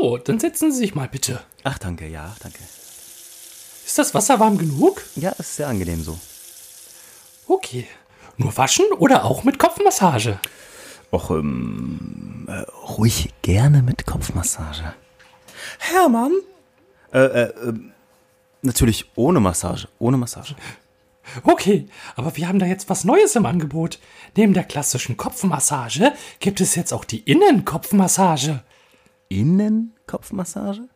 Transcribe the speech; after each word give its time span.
So, 0.00 0.16
dann 0.16 0.40
setzen 0.40 0.72
Sie 0.72 0.78
sich 0.78 0.94
mal 0.94 1.08
bitte. 1.08 1.42
Ach, 1.62 1.76
danke, 1.76 2.08
ja, 2.08 2.34
danke. 2.40 2.58
Ist 3.84 3.98
das 3.98 4.14
Wasser 4.14 4.40
warm 4.40 4.56
genug? 4.56 5.02
Ja, 5.14 5.30
ist 5.32 5.56
sehr 5.56 5.68
angenehm 5.68 6.02
so. 6.02 6.18
Okay. 7.46 7.86
Nur 8.38 8.56
waschen 8.56 8.86
oder 8.98 9.26
auch 9.26 9.44
mit 9.44 9.58
Kopfmassage? 9.58 10.40
Och, 11.12 11.30
ähm, 11.30 12.46
äh, 12.48 12.60
ruhig 12.96 13.34
gerne 13.42 13.82
mit 13.82 14.06
Kopfmassage. 14.06 14.94
Hermann? 15.78 16.32
Äh, 17.12 17.18
äh, 17.18 17.42
äh, 17.68 17.74
natürlich 18.62 19.04
ohne 19.16 19.40
Massage, 19.40 19.86
ohne 19.98 20.16
Massage. 20.16 20.56
Okay, 21.42 21.88
aber 22.16 22.38
wir 22.38 22.48
haben 22.48 22.58
da 22.58 22.64
jetzt 22.64 22.88
was 22.88 23.04
Neues 23.04 23.36
im 23.36 23.44
Angebot. 23.44 23.98
Neben 24.34 24.54
der 24.54 24.64
klassischen 24.64 25.18
Kopfmassage 25.18 26.14
gibt 26.38 26.62
es 26.62 26.74
jetzt 26.74 26.94
auch 26.94 27.04
die 27.04 27.20
Innenkopfmassage. 27.20 28.62
Innenkopfmassage? 30.10 30.88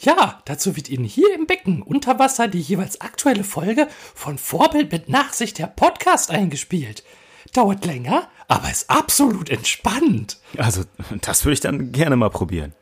Ja, 0.00 0.42
dazu 0.46 0.76
wird 0.76 0.88
Ihnen 0.88 1.04
hier 1.04 1.34
im 1.34 1.46
Becken 1.46 1.82
unter 1.82 2.18
Wasser 2.18 2.48
die 2.48 2.60
jeweils 2.60 3.00
aktuelle 3.00 3.44
Folge 3.44 3.88
von 4.14 4.38
Vorbild 4.38 4.90
mit 4.90 5.08
Nachsicht 5.08 5.58
der 5.58 5.66
Podcast 5.66 6.30
eingespielt. 6.30 7.04
Dauert 7.52 7.84
länger, 7.84 8.28
aber 8.48 8.70
ist 8.70 8.90
absolut 8.90 9.50
entspannt. 9.50 10.40
Also, 10.56 10.82
das 11.20 11.44
würde 11.44 11.54
ich 11.54 11.60
dann 11.60 11.92
gerne 11.92 12.16
mal 12.16 12.30
probieren. 12.30 12.74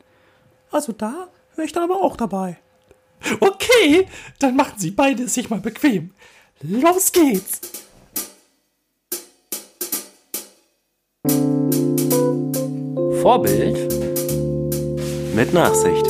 Also 0.71 0.91
da 0.93 1.27
wäre 1.55 1.67
ich 1.67 1.73
dann 1.73 1.83
aber 1.83 2.01
auch 2.01 2.17
dabei. 2.17 2.57
Okay, 3.39 4.07
dann 4.39 4.55
machen 4.55 4.79
Sie 4.79 4.91
beide 4.91 5.27
sich 5.27 5.49
mal 5.49 5.59
bequem. 5.59 6.13
Los 6.61 7.11
geht's! 7.11 7.61
Vorbild 13.21 13.92
mit 15.33 15.51
Nachsicht. 15.51 16.05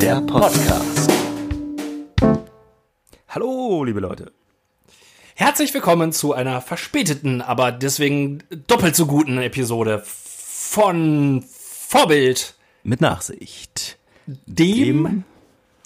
Der 0.00 0.20
Podcast. 0.20 1.10
Hallo, 3.28 3.82
liebe 3.82 3.98
Leute. 3.98 4.32
Herzlich 5.34 5.74
willkommen 5.74 6.12
zu 6.12 6.32
einer 6.32 6.60
verspäteten, 6.60 7.42
aber 7.42 7.72
deswegen 7.72 8.44
doppelt 8.68 8.94
so 8.94 9.06
guten 9.06 9.38
Episode 9.38 10.00
von 10.04 11.44
Vorbild 11.48 12.54
mit 12.84 13.00
Nachsicht. 13.00 13.98
Dem, 14.26 14.76
Dem 14.76 15.24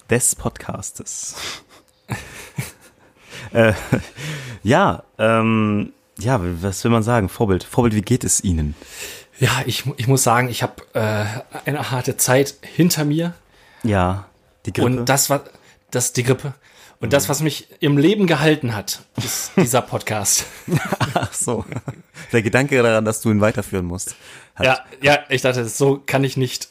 des 0.07 0.35
Podcastes. 0.35 1.35
äh, 3.53 3.73
ja, 4.61 5.03
ähm, 5.17 5.93
ja, 6.19 6.39
was 6.61 6.83
will 6.83 6.91
man 6.91 7.03
sagen? 7.03 7.29
Vorbild. 7.29 7.63
Vorbild, 7.63 7.95
wie 7.95 8.01
geht 8.01 8.23
es 8.23 8.43
Ihnen? 8.43 8.75
Ja, 9.39 9.63
ich, 9.65 9.83
ich 9.97 10.07
muss 10.07 10.23
sagen, 10.23 10.49
ich 10.49 10.63
habe 10.63 10.81
äh, 10.93 11.25
eine 11.65 11.91
harte 11.91 12.17
Zeit 12.17 12.55
hinter 12.61 13.03
mir. 13.03 13.33
Ja, 13.83 14.25
die 14.65 14.73
Grippe. 14.73 14.85
Und 14.85 15.05
das 15.05 15.29
war 15.29 15.43
das 15.91 16.13
die 16.13 16.23
Grippe. 16.23 16.53
Und 17.01 17.11
das, 17.11 17.27
was 17.27 17.41
mich 17.41 17.67
im 17.81 17.97
Leben 17.97 18.25
gehalten 18.25 18.73
hat, 18.75 19.01
ist 19.17 19.51
dieser 19.57 19.81
Podcast. 19.81 20.45
Ach 21.13 21.33
so. 21.33 21.65
Der 22.31 22.41
Gedanke 22.41 22.81
daran, 22.81 23.05
dass 23.05 23.21
du 23.21 23.29
ihn 23.29 23.41
weiterführen 23.41 23.85
musst. 23.85 24.15
Ja, 24.59 24.79
ja, 25.01 25.19
ich 25.29 25.41
dachte, 25.41 25.67
so 25.67 26.01
kann 26.05 26.23
ich 26.23 26.37
nicht. 26.37 26.69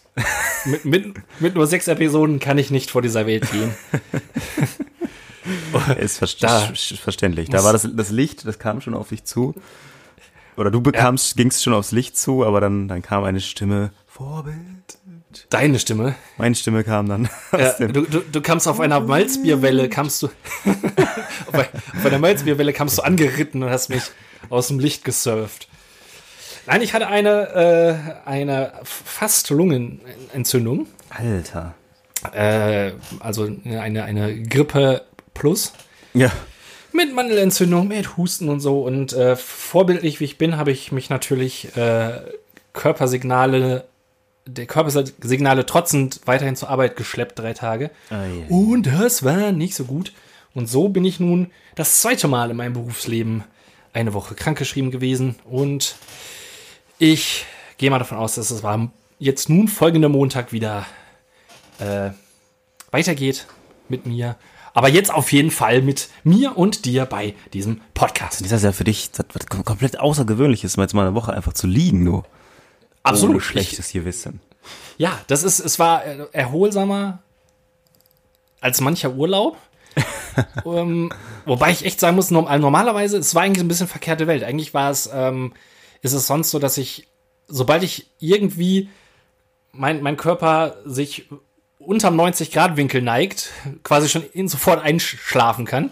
mit, 0.64 0.84
mit, 0.84 1.14
mit 1.40 1.54
nur 1.54 1.66
sechs 1.66 1.88
Episoden 1.88 2.38
kann 2.40 2.56
ich 2.56 2.70
nicht 2.70 2.90
vor 2.90 3.02
dieser 3.02 3.26
Welt 3.26 3.50
gehen. 3.50 3.74
ist 5.98 6.18
ver 6.18 6.28
da 6.40 6.72
verständlich. 6.74 7.48
Da 7.48 7.64
war 7.64 7.72
das, 7.72 7.88
das 7.92 8.10
Licht, 8.10 8.46
das 8.46 8.58
kam 8.58 8.80
schon 8.80 8.94
auf 8.94 9.08
dich 9.08 9.24
zu. 9.24 9.54
Oder 10.56 10.70
du 10.70 10.80
bekamst, 10.80 11.36
ja. 11.36 11.42
gingst 11.42 11.62
schon 11.62 11.74
aufs 11.74 11.92
Licht 11.92 12.16
zu, 12.16 12.44
aber 12.44 12.60
dann, 12.60 12.88
dann 12.88 13.02
kam 13.02 13.24
eine 13.24 13.40
Stimme. 13.40 13.90
Vorbild. 14.06 14.98
Deine 15.50 15.80
Stimme? 15.80 16.14
Meine 16.38 16.54
Stimme 16.54 16.84
kam 16.84 17.08
dann. 17.08 17.28
Ja, 17.52 17.72
du, 17.72 18.02
du, 18.02 18.20
du 18.20 18.40
kamst 18.40 18.68
auf 18.68 18.78
einer 18.78 19.00
Malzbierwelle, 19.00 19.88
kamst 19.88 20.22
du. 20.22 20.28
auf 21.52 22.06
einer 22.06 22.18
Malzbierwelle 22.20 22.72
kamst 22.72 22.98
du 22.98 23.02
angeritten 23.02 23.62
und 23.64 23.70
hast 23.70 23.88
mich 23.88 24.04
aus 24.48 24.68
dem 24.68 24.78
Licht 24.78 25.04
gesurft. 25.04 25.68
Nein, 26.66 26.82
ich 26.82 26.94
hatte 26.94 27.08
eine, 27.08 28.14
äh, 28.24 28.28
eine 28.28 28.72
fast 28.84 29.50
Lungenentzündung. 29.50 30.86
Alter. 31.10 31.74
Äh, 32.32 32.92
also 33.20 33.50
eine, 33.64 34.04
eine 34.04 34.42
Grippe 34.42 35.02
plus. 35.34 35.72
Ja. 36.14 36.30
Mit 36.92 37.12
Mandelentzündung, 37.12 37.88
mit 37.88 38.16
Husten 38.16 38.48
und 38.48 38.60
so. 38.60 38.82
Und 38.82 39.12
äh, 39.12 39.36
vorbildlich 39.36 40.20
wie 40.20 40.24
ich 40.24 40.38
bin, 40.38 40.56
habe 40.56 40.70
ich 40.70 40.92
mich 40.92 41.10
natürlich 41.10 41.76
äh, 41.76 42.20
Körpersignale, 42.72 43.84
der 44.46 44.66
Körpersignale 44.66 45.66
trotzend 45.66 46.20
weiterhin 46.24 46.56
zur 46.56 46.70
Arbeit 46.70 46.96
geschleppt, 46.96 47.38
drei 47.38 47.52
Tage. 47.52 47.90
Oh, 48.10 48.14
yeah. 48.14 48.46
Und 48.48 48.86
das 48.86 49.24
war 49.24 49.52
nicht 49.52 49.74
so 49.74 49.84
gut. 49.84 50.12
Und 50.54 50.68
so 50.68 50.88
bin 50.88 51.04
ich 51.04 51.18
nun 51.18 51.50
das 51.74 52.00
zweite 52.00 52.28
Mal 52.28 52.50
in 52.50 52.56
meinem 52.56 52.74
Berufsleben 52.74 53.42
eine 53.92 54.14
Woche 54.14 54.34
krankgeschrieben 54.34 54.90
gewesen. 54.90 55.36
Und 55.44 55.96
ich 56.98 57.44
gehe 57.78 57.90
mal 57.90 57.98
davon 57.98 58.18
aus, 58.18 58.36
dass 58.36 58.50
es 58.50 58.62
war 58.62 58.92
jetzt 59.18 59.48
nun 59.48 59.68
folgender 59.68 60.08
Montag 60.08 60.52
wieder 60.52 60.86
äh, 61.78 62.10
weitergeht 62.90 63.46
mit 63.88 64.06
mir. 64.06 64.36
Aber 64.74 64.88
jetzt 64.88 65.14
auf 65.14 65.32
jeden 65.32 65.52
Fall 65.52 65.82
mit 65.82 66.08
mir 66.24 66.58
und 66.58 66.84
dir 66.84 67.06
bei 67.06 67.34
diesem 67.52 67.80
Podcast. 67.94 68.44
Das 68.44 68.50
ist 68.50 68.64
ja 68.64 68.72
für 68.72 68.84
dich 68.84 69.12
das 69.12 69.24
komplett 69.46 70.00
außergewöhnliches, 70.00 70.76
mal 70.76 70.82
jetzt 70.82 70.94
mal 70.94 71.06
eine 71.06 71.14
Woche 71.14 71.32
einfach 71.32 71.52
zu 71.52 71.66
liegen, 71.66 72.04
du. 72.04 72.24
Absolut. 73.04 73.36
Oh, 73.36 73.40
schlechtes 73.40 73.88
hier 73.88 74.04
wissen. 74.04 74.40
Ja, 74.98 75.18
das 75.28 75.44
ist, 75.44 75.60
es 75.60 75.78
war 75.78 76.04
erholsamer 76.04 77.22
als 78.60 78.80
mancher 78.80 79.14
Urlaub. 79.14 79.56
um, 80.64 80.76
ähm, 80.76 81.12
wobei 81.44 81.70
ich 81.70 81.84
echt 81.84 82.00
sagen 82.00 82.16
muss, 82.16 82.32
normalerweise, 82.32 83.16
es 83.18 83.34
war 83.34 83.42
eigentlich 83.42 83.64
ein 83.64 83.68
bisschen 83.68 83.86
verkehrte 83.86 84.26
Welt. 84.26 84.42
Eigentlich 84.42 84.74
war 84.74 84.90
es 84.90 85.08
ähm, 85.12 85.52
ist 86.04 86.12
es 86.12 86.26
sonst 86.26 86.50
so, 86.50 86.58
dass 86.58 86.76
ich, 86.76 87.08
sobald 87.48 87.82
ich 87.82 88.10
irgendwie 88.18 88.90
mein, 89.72 90.02
mein 90.02 90.18
Körper 90.18 90.76
sich 90.84 91.28
unterm 91.86 92.18
90-Grad-Winkel 92.20 93.02
neigt, 93.02 93.50
quasi 93.82 94.08
schon 94.08 94.24
in 94.32 94.48
sofort 94.48 94.82
einschlafen 94.82 95.64
kann. 95.64 95.90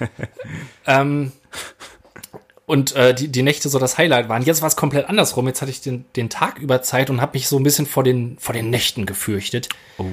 ähm, 0.86 1.32
und 2.66 2.96
äh, 2.96 3.14
die, 3.14 3.28
die 3.28 3.42
Nächte 3.42 3.68
so 3.68 3.78
das 3.78 3.98
Highlight 3.98 4.30
waren. 4.30 4.42
Jetzt 4.42 4.62
war 4.62 4.68
es 4.68 4.76
komplett 4.76 5.08
andersrum. 5.08 5.46
Jetzt 5.46 5.60
hatte 5.60 5.70
ich 5.70 5.82
den, 5.82 6.06
den 6.16 6.30
Tag 6.30 6.58
über 6.58 6.80
Zeit 6.80 7.10
und 7.10 7.20
habe 7.20 7.36
mich 7.36 7.46
so 7.46 7.58
ein 7.58 7.62
bisschen 7.62 7.84
vor 7.84 8.02
den, 8.04 8.38
vor 8.38 8.54
den 8.54 8.70
Nächten 8.70 9.04
gefürchtet. 9.04 9.68
Oh. 9.98 10.06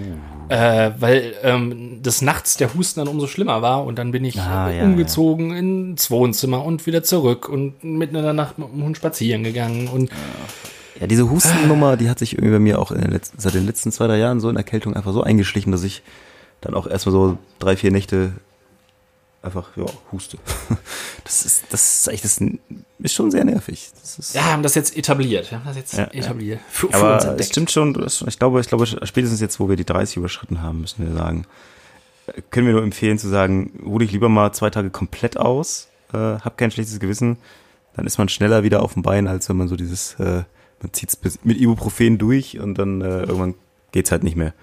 Äh, 0.50 0.92
weil 1.00 1.34
ähm, 1.44 2.04
des 2.04 2.22
Nachts 2.22 2.58
der 2.58 2.74
Husten 2.74 3.00
dann 3.00 3.08
umso 3.08 3.28
schlimmer 3.28 3.62
war. 3.62 3.86
Und 3.86 3.98
dann 3.98 4.12
bin 4.12 4.26
ich 4.26 4.38
ah, 4.38 4.70
ja, 4.70 4.84
umgezogen 4.84 5.52
ja. 5.52 5.60
ins 5.60 6.12
Wohnzimmer 6.12 6.66
und 6.66 6.86
wieder 6.86 7.04
zurück 7.04 7.48
und 7.48 7.86
mitten 7.86 8.18
in 8.18 8.24
der 8.24 8.34
Nacht 8.34 8.58
mit 8.58 8.68
dem 8.68 8.84
Hund 8.84 8.98
spazieren 8.98 9.44
gegangen. 9.44 9.88
Und 9.88 10.10
ja, 10.10 10.18
diese 11.08 11.30
Hustennummer, 11.30 11.98
die 11.98 12.10
hat 12.10 12.20
sich 12.20 12.34
irgendwie 12.34 12.52
bei 12.52 12.60
mir 12.60 12.80
auch 12.80 12.92
den 12.92 13.12
letzten, 13.12 13.40
seit 13.40 13.54
den 13.54 13.66
letzten 13.66 13.92
zwei, 13.92 14.08
drei 14.08 14.18
Jahren 14.18 14.40
so 14.40 14.50
in 14.50 14.56
Erkältung 14.56 14.96
einfach 14.96 15.14
so 15.14 15.24
eingeschlichen, 15.24 15.72
dass 15.72 15.84
ich 15.84 16.04
dann 16.62 16.74
auch 16.74 16.88
erstmal 16.88 17.14
so 17.14 17.38
drei, 17.60 17.76
vier 17.76 17.92
Nächte 17.92 18.34
einfach, 19.42 19.76
ja, 19.76 19.86
huste. 20.12 20.38
Das 21.24 21.46
ist, 21.46 21.66
das 21.70 22.00
ist 22.00 22.08
echt, 22.08 22.26
das 22.26 22.42
ist 22.42 23.14
schon 23.14 23.32
sehr 23.32 23.46
nervig. 23.46 23.92
ja, 24.34 24.34
wir 24.34 24.52
haben 24.52 24.64
das 24.64 24.76
jetzt 24.76 24.98
etabliert. 24.98 25.50
Wir 25.50 25.60
haben 25.60 25.66
das 25.66 25.78
jetzt 25.78 25.94
ja, 25.94 26.06
etabliert. 26.06 26.60
Ja. 26.60 26.66
Für, 26.70 26.88
für 26.90 26.94
Aber 26.96 27.40
es 27.40 27.48
stimmt 27.48 27.72
schon, 27.72 27.96
ich 28.28 28.40
glaube, 28.40 28.60
ich 28.60 28.68
glaube, 28.68 28.86
spätestens 28.86 29.40
jetzt, 29.40 29.60
wo 29.60 29.70
wir 29.70 29.78
die 29.78 29.86
30 29.86 30.18
überschritten 30.18 30.62
haben, 30.62 30.82
müssen 30.82 31.08
wir 31.08 31.14
sagen, 31.14 31.46
können 32.50 32.68
wir 32.68 32.74
nur 32.74 32.84
empfehlen 32.84 33.18
zu 33.18 33.30
sagen, 33.30 33.80
ruh 33.86 34.00
dich 34.00 34.12
lieber 34.12 34.30
mal 34.30 34.52
zwei 34.52 34.70
Tage 34.72 34.90
komplett 34.90 35.38
aus, 35.38 35.88
äh, 36.12 36.18
hab 36.18 36.58
kein 36.58 36.72
schlechtes 36.72 37.00
Gewissen, 37.00 37.38
dann 37.96 38.06
ist 38.06 38.18
man 38.18 38.28
schneller 38.28 38.64
wieder 38.64 38.84
auf 38.84 38.94
dem 38.94 39.04
Bein, 39.04 39.28
als 39.28 39.48
wenn 39.48 39.58
man 39.58 39.68
so 39.70 39.76
dieses, 39.76 40.16
äh, 40.16 40.44
man 40.82 40.94
zieht 40.94 41.10
es 41.10 41.40
mit 41.44 41.60
Ibuprofen 41.60 42.18
durch 42.18 42.60
und 42.60 42.76
dann 42.76 43.02
äh, 43.02 43.22
irgendwann 43.22 43.56
geht's 43.92 44.12
halt 44.12 44.24
nicht 44.24 44.36
mehr. 44.36 44.54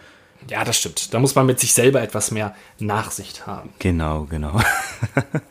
Ja, 0.49 0.65
das 0.65 0.79
stimmt. 0.79 1.13
Da 1.13 1.19
muss 1.19 1.35
man 1.35 1.47
mit 1.47 1.61
sich 1.61 1.75
selber 1.75 2.01
etwas 2.01 2.31
mehr 2.31 2.55
Nachsicht 2.79 3.47
haben. 3.47 3.71
Genau, 3.79 4.25
genau. 4.31 4.61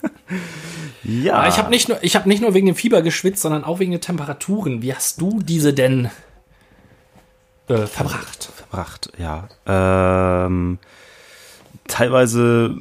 ja. 1.03 1.35
Aber 1.35 1.47
ich 1.47 1.57
habe 1.57 1.69
nicht, 1.69 1.87
nur, 1.89 1.97
hab 1.97 2.25
nicht 2.25 2.41
nur 2.41 2.53
wegen 2.53 2.65
dem 2.65 2.75
Fieber 2.75 3.01
geschwitzt, 3.01 3.41
sondern 3.41 3.63
auch 3.63 3.79
wegen 3.79 3.91
den 3.91 4.01
Temperaturen. 4.01 4.81
Wie 4.81 4.95
hast 4.95 5.21
du 5.21 5.41
diese 5.41 5.73
denn 5.73 6.09
äh, 7.67 7.85
verbracht? 7.85 8.49
Verbracht, 8.55 9.11
ja. 9.19 9.47
Ähm, 9.67 10.79
teilweise 11.87 12.75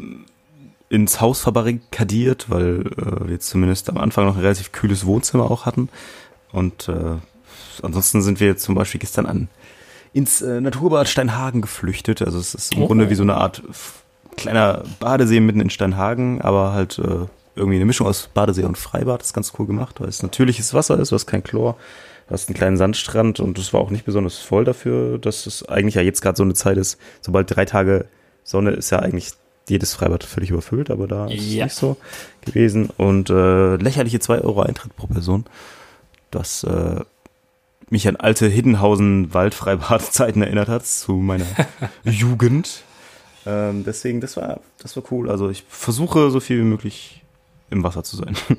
ins 0.88 1.20
Haus 1.20 1.40
verbarrikadiert, 1.40 2.48
weil 2.48 2.86
äh, 2.96 3.28
wir 3.28 3.40
zumindest 3.40 3.90
am 3.90 3.98
Anfang 3.98 4.24
noch 4.24 4.36
ein 4.36 4.42
relativ 4.42 4.72
kühles 4.72 5.04
Wohnzimmer 5.04 5.50
auch 5.50 5.66
hatten. 5.66 5.88
Und 6.52 6.88
äh, 6.88 7.16
ansonsten 7.82 8.22
sind 8.22 8.40
wir 8.40 8.56
zum 8.56 8.74
Beispiel 8.74 9.00
gestern 9.00 9.26
an 9.26 9.48
ins 10.12 10.40
äh, 10.40 10.60
Naturbad 10.60 11.08
Steinhagen 11.08 11.60
geflüchtet. 11.60 12.22
Also 12.22 12.38
es 12.38 12.54
ist 12.54 12.74
im 12.74 12.82
oh. 12.82 12.86
Grunde 12.86 13.10
wie 13.10 13.14
so 13.14 13.22
eine 13.22 13.34
Art 13.36 13.62
kleiner 14.36 14.82
Badesee 15.00 15.40
mitten 15.40 15.60
in 15.60 15.70
Steinhagen, 15.70 16.40
aber 16.40 16.72
halt 16.72 16.98
äh, 16.98 17.26
irgendwie 17.54 17.76
eine 17.76 17.84
Mischung 17.86 18.06
aus 18.06 18.28
Badesee 18.32 18.64
und 18.64 18.78
Freibad. 18.78 19.20
Das 19.20 19.28
ist 19.28 19.34
ganz 19.34 19.52
cool 19.58 19.66
gemacht, 19.66 20.00
weil 20.00 20.08
es 20.08 20.22
natürliches 20.22 20.74
Wasser 20.74 20.98
ist, 20.98 21.10
du 21.10 21.14
hast 21.14 21.26
kein 21.26 21.42
Chlor. 21.42 21.76
Du 22.28 22.32
hast 22.34 22.48
einen 22.48 22.56
kleinen 22.56 22.76
Sandstrand 22.76 23.38
und 23.38 23.56
es 23.58 23.72
war 23.72 23.80
auch 23.80 23.90
nicht 23.90 24.04
besonders 24.04 24.38
voll 24.38 24.64
dafür, 24.64 25.18
dass 25.18 25.46
es 25.46 25.68
eigentlich 25.68 25.94
ja 25.94 26.02
jetzt 26.02 26.22
gerade 26.22 26.36
so 26.36 26.42
eine 26.42 26.54
Zeit 26.54 26.76
ist. 26.76 26.98
Sobald 27.20 27.54
drei 27.54 27.64
Tage 27.64 28.06
Sonne 28.42 28.70
ist 28.72 28.90
ja 28.90 28.98
eigentlich 28.98 29.30
jedes 29.68 29.94
Freibad 29.94 30.24
völlig 30.24 30.50
überfüllt, 30.50 30.90
aber 30.90 31.06
da 31.06 31.26
ist 31.26 31.44
Ja. 31.44 31.66
es 31.66 31.72
nicht 31.72 31.76
so 31.76 31.96
gewesen. 32.44 32.90
Und 32.96 33.30
äh, 33.30 33.76
lächerliche 33.76 34.18
2 34.20 34.40
Euro 34.40 34.62
Eintritt 34.62 34.96
pro 34.96 35.06
Person. 35.06 35.44
Das 36.30 36.64
äh, 36.64 37.00
mich 37.90 38.08
an 38.08 38.16
alte 38.16 38.48
Hiddenhausen 38.48 39.32
Waldfreibadzeiten 39.32 40.42
erinnert 40.42 40.68
hat, 40.68 40.86
zu 40.86 41.12
meiner 41.14 41.46
Jugend. 42.04 42.82
Ähm, 43.46 43.84
deswegen, 43.84 44.20
das 44.20 44.36
war, 44.36 44.60
das 44.82 44.96
war 44.96 45.04
cool. 45.12 45.30
Also 45.30 45.48
ich 45.50 45.64
versuche 45.68 46.30
so 46.30 46.40
viel 46.40 46.58
wie 46.58 46.64
möglich 46.64 47.22
im 47.70 47.82
Wasser 47.84 48.02
zu 48.04 48.16
sein. 48.16 48.36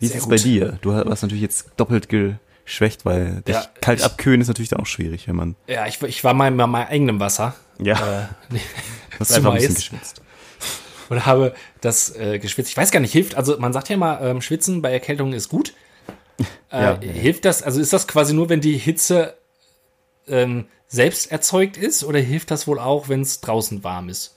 Wie 0.00 0.06
ist 0.06 0.16
es 0.16 0.28
bei 0.28 0.36
dir? 0.36 0.78
Du 0.82 0.90
warst 0.92 1.22
natürlich 1.22 1.40
jetzt 1.42 1.70
doppelt 1.76 2.08
geschwächt, 2.08 3.04
weil 3.04 3.42
dich 3.42 3.54
Ja, 3.54 3.64
kalt 3.80 4.00
ich- 4.00 4.04
abkühlen 4.04 4.40
ist 4.40 4.48
natürlich 4.48 4.68
dann 4.70 4.80
auch 4.80 4.86
schwierig, 4.86 5.28
wenn 5.28 5.36
man 5.36 5.54
Ja, 5.68 5.86
ich, 5.86 6.02
ich 6.02 6.24
war 6.24 6.34
mal 6.34 6.48
in 6.48 6.56
meinem 6.56 6.74
eigenen 6.74 7.20
Wasser. 7.20 7.54
ja, 7.78 8.28
Äh, 8.52 8.58
hast 9.20 9.32
einfach 9.32 9.52
ein 9.52 9.58
bisschen 9.58 9.74
geschwitzt. 9.76 10.20
und 11.08 11.24
habe 11.24 11.54
das 11.80 12.14
äh, 12.16 12.38
geschwitzt. 12.40 12.70
Ich 12.70 12.76
weiß 12.76 12.90
gar 12.90 13.00
nicht, 13.00 13.12
hilft, 13.12 13.36
also 13.36 13.56
man 13.58 13.72
sagt 13.72 13.88
ja 13.88 13.94
immer, 13.94 14.20
ähm, 14.20 14.40
Schwitzen 14.42 14.82
bei 14.82 14.92
Erkältungen 14.92 15.32
ist 15.32 15.48
gut. 15.48 15.72
Äh, 16.72 16.82
Ja. 16.82 17.00
Hilft 17.00 17.44
das, 17.44 17.62
also 17.62 17.80
ist 17.80 17.92
das 17.92 18.06
quasi 18.08 18.34
nur, 18.34 18.48
wenn 18.48 18.60
die 18.60 18.76
Hitze 18.76 19.34
ähm, 20.28 20.66
selbst 20.88 21.30
erzeugt 21.32 21.76
ist 21.76 22.04
oder 22.04 22.18
hilft 22.18 22.50
das 22.50 22.66
wohl 22.66 22.78
auch, 22.78 23.08
wenn 23.08 23.20
es 23.22 23.40
draußen 23.40 23.84
warm 23.84 24.08
ist? 24.08 24.36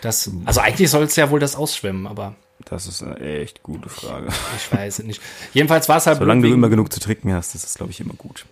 Das, 0.00 0.30
also 0.46 0.60
eigentlich 0.60 0.90
soll 0.90 1.04
es 1.04 1.16
ja 1.16 1.30
wohl 1.30 1.40
das 1.40 1.56
ausschwimmen, 1.56 2.06
aber 2.06 2.34
Das 2.64 2.86
ist 2.86 3.02
eine 3.02 3.18
echt 3.20 3.62
gute 3.62 3.88
Frage. 3.88 4.28
ich 4.56 4.72
weiß 4.72 5.00
es 5.00 5.04
nicht. 5.04 5.20
Jedenfalls 5.52 5.88
war 5.88 5.98
es 5.98 6.06
halt 6.06 6.18
Solange 6.18 6.46
du 6.48 6.54
immer 6.54 6.68
genug 6.70 6.92
zu 6.92 7.00
trinken 7.00 7.32
hast, 7.34 7.54
ist 7.54 7.64
das, 7.64 7.74
glaube 7.74 7.92
ich, 7.92 8.00
immer 8.00 8.14
gut. 8.14 8.46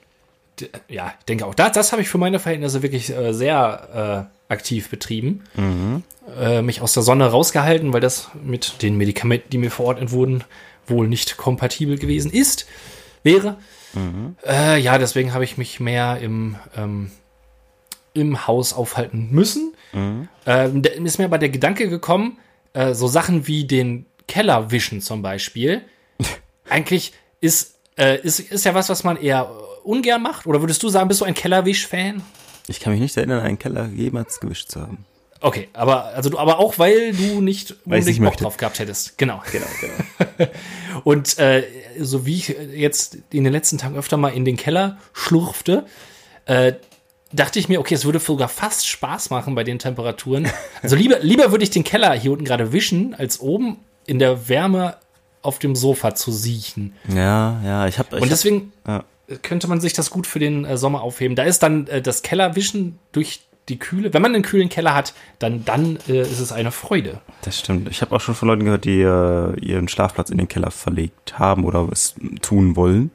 Ja, 0.89 1.15
ich 1.19 1.25
denke 1.27 1.47
auch. 1.47 1.55
Das, 1.55 1.73
das 1.73 1.93
habe 1.93 2.03
ich 2.03 2.09
für 2.09 2.19
meine 2.19 2.39
Verhältnisse 2.39 2.83
wirklich 2.83 3.11
äh, 3.11 3.33
sehr 3.33 4.29
äh, 4.49 4.53
aktiv 4.53 4.89
betrieben. 4.91 5.45
Äh, 6.39 6.63
mich 6.63 6.81
aus 6.81 6.93
der 6.93 7.03
Sonne 7.03 7.27
rausgehalten, 7.27 7.93
weil 7.93 8.01
das 8.01 8.29
mit 8.43 8.83
den 8.83 8.97
Medikamenten, 8.97 9.51
die 9.51 9.59
mir 9.59 9.71
verordnet 9.71 10.11
wurden, 10.13 10.45
wohl 10.87 11.09
nicht 11.09 11.37
kompatibel 11.37 11.99
gewesen 11.99 12.31
ist, 12.33 12.67
wäre. 13.23 13.57
Äh, 14.47 14.81
ja, 14.81 14.99
deswegen 14.99 15.33
habe 15.35 15.45
ich 15.45 15.59
mich 15.59 15.81
mehr 15.81 16.19
im, 16.21 16.57
ähm, 16.77 17.11
im 18.15 18.47
Haus 18.47 18.73
aufhalten 18.73 19.29
müssen. 19.31 19.75
Ähm, 20.47 20.83
da 20.83 20.91
ist 20.91 21.19
mir 21.19 21.25
aber 21.25 21.39
der 21.39 21.49
Gedanke 21.49 21.89
gekommen, 21.89 22.39
äh, 22.75 22.95
so 22.95 23.07
Sachen 23.07 23.47
wie 23.47 23.67
den 23.67 24.07
Keller 24.27 24.71
wischen 24.71 25.01
zum 25.01 25.23
Beispiel. 25.23 25.83
Eigentlich 26.69 27.13
ist, 27.41 27.79
äh, 27.97 28.21
ist, 28.21 28.41
ist 28.41 28.65
ja 28.65 28.75
was, 28.75 28.89
was 28.89 29.05
man 29.05 29.17
eher 29.17 29.51
ungern 29.89 30.23
macht. 30.23 30.47
Oder 30.47 30.61
würdest 30.61 30.83
du 30.83 30.89
sagen, 30.89 31.09
bist 31.09 31.21
du 31.21 31.25
ein 31.25 31.35
Kellerwisch-Fan? 31.35 32.23
Ich 32.69 32.81
kann 32.81 32.93
mich 32.93 33.01
nicht 33.01 33.17
erinnern, 33.17 33.41
einen 33.41 33.59
Keller 33.59 33.87
jemals 33.87 34.41
gewischt 34.41 34.71
zu 34.71 34.83
haben. 34.83 35.05
Okay, 35.41 35.69
aber 35.73 36.07
also 36.07 36.31
du, 36.31 36.39
aber 36.39 36.59
auch 36.59 36.79
weil 36.79 37.13
du 37.13 37.41
nicht 37.41 37.77
unbedingt 37.85 38.23
Bock 38.23 38.37
drauf 38.37 38.57
gehabt 38.57 38.81
hättest. 38.81 39.19
Genau. 39.19 39.41
Genau, 39.53 39.67
genau. 39.81 40.51
Und 41.05 41.39
äh, 41.39 41.65
so 41.99 42.27
wie 42.27 42.35
ich 42.35 42.49
jetzt 42.75 43.19
in 43.31 43.45
den 43.45 43.53
letzten 43.53 43.79
Tagen 43.79 43.97
öfter 43.97 44.17
mal 44.17 44.31
in 44.31 44.45
den 44.45 44.57
Keller 44.57 44.99
schlurfte, 45.13 45.87
äh, 46.47 46.75
dachte 47.33 47.59
ich 47.61 47.69
mir, 47.69 47.79
okay, 47.79 47.95
es 47.95 48.05
würde 48.05 48.19
sogar 48.19 48.49
fast 48.49 48.89
Spaß 48.89 49.31
machen 49.31 49.55
bei 49.55 49.63
den 49.63 49.79
Temperaturen. 49.79 50.51
Also 50.83 50.97
lieber, 50.97 51.19
lieber 51.23 51.53
würde 51.53 51.63
ich 51.65 51.71
den 51.71 51.85
Keller 51.85 52.13
hier 52.15 52.33
unten 52.33 52.45
gerade 52.45 52.73
wischen, 52.73 53.15
als 53.15 53.41
oben 53.41 53.79
in 54.07 54.19
der 54.19 54.49
Wärme 54.49 54.97
auf 55.43 55.61
dem 55.61 55.77
Sofa 55.77 56.15
zu 56.17 56.33
siechen. 56.33 56.95
Ja, 57.15 57.61
ja, 57.65 57.87
ich 57.87 57.99
habe. 58.01 58.19
Und 58.19 58.31
deswegen 58.31 58.73
ja. 58.87 59.05
Könnte 59.43 59.69
man 59.69 59.81
sich 59.81 59.93
das 59.93 60.11
gut 60.11 60.27
für 60.27 60.39
den 60.39 60.65
äh, 60.65 60.77
Sommer 60.77 61.03
aufheben. 61.03 61.37
Da 61.37 61.45
ist 61.45 61.63
dann 61.63 61.87
äh, 61.89 62.01
das 62.03 62.23
Kellerwischen 62.23 62.99
durch 63.13 63.41
die 63.69 63.79
Kühle. 63.79 64.15
Wenn 64.15 64.23
man 64.23 64.35
einen 64.35 64.43
kühlen 64.43 64.71
Keller 64.71 64.95
hat, 64.95 65.13
dann, 65.39 65.65
dann 65.67 65.99
äh, 66.09 66.23
ist 66.23 66.41
es 66.41 66.53
eine 66.53 66.71
Freude. 66.73 67.21
Das 67.43 67.59
stimmt. 67.59 67.89
Ich 67.91 68.01
habe 68.01 68.17
auch 68.17 68.21
schon 68.21 68.35
von 68.35 68.49
Leuten 68.49 68.65
gehört, 68.65 68.85
die 68.87 69.03
äh, 69.03 69.61
ihren 69.61 69.89
Schlafplatz 69.89 70.31
in 70.31 70.39
den 70.39 70.49
Keller 70.49 70.71
verlegt 70.71 71.39
haben 71.39 71.65
oder 71.65 71.87
es 71.93 72.15
tun 72.41 72.77
wollen. 72.77 73.11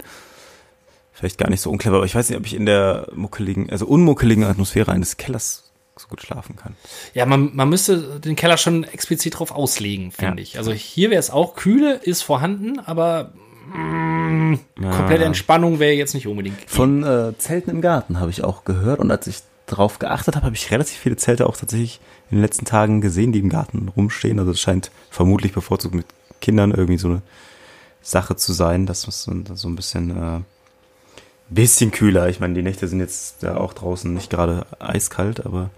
Vielleicht 1.12 1.38
gar 1.38 1.50
nicht 1.50 1.62
so 1.62 1.72
unclever, 1.72 1.98
aber 1.98 2.06
ich 2.06 2.16
weiß 2.16 2.30
nicht, 2.30 2.38
ob 2.38 2.46
ich 2.46 2.54
in 2.54 2.66
der 2.66 3.08
muckeligen, 3.16 3.70
also 3.70 3.86
unmuckeligen 3.86 4.44
Atmosphäre 4.44 4.92
eines 4.92 5.18
Kellers 5.18 5.72
so 5.96 6.08
gut 6.08 6.22
schlafen 6.22 6.56
kann. 6.56 6.76
Ja, 7.14 7.26
man, 7.26 7.56
man 7.56 7.70
müsste 7.70 8.20
den 8.20 8.36
Keller 8.36 8.58
schon 8.58 8.84
explizit 8.84 9.38
drauf 9.40 9.52
auslegen, 9.52 10.12
finde 10.12 10.42
Ja. 10.42 10.44
ich. 10.44 10.58
Also 10.58 10.72
hier 10.72 11.12
wäre 11.12 11.20
es 11.20 11.30
auch, 11.30 11.56
Kühle 11.56 11.96
ist 11.96 12.24
vorhanden, 12.24 12.80
aber 12.80 13.32
mm, 13.68 14.56
komplette 14.76 15.26
Entspannung 15.26 15.80
wäre 15.80 15.94
jetzt 15.94 16.14
nicht 16.14 16.28
unbedingt. 16.28 16.58
Von 16.68 17.04
äh, 17.04 17.38
Zelten 17.38 17.70
im 17.70 17.82
Garten 17.82 18.20
habe 18.20 18.32
ich 18.32 18.44
auch 18.44 18.64
gehört 18.64 19.00
und 19.00 19.12
als 19.12 19.28
ich 19.28 19.40
drauf 19.66 20.00
geachtet 20.00 20.36
habe, 20.36 20.46
habe 20.46 20.56
ich 20.56 20.72
relativ 20.72 20.98
viele 20.98 21.16
Zelte 21.16 21.48
auch 21.48 21.56
tatsächlich 21.56 22.00
in 22.30 22.38
den 22.38 22.42
letzten 22.42 22.66
Tagen 22.66 23.02
gesehen, 23.02 23.32
die 23.32 23.40
im 23.40 23.50
Garten 23.50 23.90
rumstehen. 23.96 24.40
Also 24.40 24.52
es 24.52 24.60
scheint 24.60 24.92
vermutlich 25.10 25.54
bevorzugt 25.54 25.96
mit 25.96 26.06
Kindern 26.42 26.72
irgendwie 26.72 26.98
so 26.98 27.08
eine 27.08 27.22
Sache 28.02 28.36
zu 28.36 28.52
sein, 28.52 28.86
dass 28.86 29.08
es 29.08 29.24
so, 29.24 29.34
so 29.54 29.68
ein 29.70 29.76
bisschen 29.76 30.12
äh, 30.12 30.42
bisschen 31.50 31.92
kühler. 31.92 32.30
Ich 32.30 32.40
meine, 32.40 32.54
die 32.54 32.62
Nächte 32.62 32.88
sind 32.88 33.00
jetzt 33.00 33.44
ja 33.44 33.58
auch 33.58 33.74
draußen 33.74 34.14
nicht 34.14 34.30
gerade 34.30 34.66
eiskalt, 34.80 35.46
aber 35.46 35.70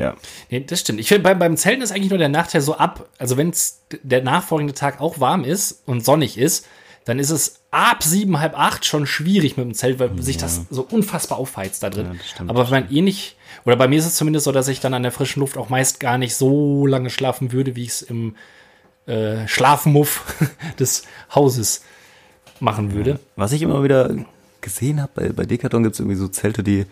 ja. 0.00 0.14
Nee, 0.48 0.64
das 0.66 0.80
stimmt. 0.80 0.98
Ich 0.98 1.08
finde, 1.08 1.22
beim, 1.22 1.38
beim 1.38 1.56
Zelten 1.56 1.82
ist 1.82 1.92
eigentlich 1.92 2.10
nur 2.10 2.18
der 2.18 2.28
Nachteil 2.28 2.62
so 2.62 2.76
ab, 2.76 3.08
also 3.18 3.36
wenn 3.36 3.50
es 3.50 3.82
der 4.02 4.22
nachfolgende 4.22 4.74
Tag 4.74 5.00
auch 5.00 5.20
warm 5.20 5.44
ist 5.44 5.82
und 5.86 6.04
sonnig 6.04 6.38
ist, 6.38 6.66
dann 7.04 7.18
ist 7.18 7.30
es 7.30 7.60
ab 7.70 8.02
sieben, 8.02 8.40
halb 8.40 8.58
acht 8.58 8.84
schon 8.84 9.06
schwierig 9.06 9.56
mit 9.56 9.66
dem 9.66 9.74
Zelt, 9.74 9.98
weil 9.98 10.20
sich 10.22 10.36
das 10.36 10.62
so 10.70 10.86
unfasslich 10.90 11.32
aufheizt 11.32 11.82
da 11.82 11.90
drin. 11.90 12.12
Ja, 12.14 12.24
stimmt, 12.24 12.50
Aber 12.50 12.70
wenn 12.70 12.84
man 12.84 12.92
eh 12.92 13.02
nicht, 13.02 13.36
oder 13.64 13.76
bei 13.76 13.88
mir 13.88 13.98
ist 13.98 14.06
es 14.06 14.14
zumindest 14.14 14.44
so, 14.44 14.52
dass 14.52 14.68
ich 14.68 14.80
dann 14.80 14.94
an 14.94 15.02
der 15.02 15.12
frischen 15.12 15.40
Luft 15.40 15.56
auch 15.56 15.68
meist 15.68 16.00
gar 16.00 16.18
nicht 16.18 16.34
so 16.34 16.86
lange 16.86 17.10
schlafen 17.10 17.52
würde, 17.52 17.76
wie 17.76 17.84
ich 17.84 17.90
es 17.90 18.02
im 18.02 18.36
äh, 19.06 19.46
Schlafmuff 19.48 20.34
des 20.78 21.04
Hauses 21.34 21.82
machen 22.58 22.94
würde. 22.94 23.18
Was 23.36 23.52
ich 23.52 23.62
immer 23.62 23.82
wieder 23.82 24.14
gesehen 24.60 25.00
habe, 25.00 25.12
bei, 25.14 25.28
bei 25.30 25.46
Decathlon 25.46 25.82
gibt 25.82 25.94
es 25.94 26.00
irgendwie 26.00 26.16
so 26.16 26.28
Zelte, 26.28 26.62
die 26.62 26.86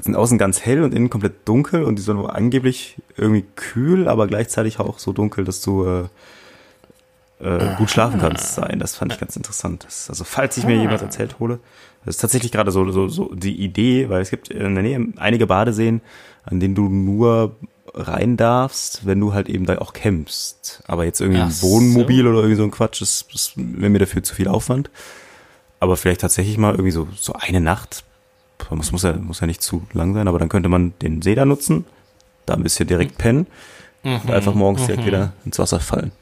sind 0.00 0.16
außen 0.16 0.38
ganz 0.38 0.60
hell 0.60 0.82
und 0.82 0.94
innen 0.94 1.10
komplett 1.10 1.46
dunkel 1.46 1.84
und 1.84 1.98
die 1.98 2.12
nur 2.12 2.34
angeblich 2.34 2.96
irgendwie 3.16 3.44
kühl, 3.56 4.08
aber 4.08 4.26
gleichzeitig 4.26 4.80
auch 4.80 4.98
so 4.98 5.12
dunkel, 5.12 5.44
dass 5.44 5.60
du 5.60 5.84
äh, 5.84 6.04
äh, 7.40 7.74
gut 7.76 7.90
schlafen 7.90 8.20
kannst 8.20 8.54
sein. 8.54 8.78
Das 8.78 8.96
fand 8.96 9.12
ich 9.12 9.20
ganz 9.20 9.36
interessant. 9.36 9.84
Das, 9.84 10.08
also 10.08 10.24
falls 10.24 10.56
ich 10.56 10.64
mir 10.64 10.76
jemals 10.76 11.02
ein 11.02 11.10
Zelt 11.10 11.38
hole, 11.38 11.58
das 12.04 12.16
ist 12.16 12.20
tatsächlich 12.20 12.52
gerade 12.52 12.70
so, 12.70 12.90
so, 12.90 13.08
so 13.08 13.34
die 13.34 13.56
Idee, 13.62 14.08
weil 14.08 14.22
es 14.22 14.30
gibt 14.30 14.48
in 14.48 14.74
der 14.74 14.82
Nähe 14.82 15.06
einige 15.16 15.46
Badeseen, 15.46 16.00
an 16.44 16.60
denen 16.60 16.74
du 16.74 16.88
nur 16.88 17.56
rein 17.92 18.36
darfst, 18.36 19.06
wenn 19.06 19.20
du 19.20 19.34
halt 19.34 19.48
eben 19.48 19.66
da 19.66 19.78
auch 19.78 19.92
campst. 19.92 20.82
Aber 20.86 21.04
jetzt 21.04 21.20
irgendwie 21.20 21.40
ein 21.40 21.50
so. 21.50 21.68
Wohnmobil 21.68 22.26
oder 22.26 22.38
irgendwie 22.38 22.56
so 22.56 22.62
ein 22.62 22.70
Quatsch, 22.70 23.00
das, 23.00 23.26
das 23.32 23.52
wäre 23.56 23.90
mir 23.90 23.98
dafür 23.98 24.22
zu 24.22 24.34
viel 24.34 24.48
Aufwand. 24.48 24.90
Aber 25.80 25.96
vielleicht 25.96 26.20
tatsächlich 26.20 26.58
mal 26.58 26.72
irgendwie 26.72 26.90
so, 26.90 27.08
so 27.16 27.32
eine 27.32 27.60
Nacht. 27.60 28.04
Muss, 28.70 28.92
muss, 28.92 29.02
ja, 29.02 29.12
muss 29.14 29.40
ja 29.40 29.46
nicht 29.46 29.62
zu 29.62 29.82
lang 29.92 30.14
sein, 30.14 30.28
aber 30.28 30.38
dann 30.38 30.48
könnte 30.48 30.68
man 30.68 30.92
den 31.02 31.22
See 31.22 31.34
da 31.34 31.44
nutzen, 31.44 31.84
da 32.46 32.54
ein 32.54 32.62
bisschen 32.62 32.86
direkt 32.86 33.18
pennen 33.18 33.46
und 34.02 34.30
einfach 34.30 34.54
morgens 34.54 34.86
direkt 34.86 35.04
wieder 35.06 35.32
ins 35.44 35.58
Wasser 35.58 35.80
fallen. 35.80 36.12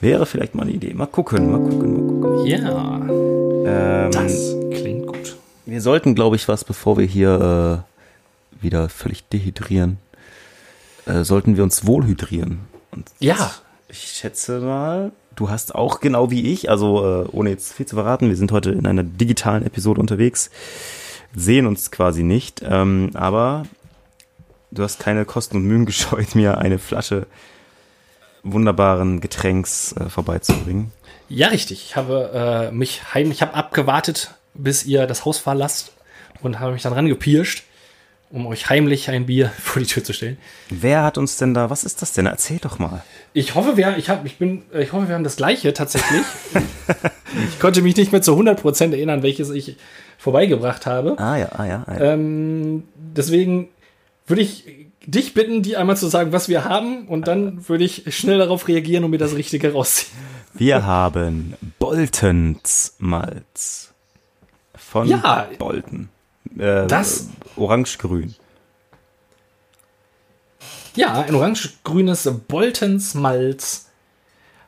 Wäre 0.00 0.26
vielleicht 0.26 0.54
mal 0.54 0.62
eine 0.62 0.72
Idee. 0.72 0.94
Mal 0.94 1.06
gucken, 1.06 1.50
mal 1.50 1.58
gucken, 1.58 2.20
mal 2.20 2.30
gucken. 2.30 2.46
Ja, 2.46 3.00
Ähm, 4.06 4.12
das 4.12 4.54
klingt 4.70 5.06
gut. 5.06 5.36
wir 5.66 5.80
sollten, 5.80 6.14
glaube 6.14 6.36
ich, 6.36 6.46
was, 6.48 6.64
bevor 6.64 6.96
wir 6.98 7.04
hier 7.06 7.84
äh, 8.60 8.62
wieder 8.62 8.88
völlig 8.88 9.28
dehydrieren, 9.28 9.98
äh, 11.06 11.24
sollten 11.24 11.56
wir 11.56 11.64
uns 11.64 11.86
wohl 11.86 12.04
hydrieren. 12.06 12.60
Und 12.92 13.10
Ja. 13.18 13.50
ich 13.88 13.98
schätze 13.98 14.60
mal, 14.60 15.10
du 15.38 15.48
hast 15.48 15.74
auch 15.74 16.00
genau 16.00 16.30
wie 16.30 16.52
ich, 16.52 16.68
also 16.68 17.22
äh, 17.22 17.28
ohne 17.30 17.50
jetzt 17.50 17.72
viel 17.72 17.86
zu 17.86 17.94
verraten, 17.94 18.28
wir 18.28 18.36
sind 18.36 18.50
heute 18.50 18.72
in 18.72 18.86
einer 18.86 19.04
digitalen 19.04 19.64
Episode 19.64 20.00
unterwegs, 20.00 20.50
sehen 21.34 21.66
uns 21.66 21.92
quasi 21.92 22.24
nicht, 22.24 22.62
ähm, 22.64 23.10
aber 23.14 23.64
du 24.72 24.82
hast 24.82 24.98
keine 24.98 25.24
Kosten 25.24 25.58
und 25.58 25.64
Mühen 25.64 25.86
gescheut, 25.86 26.34
mir 26.34 26.58
eine 26.58 26.78
Flasche 26.78 27.26
wunderbaren 28.42 29.20
Getränks 29.20 29.92
äh, 29.92 30.08
vorbeizubringen. 30.08 30.92
Ja, 31.28 31.48
richtig. 31.48 31.84
Ich 31.84 31.96
habe 31.96 32.70
äh, 32.70 32.74
mich 32.74 33.14
heim, 33.14 33.30
ich 33.30 33.42
habe 33.42 33.54
abgewartet, 33.54 34.34
bis 34.54 34.84
ihr 34.86 35.06
das 35.06 35.24
Haus 35.24 35.38
verlasst 35.38 35.92
und 36.42 36.58
habe 36.58 36.72
mich 36.72 36.82
dann 36.82 36.92
rangepirscht, 36.92 37.64
um 38.30 38.46
euch 38.46 38.68
heimlich 38.68 39.08
ein 39.10 39.26
Bier 39.26 39.50
vor 39.58 39.80
die 39.80 39.88
Tür 39.88 40.04
zu 40.04 40.12
stellen. 40.12 40.38
Wer 40.70 41.02
hat 41.02 41.18
uns 41.18 41.36
denn 41.36 41.54
da, 41.54 41.70
was 41.70 41.84
ist 41.84 42.02
das 42.02 42.12
denn? 42.12 42.26
Erzähl 42.26 42.58
doch 42.58 42.78
mal. 42.78 43.02
Ich 43.32 43.54
hoffe, 43.54 43.76
wir, 43.76 43.96
ich 43.96 44.08
hab, 44.10 44.24
ich 44.24 44.38
bin, 44.38 44.62
ich 44.72 44.92
hoffe, 44.92 45.08
wir 45.08 45.14
haben 45.14 45.24
das 45.24 45.36
gleiche 45.36 45.72
tatsächlich. 45.72 46.22
ich 47.48 47.60
konnte 47.60 47.82
mich 47.82 47.96
nicht 47.96 48.12
mehr 48.12 48.22
zu 48.22 48.32
100% 48.38 48.92
erinnern, 48.92 49.22
welches 49.22 49.50
ich 49.50 49.76
vorbeigebracht 50.18 50.86
habe. 50.86 51.18
Ah 51.18 51.36
ja, 51.36 51.48
ah 51.52 51.64
ja, 51.64 51.84
ah 51.86 51.94
ja. 51.94 52.00
Ähm, 52.12 52.84
deswegen 52.96 53.68
würde 54.26 54.42
ich 54.42 54.64
dich 55.06 55.32
bitten, 55.32 55.62
die 55.62 55.76
einmal 55.76 55.96
zu 55.96 56.06
sagen, 56.08 56.32
was 56.32 56.48
wir 56.48 56.64
haben, 56.64 57.06
und 57.08 57.28
dann 57.28 57.66
würde 57.68 57.84
ich 57.84 58.14
schnell 58.14 58.38
darauf 58.38 58.68
reagieren 58.68 59.04
und 59.04 59.10
mir 59.10 59.18
das 59.18 59.34
Richtige 59.34 59.72
rausziehen. 59.72 60.12
Wir 60.54 60.84
haben 60.84 61.54
Boltons 61.78 62.94
Malz. 62.98 63.92
Von 64.74 65.08
Ja. 65.08 65.48
Bolton. 65.58 66.08
Äh, 66.58 66.86
Das- 66.86 67.28
Orange-grün. 67.56 68.34
Ja, 70.94 71.22
ein 71.22 71.34
orange-grünes 71.34 72.28
Boltons 72.48 73.14
Malz 73.14 73.86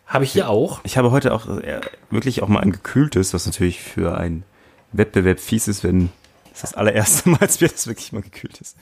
habe 0.07 0.25
ich 0.25 0.33
hier 0.33 0.49
auch. 0.49 0.81
Ich 0.85 0.97
habe 0.97 1.11
heute 1.11 1.33
auch 1.33 1.47
äh, 1.49 1.81
wirklich 2.11 2.43
auch 2.43 2.49
mal 2.49 2.61
ein 2.61 2.73
gekühltes, 2.73 3.35
was 3.35 3.47
natürlich 3.47 3.81
für 3.81 4.17
einen 4.17 4.45
Wettbewerb 4.93 5.41
fies 5.41 5.69
ist, 5.69 5.83
wenn 5.85 6.11
es 6.53 6.61
das 6.63 6.75
allererste 6.75 7.29
Mal 7.31 7.41
als 7.41 7.59
Bier, 7.59 7.69
das 7.69 7.87
wirklich 7.87 8.13
mal 8.13 8.23
gekühlt 8.23 8.61
ist. 8.61 8.77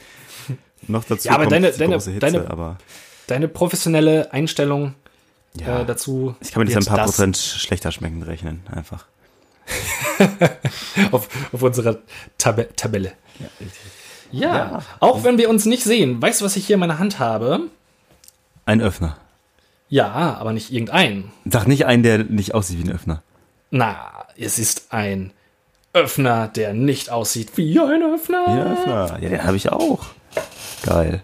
Noch 0.87 1.05
dazu 1.05 1.29
Ja, 1.29 1.35
aber 1.35 1.45
kommt 1.45 1.53
deine- 1.53 1.73
die 1.73 1.79
deine- 1.79 1.93
große 1.95 2.11
Hitze, 2.13 2.21
deine- 2.21 2.51
aber 2.51 2.79
Deine 3.27 3.47
professionelle 3.49 4.33
Einstellung 4.33 4.95
ja, 5.55 5.83
äh, 5.83 5.87
dazu. 5.87 6.35
ich 6.41 6.51
kann 6.53 6.61
mit 6.65 6.75
wird 6.75 6.83
ein 6.83 6.87
paar 6.87 6.97
das 6.99 7.11
Prozent 7.11 7.37
schlechter 7.37 7.93
schmecken 7.93 8.23
rechnen, 8.23 8.63
einfach. 8.73 9.05
auf, 11.13 11.29
auf 11.53 11.63
unserer 11.63 11.99
Tab 12.39 12.77
Tabelle. 12.77 13.13
Ja. 13.39 13.47
Ja, 14.31 14.55
Ja. 14.57 14.83
auch 15.01 15.25
wenn 15.25 15.39
wir 15.39 15.49
uns 15.49 15.65
nicht 15.65 15.85
sehen. 15.85 16.21
Weißt 16.21 16.41
du, 16.41 16.45
was 16.45 16.57
ich 16.57 16.67
hier 16.67 16.75
in 16.75 16.81
meiner 16.81 16.99
Hand 16.99 17.19
habe? 17.19 17.61
Ein 18.67 18.81
Öffner. 18.83 19.17
Ja, 19.89 20.37
aber 20.39 20.53
nicht 20.53 20.71
irgendein. 20.71 21.31
Sag 21.47 21.67
nicht 21.67 21.87
einen, 21.87 22.03
der 22.03 22.19
nicht 22.25 22.55
aussieht 22.55 22.79
wie 22.79 22.89
ein 22.91 22.95
Öffner. 22.95 23.23
Na, 23.71 23.97
es 24.37 24.59
ist 24.59 24.93
ein 24.93 25.33
Öffner, 25.95 26.49
der 26.49 26.75
nicht 26.75 27.09
aussieht 27.11 27.53
wie 27.57 27.79
ein 27.81 28.03
Öffner. 28.03 28.45
Ja, 28.49 28.73
Öffner. 28.73 29.19
Ja, 29.23 29.29
den 29.31 29.45
habe 29.45 29.57
ich 29.57 29.71
auch. 29.73 30.01
Geil. 30.85 31.23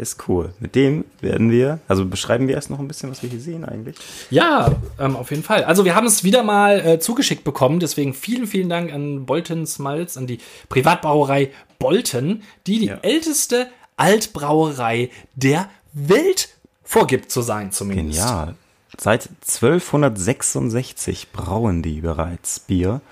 Der 0.00 0.04
ist 0.04 0.26
cool. 0.28 0.54
Mit 0.60 0.76
dem 0.76 1.04
werden 1.20 1.50
wir, 1.50 1.78
also 1.86 2.06
beschreiben 2.06 2.48
wir 2.48 2.54
erst 2.54 2.70
noch 2.70 2.78
ein 2.78 2.88
bisschen, 2.88 3.10
was 3.10 3.22
wir 3.22 3.28
hier 3.28 3.38
sehen 3.38 3.66
eigentlich. 3.66 3.96
Ja, 4.30 4.72
ähm, 4.98 5.14
auf 5.14 5.28
jeden 5.28 5.42
Fall. 5.42 5.64
Also 5.64 5.84
wir 5.84 5.94
haben 5.94 6.06
es 6.06 6.24
wieder 6.24 6.42
mal 6.42 6.80
äh, 6.80 6.98
zugeschickt 7.00 7.44
bekommen, 7.44 7.80
deswegen 7.80 8.14
vielen, 8.14 8.46
vielen 8.46 8.70
Dank 8.70 8.90
an 8.94 9.26
Boltons 9.26 9.78
Malz, 9.78 10.16
an 10.16 10.26
die 10.26 10.38
Privatbrauerei 10.70 11.50
Bolton, 11.78 12.42
die 12.66 12.78
die 12.78 12.86
Ja. 12.86 12.98
älteste 13.02 13.66
Altbrauerei 13.98 15.10
der 15.34 15.68
Welt 15.92 16.48
vorgibt 16.82 17.30
zu 17.30 17.42
sein 17.42 17.70
zumindest. 17.70 18.20
Genial. 18.20 18.54
Seit 18.98 19.28
1266 19.46 21.30
brauen 21.30 21.82
die 21.82 22.00
bereits 22.00 22.60
Bier. 22.60 23.02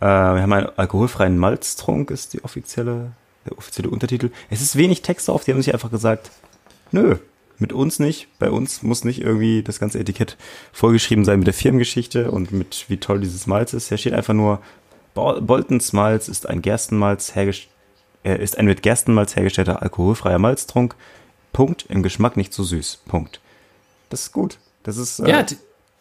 Äh, 0.00 0.06
wir 0.06 0.40
haben 0.42 0.52
einen 0.54 0.68
alkoholfreien 0.74 1.36
Malztrunk, 1.36 2.10
ist 2.10 2.32
die 2.32 2.42
offizielle, 2.44 3.12
der 3.46 3.56
offizielle 3.58 3.90
Untertitel. 3.90 4.30
Es 4.50 4.60
ist 4.60 4.76
wenig 4.76 5.02
Text 5.02 5.28
drauf, 5.28 5.44
die 5.44 5.52
haben 5.52 5.62
sich 5.62 5.72
einfach 5.72 5.90
gesagt, 5.90 6.30
nö, 6.92 7.16
mit 7.58 7.72
uns 7.72 7.98
nicht. 7.98 8.28
Bei 8.38 8.50
uns 8.50 8.82
muss 8.82 9.04
nicht 9.04 9.20
irgendwie 9.20 9.62
das 9.62 9.78
ganze 9.78 9.98
Etikett 9.98 10.36
vollgeschrieben 10.72 11.24
sein 11.24 11.38
mit 11.40 11.46
der 11.46 11.54
Firmengeschichte 11.54 12.30
und 12.30 12.52
mit 12.52 12.86
wie 12.88 12.96
toll 12.96 13.20
dieses 13.20 13.46
Malz 13.46 13.72
ist. 13.74 13.88
Hier 13.88 13.98
steht 13.98 14.14
einfach 14.14 14.34
nur, 14.34 14.60
Bo- 15.14 15.40
Boltons 15.40 15.92
Malz 15.92 16.28
ist 16.28 16.48
ein 16.48 16.62
Gerstenmalz 16.62 17.34
hergestellt, 17.34 17.68
er 18.22 18.38
ist 18.40 18.58
ein 18.58 18.66
mit 18.66 18.82
Gerstenmalz 18.82 19.34
hergestellter 19.36 19.82
alkoholfreier 19.82 20.38
Malztrunk. 20.38 20.94
Punkt. 21.52 21.86
Im 21.88 22.02
Geschmack 22.02 22.36
nicht 22.36 22.52
so 22.52 22.62
süß. 22.62 23.02
Punkt. 23.08 23.40
Das 24.10 24.20
ist 24.22 24.32
gut. 24.32 24.58
Das 24.82 24.96
ist, 24.98 25.18
äh, 25.20 25.28
Ja, 25.28 25.42
die, 25.42 25.56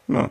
ja. 0.09 0.29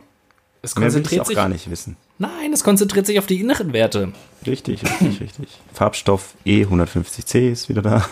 es 0.61 0.75
Mehr 0.75 0.81
will 0.83 0.87
ich 0.87 0.93
konzentriert 0.93 1.21
auch 1.21 1.25
sich. 1.25 1.35
gar 1.35 1.49
nicht 1.49 1.69
wissen. 1.69 1.97
Nein, 2.19 2.51
es 2.53 2.63
konzentriert 2.63 3.05
sich 3.05 3.17
auf 3.17 3.25
die 3.25 3.39
inneren 3.39 3.73
Werte. 3.73 4.11
Richtig, 4.45 4.83
richtig, 4.83 5.21
richtig. 5.21 5.47
Farbstoff 5.73 6.33
E150C 6.45 7.49
ist 7.51 7.69
wieder 7.69 7.81
da. 7.81 8.05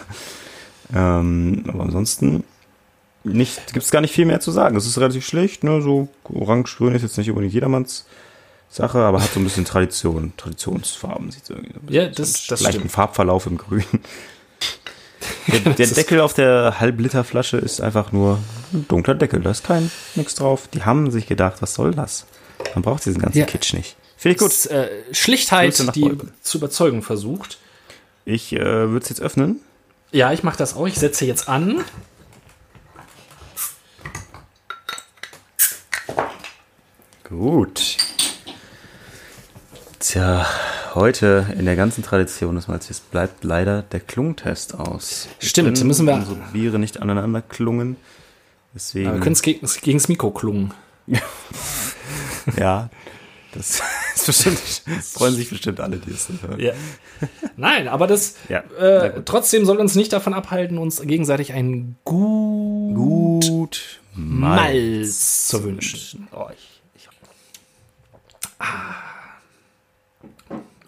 Ähm, 0.95 1.65
aber 1.67 1.83
ansonsten 1.83 2.43
gibt 3.25 3.75
es 3.75 3.91
gar 3.91 3.99
nicht 4.01 4.13
viel 4.13 4.25
mehr 4.25 4.39
zu 4.39 4.51
sagen. 4.51 4.77
Es 4.77 4.85
ist 4.85 4.97
relativ 4.97 5.25
schlicht, 5.25 5.63
ne? 5.65 5.81
So 5.81 6.07
orange-grün 6.23 6.95
ist 6.95 7.01
jetzt 7.01 7.17
nicht 7.17 7.29
unbedingt 7.29 7.53
jedermanns 7.53 8.05
Sache, 8.69 8.99
aber 8.99 9.21
hat 9.21 9.33
so 9.33 9.39
ein 9.39 9.43
bisschen 9.43 9.65
Tradition, 9.65 10.31
Traditionsfarben. 10.37 11.29
Sieht 11.31 11.45
so 11.45 11.53
irgendwie 11.53 11.73
so 11.73 11.79
ein 11.81 11.93
Ja, 11.93 12.07
bisschen- 12.07 12.15
das- 12.23 12.47
das 12.47 12.59
vielleicht 12.59 12.73
stimmt. 12.75 12.85
ein 12.85 12.89
Farbverlauf 12.89 13.45
im 13.45 13.57
Grün. 13.57 13.83
Der, 15.47 15.73
der 15.73 15.87
Deckel 15.87 16.19
auf 16.21 16.33
der 16.33 16.79
Halbliterflasche 16.79 17.57
ist 17.57 17.81
einfach 17.81 18.11
nur 18.11 18.37
ein 18.73 18.85
dunkler 18.87 19.15
Deckel. 19.15 19.41
Da 19.41 19.51
ist 19.51 19.63
kein 19.63 19.89
nichts 20.15 20.35
drauf. 20.35 20.67
Die 20.73 20.83
haben 20.83 21.09
sich 21.09 21.25
gedacht, 21.25 21.61
was 21.61 21.73
soll 21.73 21.91
das? 21.91 22.25
Man 22.75 22.81
braucht 22.83 23.05
diesen 23.05 23.21
ganzen 23.21 23.39
Ja. 23.39 23.45
Kitsch 23.45 23.73
nicht. 23.73 23.95
Finde 24.17 24.33
ich 24.35 24.39
gut. 24.39 24.49
Gut. 24.51 24.71
Äh, 24.71 24.89
Schlichtheit, 25.13 25.95
die 25.95 26.17
zu 26.41 26.57
überzeugen 26.57 27.01
versucht. 27.03 27.57
Ich 28.25 28.51
äh, 28.53 28.59
würde 28.59 29.03
es 29.03 29.09
jetzt 29.09 29.21
öffnen. 29.21 29.61
Ja, 30.11 30.31
ich 30.33 30.43
mache 30.43 30.57
das 30.57 30.75
auch. 30.75 30.87
Ich 30.87 30.95
setze 30.95 31.25
jetzt 31.25 31.47
an. 31.49 31.83
Gut. 37.23 37.97
Tja, 39.99 40.45
heute 40.95 41.47
in 41.57 41.65
der 41.65 41.75
ganzen 41.75 42.03
Tradition 42.03 42.55
des 42.55 42.67
Malzes 42.67 42.99
bleibt 43.01 43.43
leider 43.43 43.81
der 43.81 43.99
Klungtest 43.99 44.75
aus. 44.75 45.27
Stimmt, 45.39 45.83
müssen 45.83 46.05
wir- 46.05 46.13
unsere 46.13 46.35
Biere 46.53 46.79
nicht 46.79 47.01
aneinander 47.01 47.41
klungen. 47.41 47.97
Deswegen, 48.73 49.11
Wir 49.13 49.19
können 49.19 49.33
es 49.33 49.41
gegen, 49.41 49.67
gegens 49.81 50.07
Mikro 50.07 50.31
klungen. 50.31 50.73
ja, 52.57 52.89
das 53.51 53.81
ist 54.15 54.25
bestimmt, 54.25 54.59
freuen 55.03 55.33
sich 55.35 55.49
bestimmt 55.49 55.79
alle, 55.79 55.97
die 55.97 56.11
es 56.11 56.29
hören. 56.41 56.59
Ja. 56.59 56.73
Nein, 57.55 57.87
aber 57.87 58.07
das 58.07 58.35
Ja, 58.49 58.59
äh, 58.77 59.21
trotzdem 59.25 59.65
soll 59.65 59.77
uns 59.77 59.95
nicht 59.95 60.13
davon 60.13 60.33
abhalten, 60.33 60.77
uns 60.77 61.01
gegenseitig 61.01 61.53
ein 61.53 61.97
gut, 62.03 63.45
Gut. 63.45 63.99
Malz 64.13 65.47
zu 65.47 65.63
wünschen. 65.63 66.27
Oh, 66.31 66.47
ich, 66.53 66.81
ich, 66.95 67.07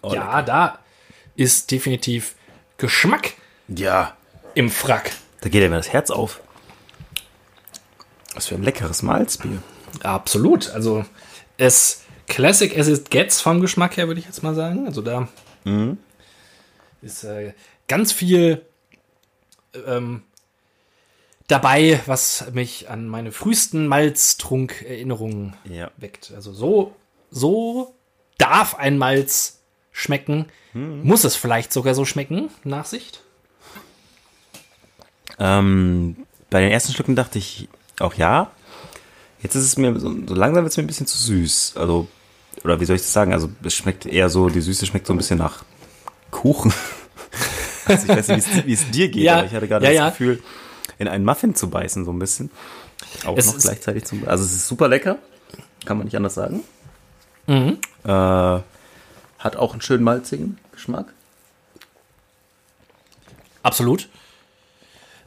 Oh, 0.02 0.14
ja, 0.14 0.42
da 0.42 0.78
ist 1.36 1.70
definitiv 1.70 2.34
Geschmack 2.78 3.34
ja, 3.68 4.16
im 4.54 4.70
Frack. 4.70 5.12
da 5.42 5.48
geht 5.48 5.62
ja 5.62 5.68
mir 5.68 5.76
das 5.76 5.92
Herz 5.92 6.10
auf. 6.10 6.40
Was 8.34 8.46
für 8.46 8.54
ein 8.54 8.62
leckeres 8.62 9.02
Malzbier. 9.02 9.62
Absolut. 10.02 10.70
Also 10.70 11.04
es 11.60 12.02
Classic 12.26 12.76
as 12.78 12.88
it 12.88 13.10
gets 13.10 13.40
vom 13.40 13.60
Geschmack 13.60 13.96
her, 13.96 14.06
würde 14.06 14.20
ich 14.20 14.26
jetzt 14.26 14.42
mal 14.42 14.54
sagen. 14.54 14.86
Also 14.86 15.02
da 15.02 15.28
ist 17.02 17.24
äh, 17.24 17.52
ganz 17.88 18.12
viel 18.12 18.62
ähm, 19.86 20.22
dabei, 21.48 22.00
was 22.06 22.50
mich 22.52 22.88
an 22.88 23.06
meine 23.08 23.30
frühesten 23.32 23.86
Malztrunk-Erinnerungen 23.88 25.54
Ja. 25.64 25.90
weckt. 25.96 26.32
Also 26.34 26.52
so, 26.52 26.94
so 27.30 27.94
darf 28.38 28.74
ein 28.76 28.96
Malz 28.98 29.60
schmecken. 29.92 30.46
Muss 30.72 31.24
es 31.24 31.34
vielleicht 31.34 31.72
sogar 31.72 31.94
so 31.96 32.04
schmecken, 32.04 32.48
Nachsicht? 32.62 33.22
Ähm, 35.40 36.16
bei 36.48 36.60
den 36.60 36.70
ersten 36.70 36.92
Schlücken 36.92 37.16
dachte 37.16 37.38
ich 37.38 37.68
auch 37.98 38.14
ja. 38.14 38.52
Jetzt 39.42 39.54
ist 39.54 39.64
es 39.64 39.76
mir, 39.76 39.98
so, 39.98 40.14
so 40.26 40.34
langsam 40.34 40.64
wird 40.64 40.72
es 40.72 40.76
mir 40.76 40.84
ein 40.84 40.86
bisschen 40.86 41.06
zu 41.06 41.16
süß. 41.18 41.74
Also, 41.76 42.08
oder 42.64 42.80
wie 42.80 42.84
soll 42.84 42.96
ich 42.96 43.02
das 43.02 43.12
sagen? 43.12 43.32
Also, 43.32 43.50
es 43.62 43.74
schmeckt 43.74 44.06
eher 44.06 44.28
so, 44.28 44.48
die 44.48 44.60
Süße 44.60 44.84
schmeckt 44.86 45.06
so 45.06 45.14
ein 45.14 45.16
bisschen 45.16 45.38
nach 45.38 45.64
Kuchen. 46.30 46.72
also, 47.86 48.02
ich 48.04 48.08
weiß 48.08 48.28
nicht, 48.28 48.66
wie 48.66 48.72
es- 48.74 48.90
dir 48.90 49.08
geht, 49.08 49.22
Ja, 49.22 49.38
aber 49.38 49.46
ich 49.46 49.52
hatte 49.54 49.68
gerade 49.68 49.84
ja, 49.86 49.90
das 49.92 49.96
ja. 49.98 50.10
Gefühl, 50.10 50.42
in 50.98 51.08
einen 51.08 51.24
Muffin 51.24 51.54
zu 51.54 51.70
beißen, 51.70 52.04
so 52.04 52.12
ein 52.12 52.18
bisschen. 52.18 52.50
Auch 53.24 53.36
Es 53.38 53.46
noch 53.46 53.56
ist- 53.56 53.62
gleichzeitig 53.62 54.04
zum, 54.04 54.26
also 54.28 54.44
es 54.44 54.52
ist 54.52 54.68
super 54.68 54.88
lecker. 54.88 55.18
Kann 55.86 55.96
man 55.96 56.04
nicht 56.06 56.16
anders 56.16 56.34
sagen. 56.34 56.62
Mhm. 57.46 57.78
Äh, 58.04 58.08
hat 58.10 59.56
auch 59.56 59.72
einen 59.72 59.80
schönen 59.80 60.04
malzigen 60.04 60.58
Geschmack. 60.72 61.14
Absolut. 63.62 64.08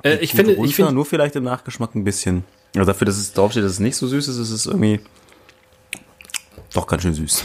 Äh, 0.03 0.17
ich 0.17 0.31
finde, 0.33 0.53
runter, 0.55 0.69
ich 0.69 0.75
finde, 0.75 0.91
nur 0.91 1.05
vielleicht 1.05 1.35
im 1.35 1.43
Nachgeschmack 1.43 1.95
ein 1.95 2.03
bisschen. 2.03 2.43
Also 2.75 2.85
dafür, 2.85 3.05
dass 3.05 3.17
es 3.17 3.33
draufsteht, 3.33 3.63
dass 3.63 3.73
es 3.73 3.79
nicht 3.79 3.95
so 3.95 4.07
süß 4.07 4.27
ist, 4.27 4.37
ist 4.37 4.49
es 4.49 4.65
irgendwie 4.65 4.99
doch 6.73 6.87
ganz 6.87 7.03
schön 7.03 7.13
süß. 7.13 7.43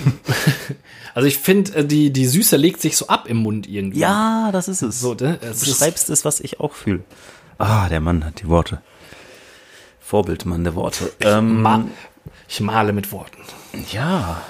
also 1.14 1.28
ich 1.28 1.38
finde, 1.38 1.74
äh, 1.74 1.84
die, 1.84 2.10
die 2.10 2.26
Süße 2.26 2.56
legt 2.56 2.80
sich 2.80 2.96
so 2.96 3.08
ab 3.08 3.26
im 3.28 3.38
Mund 3.38 3.68
irgendwie. 3.68 3.98
Ja, 4.00 4.50
das 4.52 4.68
ist 4.68 4.82
es. 4.82 5.00
So, 5.00 5.12
ne? 5.14 5.38
du 5.40 5.46
Es 5.46 5.62
ist, 5.62 5.68
beschreibst 5.68 6.08
es, 6.10 6.24
was 6.24 6.40
ich 6.40 6.60
auch 6.60 6.72
fühle. 6.72 7.04
Ah, 7.58 7.88
der 7.88 8.00
Mann 8.00 8.24
hat 8.24 8.40
die 8.40 8.48
Worte. 8.48 8.80
Vorbildmann 10.00 10.64
der 10.64 10.74
Worte. 10.74 11.12
Ähm, 11.20 11.60
ma 11.60 11.84
ich 12.48 12.60
male 12.60 12.94
mit 12.94 13.12
Worten. 13.12 13.42
ja. 13.92 14.40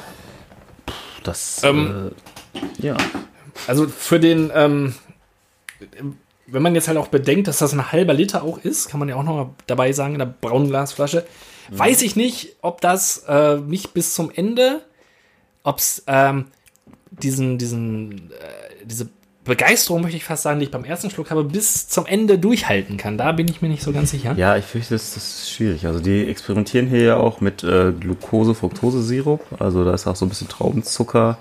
Das, 1.24 1.60
Ähm, 1.64 2.12
äh, 2.54 2.86
ja. 2.86 2.96
Also 3.66 3.88
für 3.88 4.20
den, 4.20 4.52
ähm, 4.54 4.94
wenn 6.50 6.62
man 6.62 6.74
jetzt 6.74 6.88
halt 6.88 6.98
auch 6.98 7.08
bedenkt, 7.08 7.48
dass 7.48 7.58
das 7.58 7.72
ein 7.72 7.92
halber 7.92 8.14
Liter 8.14 8.42
auch 8.42 8.58
ist, 8.58 8.88
kann 8.88 9.00
man 9.00 9.08
ja 9.08 9.16
auch 9.16 9.22
noch 9.22 9.50
dabei 9.66 9.92
sagen, 9.92 10.14
in 10.14 10.18
der 10.18 10.34
braunen 10.40 10.68
Glasflasche, 10.68 11.26
weiß 11.70 12.02
ich 12.02 12.16
nicht, 12.16 12.56
ob 12.62 12.80
das 12.80 13.24
äh, 13.28 13.56
nicht 13.56 13.92
bis 13.92 14.14
zum 14.14 14.30
Ende, 14.34 14.80
ob 15.62 15.78
es 15.78 16.02
ähm, 16.06 16.46
diesen, 17.10 17.58
diesen, 17.58 18.30
äh, 18.30 18.84
diese 18.84 19.08
Begeisterung, 19.44 20.02
möchte 20.02 20.16
ich 20.16 20.24
fast 20.24 20.42
sagen, 20.42 20.60
die 20.60 20.66
ich 20.66 20.70
beim 20.70 20.84
ersten 20.84 21.10
Schluck 21.10 21.30
habe, 21.30 21.44
bis 21.44 21.88
zum 21.88 22.06
Ende 22.06 22.38
durchhalten 22.38 22.96
kann. 22.96 23.18
Da 23.18 23.32
bin 23.32 23.48
ich 23.48 23.62
mir 23.62 23.68
nicht 23.68 23.82
so 23.82 23.92
ganz 23.92 24.10
sicher. 24.10 24.34
Ja, 24.36 24.56
ich 24.56 24.64
fürchte, 24.64 24.94
das, 24.94 25.14
das 25.14 25.40
ist 25.40 25.50
schwierig. 25.50 25.86
Also 25.86 26.00
die 26.00 26.26
experimentieren 26.26 26.86
hier 26.86 27.02
ja 27.02 27.16
auch 27.16 27.40
mit 27.40 27.64
äh, 27.64 27.92
Glucose-Fructose-Sirup. 27.92 29.40
Also 29.58 29.84
da 29.84 29.94
ist 29.94 30.06
auch 30.06 30.16
so 30.16 30.26
ein 30.26 30.28
bisschen 30.28 30.48
Traubenzucker 30.48 31.38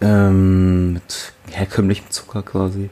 ähm, 0.00 0.94
mit 0.94 1.32
herkömmlichem 1.50 2.10
Zucker 2.10 2.42
quasi 2.42 2.90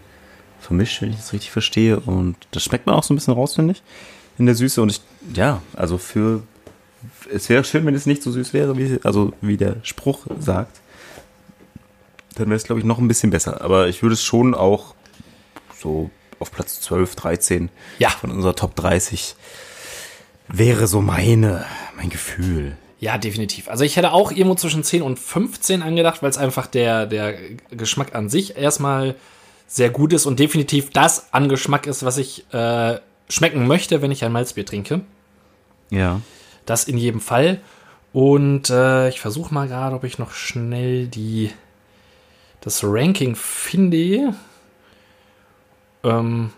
vermischt, 0.66 1.00
wenn 1.02 1.11
ich 1.11 1.16
das 1.16 1.32
richtig 1.32 1.50
verstehe. 1.50 2.00
Und 2.00 2.37
das 2.50 2.62
schmeckt 2.64 2.87
man 2.87 2.94
auch 2.94 3.02
so 3.04 3.14
ein 3.14 3.16
bisschen 3.16 3.35
raus, 3.35 3.54
finde 3.54 3.73
ich, 3.73 3.82
in 4.38 4.46
der 4.46 4.54
Süße. 4.54 4.82
Und 4.82 4.90
ich, 4.90 5.00
ja, 5.35 5.62
also 5.75 5.99
für, 5.99 6.42
es 7.32 7.49
wäre 7.49 7.64
schön, 7.64 7.87
wenn 7.87 7.94
es 7.94 8.06
nicht 8.06 8.23
so 8.23 8.30
süß 8.32 8.52
wäre, 8.52 8.76
wie, 8.76 8.99
also 9.04 9.32
wie 9.40 9.56
der 9.56 9.76
Spruch 9.82 10.26
sagt. 10.38 10.80
Dann 12.35 12.46
wäre 12.49 12.56
es, 12.56 12.64
glaube 12.64 12.80
ich, 12.80 12.87
noch 12.87 12.99
ein 12.99 13.08
bisschen 13.08 13.30
besser. 13.30 13.61
Aber 13.62 13.88
ich 13.88 14.02
würde 14.02 14.14
es 14.14 14.23
schon 14.23 14.54
auch 14.54 14.94
so 15.78 16.11
auf 16.38 16.52
Platz 16.52 16.80
12, 16.82 17.14
13 17.16 17.68
Ja. 17.99 18.11
von 18.11 18.30
unserer 18.30 18.54
Top 18.54 18.75
30 18.76 19.37
wäre 20.49 20.87
so 20.87 21.00
meine, 21.00 21.64
mein 21.96 22.11
Gefühl. 22.11 22.76
Ja, 23.00 23.18
definitiv. 23.18 23.68
Also 23.68 23.85
ich 23.85 23.96
hätte 23.96 24.12
auch 24.12 24.30
irgendwo 24.30 24.54
zwischen 24.54 24.82
10 24.85 25.02
und 25.02 25.18
15 25.18 25.82
angedacht, 25.82 26.23
weil 26.23 26.30
es 26.30 26.38
einfach 26.38 26.66
der, 26.66 27.06
der 27.06 27.35
Geschmack 27.70 28.14
an 28.14 28.28
sich 28.28 28.56
erstmal 28.56 29.14
sehr 29.66 29.90
gut 29.90 30.12
ist 30.12 30.26
und 30.26 30.38
definitiv 30.38 30.90
das 30.90 31.32
an 31.32 31.49
Geschmack 31.49 31.87
ist, 31.87 32.04
was 32.04 32.18
ich 32.18 32.52
äh, 32.52 32.99
schmecken 33.28 33.66
möchte, 33.66 34.02
wenn 34.02 34.11
ich 34.11 34.25
ein 34.25 34.32
Malzbier 34.32 34.64
trinke. 34.64 35.00
Ja. 35.90 36.20
Das 36.64 36.85
in 36.85 36.99
jedem 36.99 37.20
Fall. 37.20 37.61
Und 38.12 38.70
äh, 38.70 39.08
ich 39.08 39.20
versuche 39.20 39.52
mal 39.52 39.68
gerade, 39.68 39.94
ob 39.94 40.04
ich 40.04 40.18
noch 40.18 40.32
schnell 40.32 41.06
die 41.06 41.50
das 42.61 42.82
Ranking 42.82 43.37
finde, 43.37 44.35
ähm, 46.02 46.50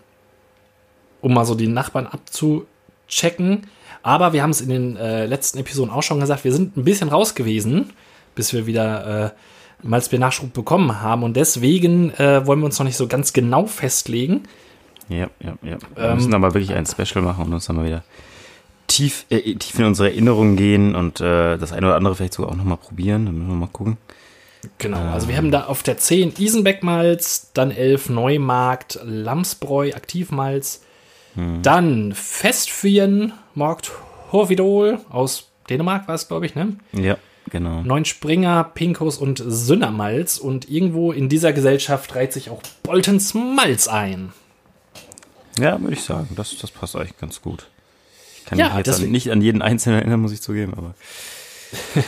um 1.21 1.33
mal 1.33 1.45
so 1.45 1.53
die 1.53 1.67
Nachbarn 1.67 2.07
abzuchecken. 2.07 3.67
Aber 4.01 4.33
wir 4.33 4.41
haben 4.41 4.49
es 4.49 4.61
in 4.61 4.69
den 4.69 4.97
äh, 4.97 5.25
letzten 5.25 5.59
Episoden 5.59 5.91
auch 5.91 6.01
schon 6.01 6.19
gesagt, 6.19 6.45
wir 6.45 6.53
sind 6.53 6.77
ein 6.77 6.83
bisschen 6.83 7.09
raus 7.09 7.35
gewesen, 7.35 7.91
bis 8.33 8.53
wir 8.53 8.65
wieder 8.65 9.25
äh, 9.25 9.29
Malzbier-Nachschub 9.83 10.53
bekommen 10.53 11.01
haben. 11.01 11.23
Und 11.23 11.35
deswegen 11.35 12.11
äh, 12.15 12.45
wollen 12.45 12.59
wir 12.59 12.65
uns 12.65 12.79
noch 12.79 12.85
nicht 12.85 12.97
so 12.97 13.07
ganz 13.07 13.33
genau 13.33 13.65
festlegen. 13.65 14.43
Ja, 15.07 15.29
ja, 15.39 15.53
ja. 15.63 15.77
Wir 15.95 16.03
Ähm, 16.03 16.15
müssen 16.15 16.33
aber 16.33 16.53
wirklich 16.53 16.73
ein 16.73 16.85
Special 16.85 17.23
machen 17.23 17.45
und 17.45 17.53
uns 17.53 17.65
dann 17.65 17.75
mal 17.77 17.85
wieder 17.85 18.03
tief, 18.87 19.25
äh, 19.29 19.55
tief 19.55 19.77
in 19.79 19.85
unsere 19.85 20.09
Erinnerungen 20.09 20.55
gehen 20.55 20.95
und 20.95 21.19
äh, 21.21 21.57
das 21.57 21.71
eine 21.71 21.87
oder 21.87 21.95
andere 21.95 22.15
vielleicht 22.15 22.33
sogar 22.33 22.51
auch 22.51 22.55
nochmal 22.55 22.77
probieren. 22.77 23.25
Dann 23.25 23.35
müssen 23.37 23.49
wir 23.49 23.55
mal 23.55 23.67
gucken. 23.67 23.97
Genau, 24.77 24.99
also 24.99 25.29
wir 25.29 25.37
haben 25.37 25.51
da 25.51 25.65
auf 25.65 25.83
der 25.83 25.97
10 25.97 26.33
Isenbeck-Malz, 26.37 27.51
dann 27.53 27.71
11 27.71 28.09
Neumarkt, 28.09 28.99
Lamsbräu, 29.05 29.93
Aktivmalz, 29.93 30.83
dann 31.63 32.11
Festfien, 32.13 33.31
Markt 33.55 33.91
Horvidol 34.33 34.99
aus 35.09 35.47
Dänemark 35.69 36.07
war 36.09 36.15
es, 36.15 36.27
glaube 36.27 36.45
ich, 36.45 36.55
ne? 36.55 36.75
Ja, 36.91 37.15
genau. 37.49 37.81
Neun 37.81 38.05
Springer, 38.05 38.63
Pinkos 38.63 39.17
und 39.17 39.41
Sünnermalz 39.45 40.37
und 40.37 40.69
irgendwo 40.69 41.11
in 41.11 41.29
dieser 41.29 41.53
Gesellschaft 41.53 42.15
reiht 42.15 42.33
sich 42.33 42.49
auch 42.49 42.61
Boltons 42.83 43.33
Malz 43.33 43.87
ein. 43.87 44.31
Ja, 45.59 45.79
würde 45.81 45.93
ich 45.93 46.03
sagen. 46.03 46.29
Das, 46.35 46.57
das 46.57 46.71
passt 46.71 46.95
eigentlich 46.95 47.17
ganz 47.17 47.41
gut. 47.41 47.67
Ich 48.37 48.45
kann 48.45 48.57
Ja, 48.57 48.69
mich 48.75 48.85
jetzt 48.85 49.01
an, 49.01 49.11
nicht 49.11 49.31
an 49.31 49.41
jeden 49.41 49.61
Einzelnen 49.61 49.99
erinnern, 49.99 50.21
muss 50.21 50.31
ich 50.31 50.41
zugeben, 50.41 50.73
aber. 50.75 50.93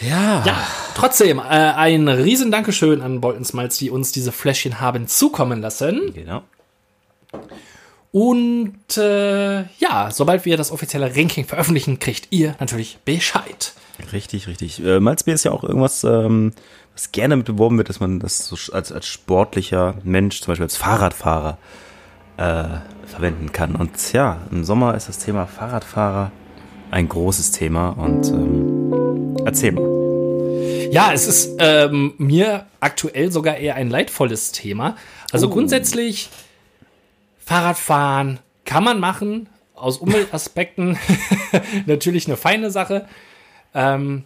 ja. 0.00 0.44
Ja, 0.44 0.66
trotzdem, 0.94 1.38
äh, 1.38 1.42
ein 1.42 2.08
riesen 2.08 2.50
Dankeschön 2.50 3.00
an 3.00 3.20
Boltons 3.20 3.52
Malz, 3.52 3.78
die 3.78 3.90
uns 3.90 4.12
diese 4.12 4.32
Fläschchen 4.32 4.80
haben 4.80 5.08
zukommen 5.08 5.60
lassen. 5.60 6.12
Genau. 6.14 6.42
Und 8.12 8.96
äh, 8.96 9.64
ja, 9.78 10.10
sobald 10.10 10.44
wir 10.46 10.56
das 10.56 10.70
offizielle 10.70 11.14
Ranking 11.14 11.44
veröffentlichen, 11.44 11.98
kriegt 11.98 12.28
ihr 12.30 12.56
natürlich 12.60 12.98
Bescheid. 13.04 13.74
Richtig, 14.12 14.46
richtig. 14.46 14.84
Äh, 14.84 15.00
Malzbier 15.00 15.34
ist 15.34 15.44
ja 15.44 15.52
auch 15.52 15.64
irgendwas, 15.64 16.04
ähm, 16.04 16.52
was 16.92 17.12
gerne 17.12 17.32
damit 17.32 17.46
beworben 17.46 17.78
wird, 17.78 17.88
dass 17.88 18.00
man 18.00 18.20
das 18.20 18.46
so 18.46 18.56
als, 18.72 18.92
als 18.92 19.06
sportlicher 19.06 19.94
Mensch, 20.04 20.40
zum 20.40 20.52
Beispiel 20.52 20.64
als 20.64 20.76
Fahrradfahrer, 20.76 21.58
äh, 22.36 22.64
verwenden 23.06 23.52
kann. 23.52 23.74
Und 23.76 24.12
ja, 24.12 24.38
im 24.50 24.64
Sommer 24.64 24.94
ist 24.94 25.08
das 25.08 25.18
Thema 25.18 25.46
Fahrradfahrer 25.46 26.32
ein 26.90 27.08
großes 27.08 27.50
Thema. 27.52 27.90
Und 27.90 28.28
ähm, 28.28 29.36
erzähl 29.44 29.72
mal. 29.72 30.88
Ja, 30.90 31.12
es 31.12 31.26
ist 31.26 31.56
ähm, 31.58 32.14
mir 32.18 32.66
aktuell 32.80 33.32
sogar 33.32 33.56
eher 33.56 33.74
ein 33.74 33.90
leidvolles 33.90 34.52
Thema. 34.52 34.96
Also 35.32 35.48
Oh. 35.48 35.50
grundsätzlich 35.50 36.28
Fahrradfahren 37.44 38.38
kann 38.64 38.84
man 38.84 39.00
machen, 39.00 39.48
aus 39.74 39.98
Umweltaspekten 39.98 40.98
natürlich 41.86 42.26
eine 42.26 42.36
feine 42.36 42.70
Sache. 42.70 43.06
Ähm, 43.76 44.24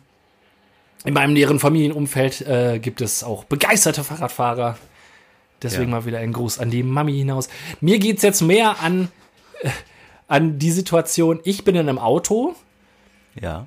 in 1.05 1.13
meinem 1.15 1.33
näheren 1.35 1.59
Familienumfeld 1.59 2.43
äh, 2.43 2.79
gibt 2.79 3.01
es 3.01 3.25
auch 3.25 3.45
begeisterte 3.45 4.05
Fahrradfahrer. 4.05 4.79
Deswegen 5.63 5.91
Ja. 5.91 5.99
mal 5.99 6.05
wieder 6.07 6.19
ein 6.21 6.33
Gruß 6.33 6.59
an 6.59 6.71
die 6.71 6.83
Mami 6.83 7.13
hinaus. 7.15 7.49
Mir 7.81 7.99
geht's 7.99 8.23
jetzt 8.23 8.41
mehr 8.43 8.81
an, 8.81 9.09
äh, 9.63 9.69
an 10.29 10.59
die 10.59 10.71
Situation, 10.71 11.41
ich 11.45 11.65
bin 11.65 11.75
in 11.75 11.89
einem 11.89 11.99
Auto, 11.99 12.55
Ja. 13.39 13.67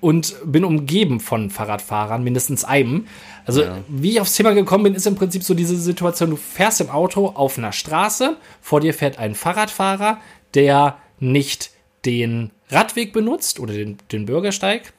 und 0.00 0.36
bin 0.44 0.64
umgeben 0.64 1.20
von 1.20 1.50
Fahrradfahrern, 1.50 2.22
mindestens 2.24 2.64
einem. 2.64 3.06
Also, 3.46 3.62
wie 3.88 4.10
ich 4.12 4.20
aufs 4.20 4.34
Thema 4.34 4.52
gekommen 4.52 4.84
bin, 4.84 4.94
ist 4.94 5.06
im 5.06 5.14
Prinzip 5.16 5.42
so 5.42 5.54
diese 5.54 5.76
Situation, 5.76 6.30
du 6.30 6.36
fährst 6.36 6.80
im 6.80 6.90
Auto 6.90 7.28
auf 7.28 7.56
einer 7.58 7.72
Straße, 7.72 8.36
vor 8.60 8.80
dir 8.80 8.92
fährt 8.92 9.18
ein 9.18 9.34
Fahrradfahrer, 9.34 10.18
der 10.54 10.96
nicht 11.20 11.70
den 12.04 12.50
Radweg 12.68 13.12
benutzt 13.12 13.60
oder 13.60 13.74
den, 13.74 13.98
den 14.12 14.26
Bürgersteig. 14.26 14.92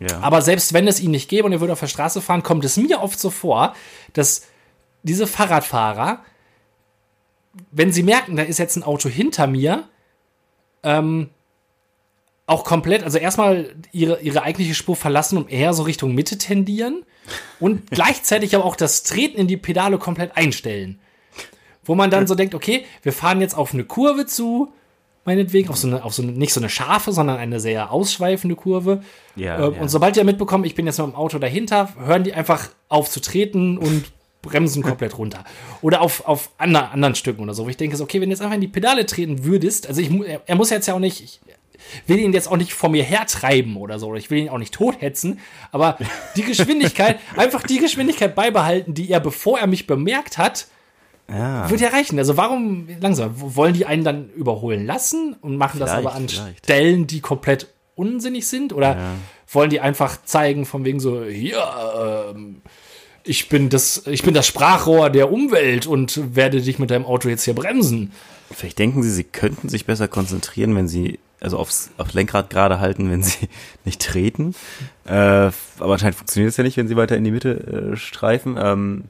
Ja. 0.00 0.20
Aber 0.20 0.42
selbst 0.42 0.72
wenn 0.72 0.88
es 0.88 1.00
ihn 1.00 1.12
nicht 1.12 1.28
gäbe 1.28 1.46
und 1.46 1.52
er 1.52 1.60
würde 1.60 1.72
auf 1.72 1.80
der 1.80 1.86
Straße 1.86 2.20
fahren, 2.20 2.42
kommt 2.42 2.64
es 2.64 2.76
mir 2.76 3.00
oft 3.00 3.18
so 3.18 3.30
vor, 3.30 3.74
dass 4.12 4.46
diese 5.02 5.26
Fahrradfahrer, 5.26 6.24
wenn 7.70 7.92
sie 7.92 8.02
merken, 8.02 8.36
da 8.36 8.42
ist 8.42 8.58
jetzt 8.58 8.76
ein 8.76 8.82
Auto 8.82 9.08
hinter 9.08 9.46
mir, 9.46 9.88
ähm, 10.82 11.30
auch 12.46 12.64
komplett, 12.64 13.02
also 13.02 13.18
erstmal 13.18 13.74
ihre, 13.92 14.20
ihre 14.20 14.42
eigentliche 14.42 14.74
Spur 14.74 14.96
verlassen 14.96 15.38
und 15.38 15.50
eher 15.50 15.72
so 15.72 15.84
Richtung 15.84 16.14
Mitte 16.14 16.36
tendieren 16.36 17.04
und 17.60 17.90
gleichzeitig 17.90 18.54
aber 18.54 18.64
auch 18.64 18.76
das 18.76 19.02
Treten 19.02 19.38
in 19.38 19.48
die 19.48 19.56
Pedale 19.56 19.98
komplett 19.98 20.36
einstellen. 20.36 20.98
Wo 21.84 21.94
man 21.94 22.10
dann 22.10 22.26
so 22.26 22.34
denkt, 22.34 22.54
okay, 22.54 22.84
wir 23.02 23.12
fahren 23.12 23.40
jetzt 23.40 23.54
auf 23.54 23.72
eine 23.72 23.84
Kurve 23.84 24.26
zu, 24.26 24.72
meinetwegen, 25.24 25.70
auf 25.70 25.76
so 25.76 25.88
eine, 25.88 26.04
auf 26.04 26.14
so 26.14 26.22
eine, 26.22 26.32
nicht 26.32 26.52
so 26.52 26.60
eine 26.60 26.68
scharfe, 26.68 27.12
sondern 27.12 27.36
eine 27.36 27.60
sehr 27.60 27.90
ausschweifende 27.90 28.56
Kurve. 28.56 29.02
Ja, 29.36 29.56
Äh, 29.56 29.74
ja. 29.74 29.80
Und 29.80 29.88
sobald 29.88 30.16
die 30.16 30.20
ja 30.20 30.24
mitbekommen, 30.24 30.64
ich 30.64 30.74
bin 30.74 30.86
jetzt 30.86 30.98
mit 30.98 31.08
dem 31.08 31.14
Auto 31.14 31.38
dahinter, 31.38 31.90
hören 32.04 32.24
die 32.24 32.34
einfach 32.34 32.68
auf 32.88 33.10
zu 33.10 33.20
treten 33.20 33.78
und 33.78 34.04
bremsen 34.42 34.82
komplett 34.82 35.16
runter. 35.16 35.44
Oder 35.80 36.02
auf, 36.02 36.26
auf 36.26 36.50
ander, 36.58 36.92
anderen 36.92 37.14
Stücken 37.14 37.42
oder 37.42 37.54
so, 37.54 37.64
wo 37.64 37.68
ich 37.70 37.78
denke, 37.78 37.96
so, 37.96 38.04
okay, 38.04 38.20
wenn 38.20 38.28
du 38.28 38.34
jetzt 38.34 38.42
einfach 38.42 38.54
in 38.54 38.60
die 38.60 38.68
Pedale 38.68 39.06
treten 39.06 39.44
würdest, 39.44 39.86
also 39.86 40.00
ich, 40.02 40.10
er, 40.46 40.54
muss 40.54 40.68
jetzt 40.68 40.86
ja 40.86 40.94
auch 40.94 40.98
nicht, 40.98 41.22
ich 41.22 41.40
will 42.06 42.18
ihn 42.18 42.32
jetzt 42.34 42.50
auch 42.50 42.58
nicht 42.58 42.74
vor 42.74 42.90
mir 42.90 43.02
hertreiben 43.02 43.76
oder 43.76 43.98
so, 43.98 44.14
ich 44.14 44.30
will 44.30 44.38
ihn 44.38 44.50
auch 44.50 44.58
nicht 44.58 44.74
tothetzen, 44.74 45.40
aber 45.72 45.96
die 46.36 46.42
Geschwindigkeit, 46.44 47.18
einfach 47.36 47.62
die 47.62 47.78
Geschwindigkeit 47.78 48.34
beibehalten, 48.34 48.92
die 48.92 49.10
er, 49.10 49.20
bevor 49.20 49.58
er 49.58 49.66
mich 49.66 49.86
bemerkt 49.86 50.36
hat, 50.36 50.66
ja. 51.28 51.68
wird 51.70 51.80
ja 51.80 51.88
reichen. 51.88 52.18
Also 52.18 52.36
warum 52.36 52.88
langsam? 53.00 53.32
Wollen 53.36 53.74
die 53.74 53.86
einen 53.86 54.04
dann 54.04 54.30
überholen 54.30 54.86
lassen 54.86 55.36
und 55.40 55.56
machen 55.56 55.80
das 55.80 55.90
Vielleicht, 55.90 56.06
aber 56.06 56.16
an 56.16 56.28
vielleicht. 56.28 56.64
Stellen, 56.64 57.06
die 57.06 57.20
komplett 57.20 57.68
unsinnig 57.94 58.46
sind? 58.46 58.72
Oder 58.72 58.96
wollen 59.48 59.70
die 59.70 59.80
einfach 59.80 60.18
zeigen 60.24 60.66
von 60.66 60.84
wegen 60.84 61.00
so, 61.00 61.24
hier, 61.24 61.62
ähm, 62.34 62.62
ich 63.24 63.48
bin 63.48 63.70
das, 63.70 64.06
ich 64.06 64.22
bin 64.22 64.34
das 64.34 64.46
Sprachrohr 64.46 65.10
der 65.10 65.32
Umwelt 65.32 65.86
und 65.86 66.36
werde 66.36 66.60
dich 66.60 66.78
mit 66.78 66.90
deinem 66.90 67.06
Auto 67.06 67.28
jetzt 67.28 67.44
hier 67.44 67.54
bremsen. 67.54 68.12
Vielleicht 68.50 68.78
denken 68.78 69.02
sie, 69.02 69.10
sie 69.10 69.24
könnten 69.24 69.68
sich 69.68 69.86
besser 69.86 70.08
konzentrieren, 70.08 70.76
wenn 70.76 70.88
sie, 70.88 71.18
also 71.40 71.58
aufs, 71.58 71.90
aufs 71.96 72.12
Lenkrad 72.12 72.50
gerade 72.50 72.80
halten, 72.80 73.10
wenn 73.10 73.22
sie 73.22 73.48
nicht 73.84 74.02
treten. 74.02 74.54
Äh, 75.06 75.10
aber 75.10 75.92
anscheinend 75.92 76.16
funktioniert 76.16 76.50
es 76.50 76.56
ja 76.56 76.64
nicht, 76.64 76.76
wenn 76.76 76.88
sie 76.88 76.96
weiter 76.96 77.16
in 77.16 77.24
die 77.24 77.30
Mitte 77.30 77.92
äh, 77.92 77.96
streifen. 77.96 78.56
Ähm, 78.60 79.04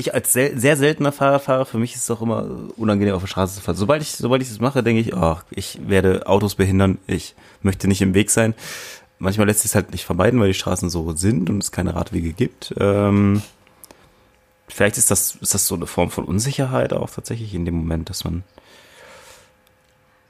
ich 0.00 0.14
als 0.14 0.32
sel 0.32 0.58
sehr 0.58 0.76
seltener 0.76 1.12
Fahrradfahrer, 1.12 1.66
für 1.66 1.78
mich 1.78 1.94
ist 1.94 2.02
es 2.02 2.10
auch 2.10 2.22
immer 2.22 2.48
unangenehm 2.76 3.14
auf 3.14 3.22
der 3.22 3.28
Straße 3.28 3.56
zu 3.56 3.60
fahren. 3.60 3.76
Sobald 3.76 4.02
ich, 4.02 4.12
sobald 4.12 4.42
ich 4.42 4.48
das 4.48 4.60
mache, 4.60 4.82
denke 4.82 5.00
ich, 5.00 5.14
oh, 5.14 5.36
ich 5.50 5.78
werde 5.86 6.26
Autos 6.26 6.54
behindern, 6.54 6.98
ich 7.06 7.34
möchte 7.62 7.88
nicht 7.88 8.02
im 8.02 8.14
Weg 8.14 8.30
sein. 8.30 8.54
Manchmal 9.18 9.46
lässt 9.46 9.60
sich 9.60 9.70
es 9.70 9.74
halt 9.74 9.92
nicht 9.92 10.04
vermeiden, 10.04 10.40
weil 10.40 10.48
die 10.48 10.54
Straßen 10.54 10.90
so 10.90 11.12
sind 11.12 11.50
und 11.50 11.62
es 11.62 11.72
keine 11.72 11.94
Radwege 11.94 12.32
gibt. 12.32 12.74
Ähm, 12.78 13.42
vielleicht 14.68 14.96
ist 14.96 15.10
das, 15.10 15.36
ist 15.36 15.54
das 15.54 15.66
so 15.66 15.74
eine 15.74 15.86
Form 15.86 16.10
von 16.10 16.24
Unsicherheit 16.24 16.92
auch 16.92 17.10
tatsächlich 17.10 17.54
in 17.54 17.64
dem 17.64 17.74
Moment, 17.74 18.08
dass 18.08 18.24
man 18.24 18.44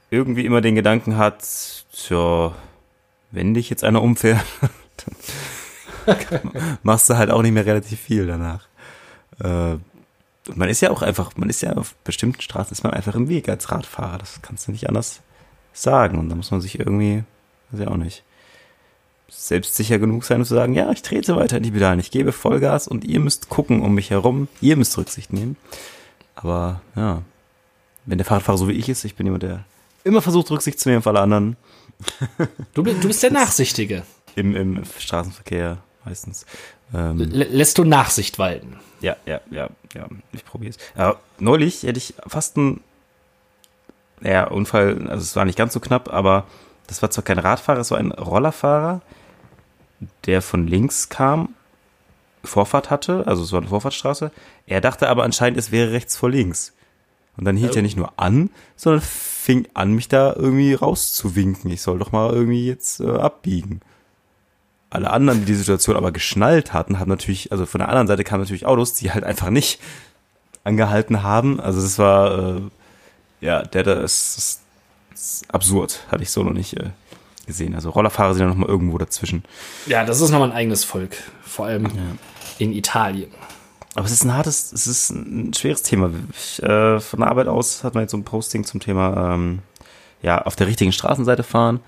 irgendwie 0.09 0.45
immer 0.45 0.61
den 0.61 0.75
Gedanken 0.75 1.17
hat, 1.17 1.41
tja, 1.93 2.53
wenn 3.31 3.53
dich 3.53 3.69
jetzt 3.69 3.83
einer 3.83 4.01
umfährt, 4.01 4.45
dann 5.05 5.15
machst 6.83 7.09
du 7.09 7.17
halt 7.17 7.31
auch 7.31 7.41
nicht 7.41 7.53
mehr 7.53 7.65
relativ 7.65 7.99
viel 7.99 8.27
danach. 8.27 8.67
Äh, 9.43 9.77
man 10.55 10.69
ist 10.69 10.81
ja 10.81 10.89
auch 10.89 11.01
einfach, 11.01 11.31
man 11.35 11.49
ist 11.49 11.61
ja 11.61 11.73
auf 11.73 11.95
bestimmten 12.03 12.41
Straßen 12.41 12.71
ist 12.71 12.83
man 12.83 12.93
einfach 12.93 13.15
im 13.15 13.29
Weg 13.29 13.47
als 13.49 13.71
Radfahrer. 13.71 14.17
Das 14.17 14.41
kannst 14.41 14.67
du 14.67 14.71
nicht 14.71 14.87
anders 14.89 15.21
sagen. 15.73 16.17
Und 16.17 16.29
da 16.29 16.35
muss 16.35 16.51
man 16.51 16.61
sich 16.61 16.79
irgendwie, 16.79 17.23
weiß 17.71 17.81
ich 17.81 17.87
auch 17.87 17.97
nicht, 17.97 18.23
selbstsicher 19.29 19.97
genug 19.97 20.25
sein, 20.25 20.41
um 20.41 20.45
zu 20.45 20.55
sagen, 20.55 20.73
ja, 20.73 20.91
ich 20.91 21.03
trete 21.03 21.35
weiter 21.35 21.57
in 21.57 21.63
die 21.63 21.71
Pedalen, 21.71 21.99
ich 21.99 22.11
gebe 22.11 22.33
Vollgas 22.33 22.87
und 22.87 23.05
ihr 23.05 23.21
müsst 23.21 23.47
gucken 23.47 23.81
um 23.81 23.93
mich 23.93 24.09
herum, 24.09 24.49
ihr 24.59 24.75
müsst 24.75 24.97
Rücksicht 24.97 25.31
nehmen. 25.31 25.55
Aber 26.35 26.81
ja, 26.95 27.21
wenn 28.05 28.17
der 28.17 28.25
Fahrradfahrer 28.25 28.57
so 28.57 28.67
wie 28.67 28.73
ich 28.73 28.89
ist, 28.89 29.05
ich 29.05 29.15
bin 29.15 29.25
jemand, 29.25 29.43
der 29.43 29.63
immer 30.03 30.21
versucht, 30.21 30.51
Rücksicht 30.51 30.79
zu 30.79 30.89
nehmen 30.89 30.99
auf 30.99 31.07
alle 31.07 31.21
anderen. 31.21 31.55
Du, 32.73 32.83
du 32.83 33.07
bist 33.07 33.21
der 33.21 33.31
Nachsichtige. 33.31 34.03
Im, 34.35 34.55
im 34.55 34.83
Straßenverkehr 34.97 35.77
meistens. 36.05 36.45
Ähm, 36.93 37.17
lässt 37.17 37.77
du 37.77 37.83
Nachsicht 37.83 38.39
walten? 38.39 38.79
Ja, 39.01 39.15
ja, 39.25 39.41
ja, 39.49 39.69
ja, 39.93 40.07
ich 40.31 40.45
probiere 40.45 40.71
es. 40.71 40.77
Ja, 40.97 41.15
neulich 41.39 41.83
hätte 41.83 41.97
ich 41.97 42.13
fast 42.27 42.57
einen 42.57 42.81
ja, 44.21 44.47
Unfall, 44.47 45.07
also 45.07 45.23
es 45.23 45.35
war 45.35 45.45
nicht 45.45 45.57
ganz 45.57 45.73
so 45.73 45.79
knapp, 45.79 46.13
aber 46.13 46.45
das 46.87 47.01
war 47.01 47.09
zwar 47.09 47.23
kein 47.23 47.39
Radfahrer, 47.39 47.79
es 47.79 47.91
war 47.91 47.97
ein 47.97 48.11
Rollerfahrer, 48.11 49.01
der 50.25 50.41
von 50.41 50.67
links 50.67 51.09
kam, 51.09 51.49
Vorfahrt 52.43 52.89
hatte, 52.89 53.25
also 53.27 53.43
es 53.43 53.51
war 53.51 53.59
eine 53.59 53.69
Vorfahrtsstraße. 53.69 54.31
Er 54.65 54.81
dachte 54.81 55.09
aber 55.09 55.23
anscheinend, 55.23 55.59
es 55.59 55.71
wäre 55.71 55.91
rechts 55.91 56.15
vor 56.15 56.29
links. 56.29 56.73
Und 57.37 57.45
dann 57.45 57.55
hielt 57.55 57.73
oh. 57.73 57.75
er 57.77 57.81
nicht 57.81 57.97
nur 57.97 58.13
an, 58.17 58.49
sondern 58.75 59.01
fing 59.01 59.67
an, 59.73 59.93
mich 59.93 60.07
da 60.07 60.33
irgendwie 60.35 60.73
rauszuwinken. 60.73 61.71
Ich 61.71 61.81
soll 61.81 61.99
doch 61.99 62.11
mal 62.11 62.33
irgendwie 62.33 62.67
jetzt 62.67 62.99
äh, 62.99 63.09
abbiegen. 63.09 63.81
Alle 64.91 65.09
anderen, 65.09 65.39
die 65.39 65.45
die 65.45 65.55
Situation 65.55 65.95
aber 65.95 66.11
geschnallt 66.11 66.73
hatten, 66.73 66.99
haben 66.99 67.09
natürlich, 67.09 67.51
also 67.51 67.65
von 67.65 67.79
der 67.79 67.87
anderen 67.87 68.07
Seite 68.07 68.25
kamen 68.25 68.43
natürlich 68.43 68.65
Autos, 68.65 68.93
die 68.93 69.11
halt 69.11 69.23
einfach 69.23 69.49
nicht 69.49 69.79
angehalten 70.65 71.23
haben. 71.23 71.61
Also 71.61 71.81
das 71.81 71.97
war, 71.97 72.57
äh, 72.57 72.61
ja, 73.39 73.63
der 73.63 73.83
da 73.83 73.93
ist, 73.93 74.37
ist, 74.37 74.61
ist 75.13 75.53
absurd, 75.53 76.01
hatte 76.11 76.23
ich 76.23 76.29
so 76.29 76.43
noch 76.43 76.51
nicht 76.51 76.77
äh, 76.77 76.89
gesehen. 77.47 77.73
Also 77.73 77.89
Rollerfahrer 77.89 78.33
sind 78.33 78.43
ja 78.43 78.49
nochmal 78.49 78.67
irgendwo 78.67 78.97
dazwischen. 78.97 79.43
Ja, 79.85 80.03
das 80.03 80.19
ist 80.19 80.29
nochmal 80.29 80.49
ein 80.49 80.55
eigenes 80.55 80.83
Volk. 80.83 81.15
Vor 81.41 81.67
allem 81.67 81.85
ja. 81.85 81.91
in 82.59 82.73
Italien. 82.73 83.31
Aber 83.95 84.05
es 84.05 84.11
ist 84.11 84.25
ein 84.25 84.33
hartes, 84.33 84.73
es 84.73 84.87
ist 84.87 85.09
ein 85.09 85.53
schweres 85.53 85.83
Thema. 85.83 86.11
Ich, 86.33 86.61
äh, 86.63 86.99
von 86.99 87.19
der 87.21 87.29
Arbeit 87.29 87.47
aus 87.47 87.85
hat 87.85 87.93
man 87.93 88.03
jetzt 88.03 88.11
so 88.11 88.17
ein 88.17 88.23
Posting 88.23 88.65
zum 88.65 88.81
Thema, 88.81 89.33
ähm, 89.33 89.59
ja, 90.21 90.41
auf 90.41 90.57
der 90.57 90.67
richtigen 90.67 90.91
Straßenseite 90.91 91.43
fahren. 91.43 91.79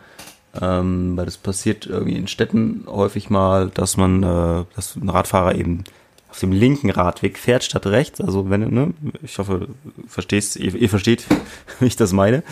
Ähm, 0.59 1.17
weil 1.17 1.25
das 1.25 1.37
passiert 1.37 1.87
irgendwie 1.87 2.15
in 2.15 2.27
Städten 2.27 2.85
häufig 2.87 3.29
mal, 3.29 3.69
dass 3.69 3.97
man, 3.97 4.21
äh, 4.21 4.65
dass 4.75 4.95
ein 4.95 5.09
Radfahrer 5.09 5.55
eben 5.55 5.83
auf 6.29 6.39
dem 6.39 6.51
linken 6.51 6.89
Radweg 6.89 7.37
fährt 7.37 7.63
statt 7.63 7.87
rechts. 7.87 8.21
Also 8.21 8.49
wenn, 8.49 8.69
ne, 8.71 8.93
ich 9.23 9.37
hoffe, 9.39 9.67
verstehst, 10.07 10.55
ihr, 10.55 10.75
ihr 10.75 10.89
versteht, 10.89 11.25
wie 11.79 11.87
ich 11.87 11.95
das 11.95 12.13
meine. 12.13 12.43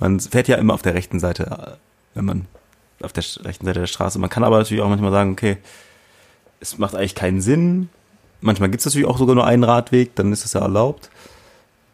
Man 0.00 0.18
fährt 0.18 0.48
ja 0.48 0.56
immer 0.56 0.74
auf 0.74 0.82
der 0.82 0.94
rechten 0.94 1.20
Seite 1.20 1.78
wenn 2.14 2.24
man 2.24 2.46
auf 3.02 3.12
der 3.12 3.24
rechten 3.44 3.66
Seite 3.66 3.80
der 3.80 3.86
Straße. 3.86 4.18
Man 4.18 4.30
kann 4.30 4.44
aber 4.44 4.58
natürlich 4.58 4.82
auch 4.82 4.88
manchmal 4.88 5.10
sagen, 5.10 5.32
okay, 5.32 5.58
es 6.60 6.78
macht 6.78 6.94
eigentlich 6.94 7.14
keinen 7.14 7.40
Sinn. 7.40 7.90
Manchmal 8.40 8.70
gibt 8.70 8.80
es 8.80 8.86
natürlich 8.86 9.06
auch 9.06 9.18
sogar 9.18 9.34
nur 9.34 9.46
einen 9.46 9.64
Radweg, 9.64 10.14
dann 10.14 10.32
ist 10.32 10.44
es 10.44 10.54
ja 10.54 10.60
erlaubt. 10.60 11.10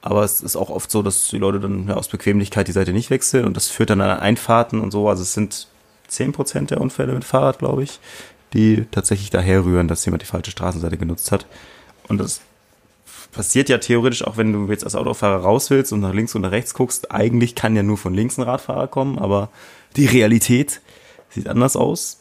Aber 0.02 0.24
es 0.24 0.40
ist 0.40 0.56
auch 0.56 0.70
oft 0.70 0.90
so, 0.90 1.02
dass 1.02 1.28
die 1.28 1.38
Leute 1.38 1.60
dann 1.60 1.88
ja, 1.88 1.94
aus 1.94 2.08
Bequemlichkeit 2.08 2.68
die 2.68 2.72
Seite 2.72 2.92
nicht 2.92 3.10
wechseln 3.10 3.44
und 3.44 3.56
das 3.56 3.68
führt 3.68 3.90
dann 3.90 4.00
an 4.00 4.18
Einfahrten 4.18 4.80
und 4.80 4.90
so. 4.90 5.08
Also 5.08 5.22
es 5.22 5.34
sind 5.34 5.68
10% 6.10 6.66
der 6.66 6.80
Unfälle 6.80 7.12
mit 7.12 7.24
Fahrrad, 7.24 7.58
glaube 7.58 7.82
ich, 7.82 8.00
die 8.54 8.86
tatsächlich 8.90 9.30
daher 9.30 9.64
rühren, 9.64 9.88
dass 9.88 10.04
jemand 10.04 10.22
die 10.22 10.26
falsche 10.26 10.50
Straßenseite 10.50 10.96
genutzt 10.96 11.32
hat. 11.32 11.46
Und 12.08 12.18
das 12.18 12.40
passiert 13.32 13.68
ja 13.68 13.78
theoretisch 13.78 14.24
auch, 14.26 14.36
wenn 14.36 14.52
du 14.52 14.70
jetzt 14.70 14.84
als 14.84 14.96
Autofahrer 14.96 15.42
raus 15.42 15.70
willst 15.70 15.92
und 15.92 16.00
nach 16.00 16.14
links 16.14 16.34
und 16.34 16.42
nach 16.42 16.50
rechts 16.50 16.74
guckst. 16.74 17.12
Eigentlich 17.12 17.54
kann 17.54 17.76
ja 17.76 17.82
nur 17.82 17.98
von 17.98 18.14
links 18.14 18.38
ein 18.38 18.42
Radfahrer 18.42 18.88
kommen, 18.88 19.18
aber 19.18 19.50
die 19.96 20.06
Realität 20.06 20.80
sieht 21.28 21.46
anders 21.46 21.76
aus. 21.76 22.20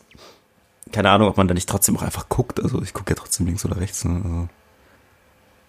Keine 0.91 1.09
Ahnung, 1.11 1.29
ob 1.29 1.37
man 1.37 1.47
da 1.47 1.53
nicht 1.53 1.69
trotzdem 1.69 1.97
auch 1.97 2.01
einfach 2.01 2.29
guckt. 2.29 2.61
Also 2.61 2.81
ich 2.81 2.93
gucke 2.93 3.11
ja 3.11 3.15
trotzdem 3.15 3.45
links 3.45 3.65
oder 3.65 3.77
rechts. 3.77 4.03
Ne? 4.05 4.21
Also 4.23 4.49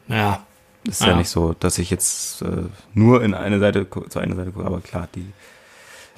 ja. 0.08 0.44
Ist 0.84 1.02
ja. 1.02 1.08
ja. 1.08 1.16
nicht 1.16 1.28
so, 1.28 1.54
dass 1.58 1.78
ich 1.78 1.90
jetzt 1.90 2.42
äh, 2.42 2.64
nur 2.94 3.22
in 3.22 3.34
eine 3.34 3.58
Seite 3.58 3.86
zu 4.08 4.18
einer 4.18 4.36
Seite 4.36 4.50
gucke, 4.52 4.66
aber 4.66 4.80
klar, 4.80 5.08
die. 5.14 5.26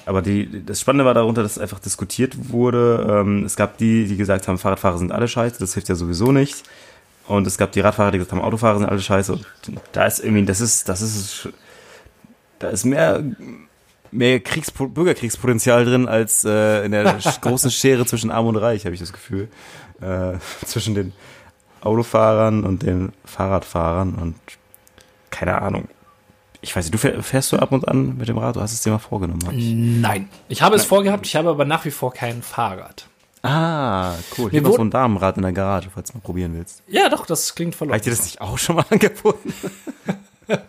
Aber 0.05 0.21
die, 0.21 0.65
das 0.65 0.81
Spannende 0.81 1.05
war 1.05 1.13
darunter, 1.13 1.43
dass 1.43 1.57
einfach 1.57 1.79
diskutiert 1.79 2.51
wurde. 2.51 3.07
Ähm, 3.09 3.45
es 3.45 3.55
gab 3.55 3.77
die, 3.77 4.05
die 4.05 4.17
gesagt 4.17 4.49
haben, 4.49 4.57
Fahrradfahrer 4.57 4.97
sind 4.97 5.13
alle 5.13 5.29
scheiße, 5.29 5.59
das 5.59 5.73
hilft 5.73 5.87
ja 5.87 5.95
sowieso 5.95 6.33
nicht. 6.33 6.63
Und 7.25 7.47
es 7.47 7.57
gab 7.57 7.71
die 7.71 7.79
Radfahrer, 7.79 8.11
die 8.11 8.17
gesagt 8.17 8.33
haben, 8.33 8.45
Autofahrer 8.45 8.79
sind 8.79 8.89
alle 8.89 8.99
scheiße. 8.99 9.31
Und 9.31 9.45
da 9.93 10.05
ist 10.05 10.19
irgendwie, 10.19 10.43
das 10.43 10.59
ist, 10.59 10.89
das 10.89 11.01
ist, 11.01 11.47
da 12.59 12.67
ist 12.67 12.83
mehr 12.83 13.23
mehr 14.13 14.39
Kriegs 14.39 14.71
Bürgerkriegspotenzial 14.71 15.85
drin 15.85 16.07
als 16.07 16.45
äh, 16.45 16.85
in 16.85 16.91
der 16.91 17.17
großen 17.41 17.71
Schere 17.71 18.05
zwischen 18.05 18.31
Arm 18.31 18.47
und 18.47 18.55
Reich, 18.55 18.85
habe 18.85 18.93
ich 18.93 19.01
das 19.01 19.13
Gefühl. 19.13 19.49
Äh, 20.01 20.33
zwischen 20.65 20.95
den 20.95 21.13
Autofahrern 21.83 22.63
und 22.63 22.83
den 22.83 23.11
Fahrradfahrern 23.25 24.15
und 24.15 24.35
keine 25.29 25.61
Ahnung. 25.61 25.87
Ich 26.61 26.75
weiß 26.75 26.89
nicht, 26.89 27.03
du 27.03 27.21
fährst 27.21 27.51
du 27.51 27.57
ab 27.57 27.73
und 27.73 27.87
an 27.87 28.17
mit 28.17 28.29
dem 28.29 28.37
Rad? 28.37 28.55
Du 28.55 28.61
hast 28.61 28.71
es 28.71 28.81
dir 28.81 28.91
mal 28.91 28.99
vorgenommen. 28.99 30.01
Nein, 30.01 30.29
ich 30.47 30.61
habe 30.61 30.77
es 30.77 30.85
vorgehabt, 30.85 31.25
ich 31.25 31.35
habe 31.35 31.49
aber 31.49 31.65
nach 31.65 31.83
wie 31.83 31.91
vor 31.91 32.13
kein 32.13 32.41
Fahrrad. 32.41 33.07
Ah, 33.41 34.15
cool. 34.37 34.49
Hier 34.51 34.63
war 34.63 34.71
so 34.71 34.81
ein 34.81 34.89
Damenrad 34.89 35.35
in 35.35 35.43
der 35.43 35.51
Garage, 35.51 35.89
falls 35.93 36.11
du 36.11 36.17
mal 36.17 36.21
probieren 36.21 36.55
willst. 36.55 36.81
Ja, 36.87 37.09
doch, 37.09 37.25
das 37.25 37.53
klingt 37.55 37.75
verlockend. 37.75 38.01
Habe 38.05 38.09
ich 38.09 38.17
dir 38.17 38.17
das 38.17 38.25
nicht 38.25 38.39
auch 38.39 38.57
schon 38.57 38.77
mal 38.77 38.85
angeboten? 38.89 39.53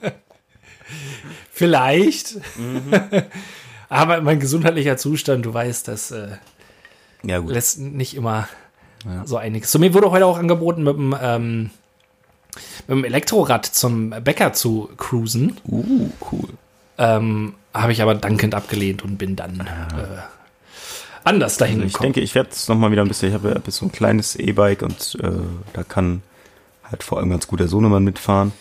Vielleicht. 1.53 2.35
Mhm. 2.59 2.93
Aber 3.89 4.21
mein 4.23 4.41
gesundheitlicher 4.41 4.97
Zustand, 4.97 5.47
du 5.47 5.55
weißt, 5.55 5.87
das 5.87 6.11
äh, 6.11 6.39
ja, 7.23 7.39
lässt 7.39 7.79
nicht 7.79 8.15
immer 8.15 8.49
ja. 9.05 9.27
so 9.27 9.37
einiges. 9.37 9.71
Zu 9.71 9.79
mir 9.79 9.95
wurde 9.95 10.11
heute 10.11 10.27
auch 10.27 10.39
angeboten, 10.39 10.83
mit 10.83 10.97
dem, 10.97 11.17
ähm, 11.21 11.71
mit 12.87 12.99
dem 12.99 13.05
Elektrorad 13.05 13.67
zum 13.67 14.11
Bäcker 14.11 14.53
zu 14.53 14.91
cruisen. 14.97 15.57
Uh, 15.67 16.11
cool. 16.31 16.49
Ähm, 16.99 17.55
Habe 17.73 17.93
ich 17.93 18.03
aber 18.03 18.15
dankend 18.15 18.55
abgelehnt 18.55 19.03
und 19.03 19.19
bin 19.19 19.37
dann 19.37 19.61
ah. 19.63 19.99
äh, 19.99 20.19
anders 21.25 21.57
dahin 21.57 21.77
also 21.77 21.87
ich 21.87 21.93
gekommen. 21.93 22.11
Ich 22.11 22.15
denke, 22.15 22.21
ich 22.21 22.35
werde 22.35 22.51
es 22.51 22.69
nochmal 22.69 22.91
wieder 22.93 23.03
ein 23.03 23.09
bisschen, 23.09 23.29
ich 23.29 23.35
habe 23.35 23.49
ja 23.49 23.71
so 23.71 23.87
ein 23.87 23.93
kleines 23.93 24.37
E-Bike 24.37 24.83
und 24.83 25.19
äh, 25.23 25.31
da 25.73 25.83
kann 25.83 26.23
halt 26.85 27.03
vor 27.03 27.19
allem 27.19 27.31
ganz 27.31 27.47
gut 27.47 27.61
der 27.61 27.69
Sohnemann 27.69 28.05
mitfahren. 28.05 28.53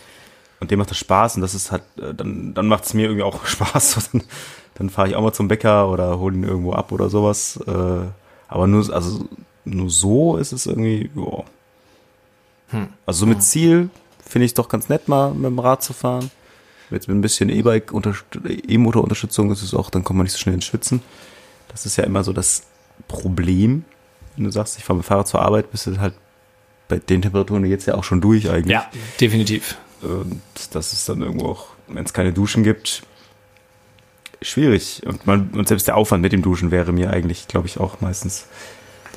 Und 0.59 0.71
dem 0.71 0.79
macht 0.79 0.91
das 0.91 0.97
Spaß 0.97 1.35
und 1.35 1.41
das 1.41 1.53
ist 1.53 1.71
halt, 1.71 1.83
äh, 1.97 2.13
dann, 2.13 2.53
dann 2.53 2.67
macht 2.67 2.85
es 2.85 2.93
mir 2.93 3.03
irgendwie 3.03 3.23
auch 3.23 3.45
Spaß. 3.45 4.09
dann 4.11 4.23
dann 4.75 4.89
fahre 4.89 5.09
ich 5.09 5.15
auch 5.15 5.21
mal 5.21 5.33
zum 5.33 5.47
Bäcker 5.47 5.89
oder 5.89 6.19
hole 6.19 6.35
ihn 6.35 6.43
irgendwo 6.43 6.73
ab 6.73 6.91
oder 6.91 7.09
sowas. 7.09 7.59
Äh, 7.67 8.07
aber 8.47 8.67
nur, 8.67 8.91
also 8.93 9.27
nur 9.65 9.89
so 9.89 10.37
ist 10.37 10.51
es 10.51 10.65
irgendwie, 10.65 11.09
ja. 11.15 11.43
Hm. 12.69 12.87
Also 13.05 13.21
so 13.21 13.25
mit 13.25 13.43
Ziel 13.43 13.89
finde 14.25 14.45
ich 14.45 14.51
es 14.51 14.55
doch 14.55 14.69
ganz 14.69 14.89
nett, 14.89 15.07
mal 15.07 15.33
mit 15.33 15.45
dem 15.45 15.59
Rad 15.59 15.83
zu 15.83 15.93
fahren. 15.93 16.31
Jetzt 16.89 17.07
mit 17.07 17.17
ein 17.17 17.21
bisschen 17.21 17.49
E-Bike, 17.49 17.91
E-Motor-Unterstützung 18.67 19.51
ist 19.51 19.63
es 19.63 19.73
auch, 19.73 19.89
dann 19.89 20.03
kommt 20.03 20.17
man 20.17 20.25
nicht 20.25 20.33
so 20.33 20.39
schnell 20.39 20.55
ins 20.55 20.65
Schwitzen. 20.65 21.01
Das 21.69 21.85
ist 21.85 21.97
ja 21.97 22.03
immer 22.03 22.23
so 22.23 22.33
das 22.33 22.63
Problem. 23.07 23.85
Wenn 24.35 24.45
du 24.45 24.51
sagst, 24.51 24.77
ich 24.77 24.83
fahre 24.83 24.97
mit 24.97 25.05
Fahrrad 25.05 25.27
zur 25.27 25.41
Arbeit, 25.41 25.71
bist 25.71 25.87
du 25.87 25.97
halt 25.99 26.13
bei 26.87 26.97
den 26.97 27.21
Temperaturen 27.21 27.65
jetzt 27.65 27.87
ja 27.87 27.95
auch 27.95 28.03
schon 28.03 28.21
durch 28.21 28.49
eigentlich. 28.49 28.73
Ja, 28.73 28.89
definitiv. 29.19 29.77
Und 30.01 30.41
das 30.71 30.93
ist 30.93 31.07
dann 31.09 31.21
irgendwo 31.21 31.47
auch, 31.47 31.67
wenn 31.87 32.03
es 32.03 32.13
keine 32.13 32.33
Duschen 32.33 32.63
gibt, 32.63 33.03
schwierig. 34.41 35.01
Und, 35.05 35.25
man, 35.25 35.49
und 35.51 35.67
selbst 35.67 35.87
der 35.87 35.95
Aufwand 35.95 36.21
mit 36.21 36.31
dem 36.31 36.41
Duschen 36.41 36.71
wäre 36.71 36.91
mir 36.91 37.09
eigentlich, 37.09 37.47
glaube 37.47 37.67
ich, 37.67 37.79
auch 37.79 38.01
meistens 38.01 38.47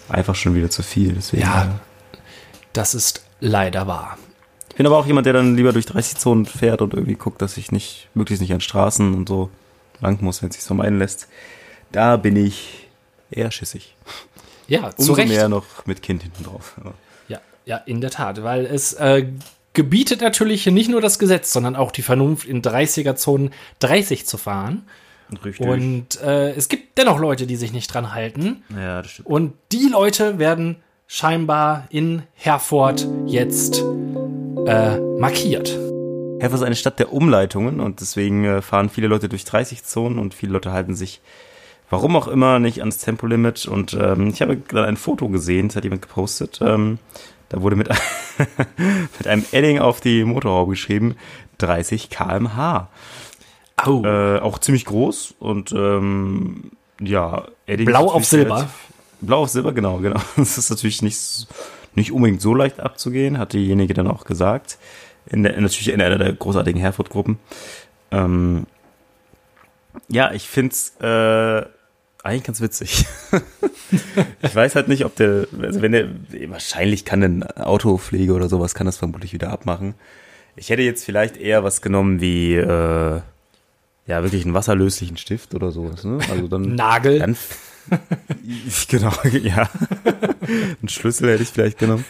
einfach 0.08 0.34
schon 0.34 0.54
wieder 0.54 0.70
zu 0.70 0.82
viel. 0.82 1.12
Deswegen, 1.12 1.42
ja, 1.42 1.80
das 2.72 2.94
ist 2.94 3.24
leider 3.40 3.86
wahr. 3.86 4.18
Ich 4.70 4.76
bin 4.76 4.86
aber 4.86 4.98
auch 4.98 5.06
jemand, 5.06 5.26
der 5.26 5.32
dann 5.32 5.56
lieber 5.56 5.72
durch 5.72 5.86
30 5.86 6.18
Zonen 6.18 6.44
fährt 6.44 6.82
und 6.82 6.92
irgendwie 6.92 7.14
guckt, 7.14 7.40
dass 7.40 7.56
ich 7.56 7.72
nicht, 7.72 8.08
möglichst 8.14 8.42
nicht 8.42 8.52
an 8.52 8.60
Straßen 8.60 9.14
und 9.14 9.28
so 9.28 9.50
lang 10.00 10.22
muss, 10.22 10.42
wenn 10.42 10.50
es 10.50 10.56
sich 10.56 10.64
so 10.64 10.74
meinen 10.74 10.98
lässt. 10.98 11.28
Da 11.92 12.16
bin 12.16 12.36
ich 12.36 12.88
eher 13.30 13.50
schissig. 13.50 13.94
Ja, 14.68 14.90
zu 14.90 14.98
Umso 14.98 15.12
Recht. 15.14 15.28
mehr 15.28 15.48
noch 15.48 15.64
mit 15.86 16.02
Kind 16.02 16.22
hinten 16.22 16.44
drauf. 16.44 16.76
Ja, 17.28 17.40
ja, 17.64 17.76
in 17.78 18.00
der 18.00 18.10
Tat, 18.10 18.42
weil 18.42 18.66
es 18.66 18.92
äh, 18.94 19.26
gebietet 19.72 20.20
natürlich 20.20 20.66
nicht 20.66 20.88
nur 20.88 21.00
das 21.00 21.18
Gesetz, 21.18 21.52
sondern 21.52 21.76
auch 21.76 21.92
die 21.92 22.02
Vernunft, 22.02 22.46
in 22.46 22.62
30er-Zonen 22.62 23.52
30 23.80 24.26
zu 24.26 24.38
fahren. 24.38 24.86
Richtig. 25.44 25.66
Und 25.66 26.20
äh, 26.22 26.50
es 26.52 26.68
gibt 26.68 26.98
dennoch 26.98 27.18
Leute, 27.18 27.46
die 27.46 27.56
sich 27.56 27.72
nicht 27.72 27.92
dran 27.92 28.14
halten. 28.14 28.62
Ja, 28.74 29.02
das 29.02 29.12
stimmt. 29.12 29.28
Und 29.28 29.52
die 29.72 29.88
Leute 29.90 30.38
werden 30.38 30.76
scheinbar 31.06 31.86
in 31.90 32.22
Herford 32.34 33.06
jetzt 33.26 33.82
äh, 34.66 34.98
markiert. 35.18 35.68
Herford 36.40 36.60
ist 36.60 36.66
eine 36.66 36.76
Stadt 36.76 36.98
der 36.98 37.12
Umleitungen 37.12 37.80
und 37.80 38.00
deswegen 38.00 38.44
äh, 38.44 38.62
fahren 38.62 38.90
viele 38.90 39.06
Leute 39.08 39.28
durch 39.28 39.44
30 39.44 39.84
Zonen 39.84 40.18
und 40.18 40.34
viele 40.34 40.52
Leute 40.52 40.72
halten 40.72 40.94
sich, 40.94 41.20
warum 41.88 42.14
auch 42.16 42.28
immer, 42.28 42.58
nicht 42.58 42.80
ans 42.80 42.98
Tempolimit. 42.98 43.66
Und 43.66 43.94
ähm, 43.94 44.28
ich 44.28 44.42
habe 44.42 44.56
gerade 44.56 44.86
ein 44.88 44.96
Foto 44.96 45.28
gesehen, 45.28 45.68
das 45.68 45.76
hat 45.76 45.84
jemand 45.84 46.02
gepostet. 46.02 46.58
Ähm, 46.62 46.98
Da 47.48 47.62
wurde 47.62 47.76
mit, 47.76 47.88
mit 49.18 49.26
einem 49.28 49.44
Edding 49.52 49.78
auf 49.78 50.00
die 50.00 50.24
Motorhaube 50.24 50.72
geschrieben, 50.72 51.14
30 51.58 52.10
kmh. 52.10 52.88
Oh. 53.84 54.02
Äh, 54.04 54.38
auch 54.38 54.58
ziemlich 54.58 54.86
groß 54.86 55.34
und 55.38 55.72
ähm, 55.72 56.70
ja, 57.00 57.46
Edding 57.66 57.86
Blau 57.86 58.10
auf 58.10 58.24
Silber. 58.24 58.68
Blau 59.20 59.42
auf 59.42 59.50
Silber, 59.50 59.72
genau, 59.72 59.98
genau. 59.98 60.20
Das 60.36 60.56
ist 60.56 60.70
natürlich 60.70 61.02
nicht, 61.02 61.46
nicht 61.94 62.12
unbedingt 62.12 62.40
so 62.40 62.54
leicht 62.54 62.80
abzugehen, 62.80 63.38
hat 63.38 63.52
diejenige 63.52 63.92
dann 63.92 64.08
auch 64.08 64.24
gesagt. 64.24 64.78
In 65.26 65.42
der, 65.42 65.60
natürlich 65.60 65.88
in 65.88 66.00
einer 66.00 66.18
der 66.18 66.32
großartigen 66.32 66.80
Herford-Gruppen. 66.80 67.38
Ähm, 68.12 68.66
ja, 70.08 70.32
ich 70.32 70.48
find's 70.48 70.94
äh, 71.00 71.62
eigentlich 72.22 72.44
ganz 72.44 72.60
witzig. 72.60 73.06
ich 74.42 74.54
weiß 74.54 74.74
halt 74.74 74.88
nicht, 74.88 75.04
ob 75.04 75.16
der, 75.16 75.48
also 75.60 75.82
wenn 75.82 75.92
der, 75.92 76.08
wahrscheinlich 76.48 77.04
kann 77.04 77.22
ein 77.22 77.42
Autopflege 77.42 78.32
oder 78.32 78.48
sowas, 78.48 78.74
kann 78.74 78.86
das 78.86 78.96
vermutlich 78.96 79.32
wieder 79.32 79.50
abmachen. 79.50 79.94
Ich 80.54 80.70
hätte 80.70 80.82
jetzt 80.82 81.04
vielleicht 81.04 81.36
eher 81.36 81.64
was 81.64 81.82
genommen 81.82 82.20
wie, 82.20 82.54
äh, 82.54 83.20
ja, 84.06 84.22
wirklich 84.22 84.44
einen 84.44 84.54
wasserlöslichen 84.54 85.16
Stift 85.16 85.54
oder 85.54 85.70
sowas, 85.70 86.04
ne? 86.04 86.18
Also 86.30 86.48
dann. 86.48 86.62
Nagel. 86.74 87.18
Dann, 87.18 87.36
genau, 88.88 89.12
ja. 89.32 89.68
Ein 90.82 90.88
Schlüssel 90.88 91.30
hätte 91.30 91.42
ich 91.42 91.50
vielleicht 91.50 91.78
genommen. 91.78 92.04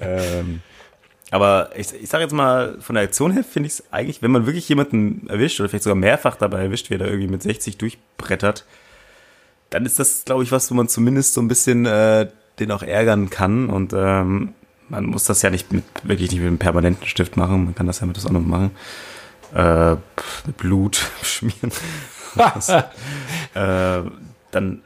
ähm, 0.00 0.60
aber 1.30 1.70
ich, 1.76 1.92
ich 1.94 2.08
sage 2.08 2.24
jetzt 2.24 2.32
mal, 2.32 2.80
von 2.80 2.94
der 2.94 3.04
Aktion 3.04 3.32
her 3.32 3.44
finde 3.44 3.66
ich 3.66 3.74
es 3.74 3.84
eigentlich, 3.92 4.22
wenn 4.22 4.30
man 4.30 4.46
wirklich 4.46 4.68
jemanden 4.68 5.28
erwischt 5.28 5.60
oder 5.60 5.68
vielleicht 5.68 5.84
sogar 5.84 5.96
mehrfach 5.96 6.36
dabei 6.36 6.62
erwischt, 6.62 6.90
wie 6.90 6.94
er 6.94 6.98
da 6.98 7.06
irgendwie 7.06 7.28
mit 7.28 7.42
60 7.42 7.76
durchbrettert, 7.76 8.64
dann 9.70 9.84
ist 9.84 9.98
das, 9.98 10.24
glaube 10.24 10.42
ich, 10.42 10.52
was, 10.52 10.70
wo 10.70 10.74
man 10.74 10.88
zumindest 10.88 11.34
so 11.34 11.42
ein 11.42 11.48
bisschen 11.48 11.84
äh, 11.84 12.28
den 12.58 12.70
auch 12.70 12.82
ärgern 12.82 13.28
kann. 13.28 13.68
Und 13.68 13.92
ähm, 13.92 14.54
man 14.88 15.04
muss 15.06 15.24
das 15.24 15.42
ja 15.42 15.50
nicht 15.50 15.72
mit, 15.72 15.84
wirklich 16.02 16.30
nicht 16.30 16.40
mit 16.40 16.48
einem 16.48 16.58
permanenten 16.58 17.06
Stift 17.06 17.36
machen. 17.36 17.64
Man 17.64 17.74
kann 17.74 17.86
das 17.86 18.00
ja 18.00 18.06
mit 18.06 18.16
was 18.16 18.26
anderem 18.26 18.48
machen. 18.48 18.70
Äh, 19.54 19.96
Blut 20.56 20.96
schmieren. 21.22 21.72
äh, 23.54 24.02
dann 24.50 24.82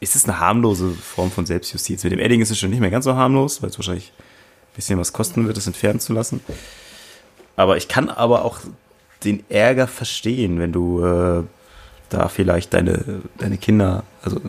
ist 0.00 0.16
es 0.16 0.24
eine 0.24 0.40
harmlose 0.40 0.90
Form 0.90 1.30
von 1.30 1.46
Selbstjustiz. 1.46 2.04
Mit 2.04 2.12
dem 2.12 2.18
Edding 2.18 2.40
ist 2.40 2.50
es 2.50 2.58
schon 2.58 2.70
nicht 2.70 2.80
mehr 2.80 2.90
ganz 2.90 3.04
so 3.04 3.14
harmlos, 3.14 3.62
weil 3.62 3.70
es 3.70 3.78
wahrscheinlich 3.78 4.12
ein 4.16 4.76
bisschen 4.76 4.98
was 4.98 5.12
kosten 5.12 5.46
wird, 5.46 5.56
das 5.56 5.66
entfernen 5.66 6.00
zu 6.00 6.12
lassen. 6.12 6.40
Aber 7.56 7.76
ich 7.76 7.88
kann 7.88 8.10
aber 8.10 8.44
auch 8.44 8.60
den 9.24 9.44
Ärger 9.48 9.86
verstehen, 9.86 10.58
wenn 10.58 10.72
du 10.72 11.04
äh, 11.04 11.42
da 12.10 12.28
vielleicht 12.28 12.74
deine, 12.74 13.22
deine 13.38 13.56
Kinder, 13.56 14.04
also 14.22 14.40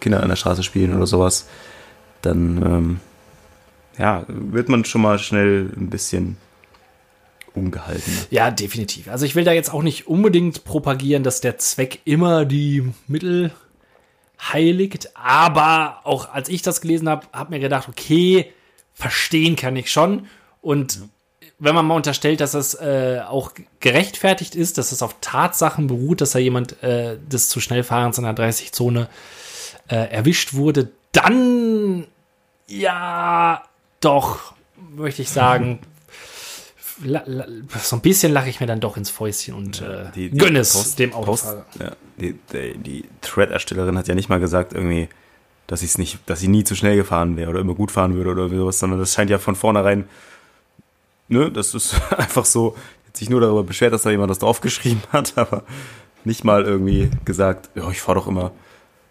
Kinder 0.00 0.22
an 0.22 0.28
der 0.28 0.36
Straße 0.36 0.62
spielen 0.62 0.94
oder 0.94 1.06
sowas, 1.06 1.46
dann 2.22 2.62
ähm, 2.62 3.00
ja, 3.98 4.24
wird 4.28 4.68
man 4.68 4.84
schon 4.84 5.02
mal 5.02 5.18
schnell 5.18 5.70
ein 5.76 5.88
bisschen 5.88 6.36
ungehalten. 7.56 8.12
Ja, 8.30 8.50
definitiv. 8.50 9.08
Also 9.08 9.24
ich 9.24 9.34
will 9.34 9.44
da 9.44 9.52
jetzt 9.52 9.72
auch 9.72 9.82
nicht 9.82 10.06
unbedingt 10.06 10.64
propagieren, 10.64 11.22
dass 11.22 11.40
der 11.40 11.58
Zweck 11.58 12.00
immer 12.04 12.44
die 12.44 12.92
Mittel 13.06 13.52
heiligt, 14.40 15.10
aber 15.14 16.00
auch 16.04 16.32
als 16.32 16.48
ich 16.48 16.62
das 16.62 16.80
gelesen 16.80 17.08
habe, 17.08 17.26
habe 17.32 17.50
mir 17.50 17.60
gedacht, 17.60 17.88
okay, 17.88 18.52
verstehen 18.92 19.56
kann 19.56 19.76
ich 19.76 19.90
schon 19.90 20.26
und 20.60 21.00
wenn 21.58 21.74
man 21.74 21.86
mal 21.86 21.94
unterstellt, 21.94 22.40
dass 22.40 22.52
es 22.52 22.74
äh, 22.74 23.22
auch 23.26 23.52
gerechtfertigt 23.80 24.54
ist, 24.54 24.76
dass 24.76 24.92
es 24.92 25.02
auf 25.02 25.16
Tatsachen 25.22 25.86
beruht, 25.86 26.20
dass 26.20 26.32
da 26.32 26.38
jemand 26.38 26.82
äh, 26.82 27.16
des 27.18 27.48
zu 27.48 27.60
Schnellfahrens 27.60 28.18
in 28.18 28.24
der 28.24 28.36
30-Zone 28.36 29.08
äh, 29.88 29.94
erwischt 29.96 30.52
wurde, 30.52 30.90
dann 31.12 32.06
ja, 32.66 33.62
doch, 34.00 34.54
möchte 34.76 35.22
ich 35.22 35.30
sagen, 35.30 35.80
so 37.82 37.96
ein 37.96 38.02
bisschen 38.02 38.32
lache 38.32 38.48
ich 38.48 38.60
mir 38.60 38.66
dann 38.66 38.80
doch 38.80 38.96
ins 38.96 39.10
Fäustchen 39.10 39.54
und 39.54 39.82
äh, 39.82 40.06
die, 40.14 40.30
die 40.30 40.38
gönne 40.38 40.60
es 40.60 40.72
Post, 40.72 40.98
dem 40.98 41.12
Autofahrer. 41.12 41.66
Post, 41.70 41.80
ja, 41.80 41.92
die, 42.18 42.38
die, 42.52 42.78
die 42.78 43.04
Thread-Erstellerin 43.20 43.98
hat 43.98 44.08
ja 44.08 44.14
nicht 44.14 44.28
mal 44.28 44.40
gesagt, 44.40 44.72
irgendwie, 44.72 45.08
dass 45.66 45.82
ich 45.82 45.98
nicht, 45.98 46.18
dass 46.26 46.40
sie 46.40 46.48
nie 46.48 46.64
zu 46.64 46.74
schnell 46.74 46.96
gefahren 46.96 47.36
wäre 47.36 47.50
oder 47.50 47.60
immer 47.60 47.74
gut 47.74 47.90
fahren 47.90 48.14
würde 48.14 48.30
oder 48.30 48.48
sowas, 48.48 48.78
sondern 48.78 48.98
das 48.98 49.12
scheint 49.12 49.30
ja 49.30 49.38
von 49.38 49.56
vornherein 49.56 50.06
ne, 51.28 51.50
das 51.50 51.74
ist 51.74 51.94
einfach 52.16 52.44
so, 52.44 52.76
jetzt 53.06 53.18
sich 53.18 53.30
nur 53.30 53.40
darüber 53.40 53.64
beschwert, 53.64 53.92
dass 53.92 54.02
da 54.02 54.10
jemand 54.10 54.30
das 54.30 54.38
draufgeschrieben 54.38 55.02
hat, 55.12 55.36
aber 55.36 55.62
nicht 56.24 56.44
mal 56.44 56.64
irgendwie 56.64 57.10
gesagt, 57.24 57.70
ja, 57.74 57.88
ich 57.90 58.00
fahre 58.00 58.18
doch 58.18 58.26
immer, 58.26 58.52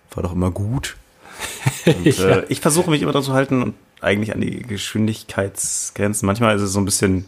fahr 0.09 0.23
doch 0.23 0.33
immer 0.33 0.51
gut. 0.51 0.97
Und, 1.85 2.05
ja. 2.05 2.29
äh, 2.29 2.45
ich 2.49 2.61
versuche 2.61 2.89
mich 2.89 3.01
immer 3.01 3.11
dazu 3.11 3.33
halten 3.33 3.61
und 3.61 3.75
eigentlich 3.99 4.33
an 4.33 4.39
die 4.39 4.61
Geschwindigkeitsgrenzen. 4.61 6.25
Manchmal 6.25 6.55
ist 6.55 6.61
es 6.61 6.71
so 6.71 6.79
ein 6.79 6.85
bisschen 6.85 7.25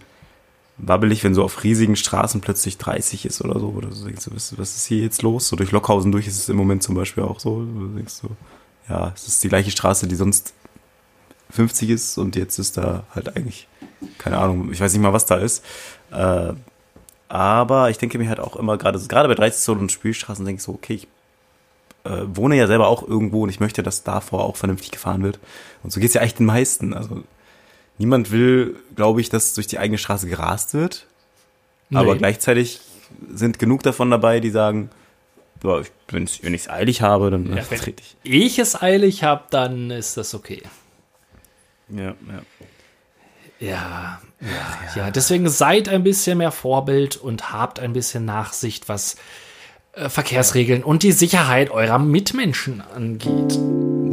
wabbelig, 0.77 1.23
wenn 1.23 1.33
so 1.33 1.43
auf 1.43 1.63
riesigen 1.63 1.95
Straßen 1.95 2.41
plötzlich 2.41 2.77
30 2.77 3.25
ist 3.25 3.41
oder 3.41 3.59
so. 3.59 3.69
Oder 3.69 3.89
du 3.89 4.05
denkst, 4.05 4.29
was, 4.31 4.57
was 4.57 4.75
ist 4.75 4.85
hier 4.85 4.99
jetzt 4.99 5.21
los? 5.21 5.47
So 5.47 5.55
durch 5.55 5.71
Lockhausen 5.71 6.11
durch 6.11 6.27
ist 6.27 6.37
es 6.37 6.49
im 6.49 6.57
Moment 6.57 6.83
zum 6.83 6.95
Beispiel 6.95 7.23
auch 7.23 7.39
so. 7.39 7.61
Du 7.61 7.87
denkst 7.95 8.13
so, 8.13 8.29
ja, 8.89 9.11
es 9.15 9.27
ist 9.27 9.43
die 9.43 9.49
gleiche 9.49 9.71
Straße, 9.71 10.07
die 10.07 10.15
sonst 10.15 10.53
50 11.51 11.89
ist 11.89 12.17
und 12.17 12.35
jetzt 12.35 12.59
ist 12.59 12.77
da 12.77 13.05
halt 13.13 13.35
eigentlich 13.35 13.67
keine 14.17 14.37
Ahnung, 14.37 14.71
ich 14.71 14.79
weiß 14.79 14.93
nicht 14.93 15.01
mal, 15.01 15.13
was 15.13 15.25
da 15.25 15.35
ist. 15.35 15.63
Äh, 16.11 16.53
aber 17.29 17.89
ich 17.89 17.97
denke 17.97 18.17
mir 18.17 18.29
halt 18.29 18.39
auch 18.39 18.55
immer, 18.55 18.77
gerade 18.77 18.99
gerade 18.99 19.27
bei 19.27 19.35
30 19.35 19.61
Zoll 19.61 19.77
und 19.77 19.91
Spielstraßen 19.91 20.45
denke 20.45 20.59
ich 20.59 20.63
so, 20.63 20.73
okay, 20.73 20.93
ich 20.93 21.07
äh, 22.05 22.23
wohne 22.27 22.55
ja 22.55 22.67
selber 22.67 22.87
auch 22.87 23.05
irgendwo 23.05 23.43
und 23.43 23.49
ich 23.49 23.59
möchte, 23.59 23.83
dass 23.83 24.03
davor 24.03 24.45
auch 24.45 24.55
vernünftig 24.55 24.91
gefahren 24.91 25.23
wird. 25.23 25.39
Und 25.83 25.91
so 25.91 25.99
geht 25.99 26.09
es 26.09 26.13
ja 26.13 26.21
eigentlich 26.21 26.35
den 26.35 26.45
meisten. 26.45 26.93
Also 26.93 27.23
niemand 27.97 28.31
will, 28.31 28.75
glaube 28.95 29.21
ich, 29.21 29.29
dass 29.29 29.53
durch 29.53 29.67
die 29.67 29.79
eigene 29.79 29.97
Straße 29.97 30.27
gerast 30.27 30.73
wird. 30.73 31.05
Nee. 31.89 31.97
Aber 31.97 32.15
gleichzeitig 32.15 32.81
sind 33.29 33.59
genug 33.59 33.83
davon 33.83 34.11
dabei, 34.11 34.39
die 34.39 34.49
sagen, 34.49 34.89
wenn 35.61 36.23
ich 36.23 36.43
es 36.43 36.69
eilig 36.69 37.01
habe, 37.01 37.31
dann 37.31 37.55
ja, 37.55 37.63
wenn 37.69 37.93
ich. 37.97 38.15
ich 38.23 38.59
es 38.59 38.79
eilig 38.79 39.23
habe, 39.23 39.43
dann 39.49 39.89
ist 39.91 40.17
das 40.17 40.35
okay. 40.35 40.61
Ja, 41.89 42.03
ja. 42.03 42.15
Ja, 43.59 44.21
ja, 44.39 44.95
ja, 44.95 45.11
deswegen 45.11 45.49
seid 45.49 45.89
ein 45.89 46.03
bisschen 46.03 46.37
mehr 46.37 46.51
Vorbild 46.51 47.17
und 47.17 47.51
habt 47.51 47.79
ein 47.79 47.91
bisschen 47.91 48.23
Nachsicht, 48.23 48.87
was 48.87 49.15
äh, 49.93 50.09
Verkehrsregeln 50.09 50.83
und 50.83 51.01
die 51.01 51.11
Sicherheit 51.11 51.71
eurer 51.71 51.97
Mitmenschen 51.97 52.81
angeht. 52.93 53.57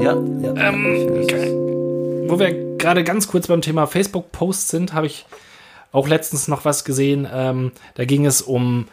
Ja, 0.03 0.15
ja. 0.15 0.55
Ähm, 0.57 2.27
wo 2.27 2.39
wir 2.39 2.64
gerade 2.85 3.03
ganz 3.03 3.29
kurz 3.29 3.47
beim 3.47 3.63
Thema 3.63 3.87
Facebook-Posts 3.87 4.69
sind, 4.69 4.93
habe 4.93 5.07
ich 5.07 5.25
auch 5.91 6.07
letztens 6.07 6.49
noch 6.49 6.67
was 6.67 6.85
gesehen. 6.85 7.27
Ähm, 7.33 7.73
da 7.95 8.05
ging 8.05 8.27
es 8.27 8.43
um 8.43 8.89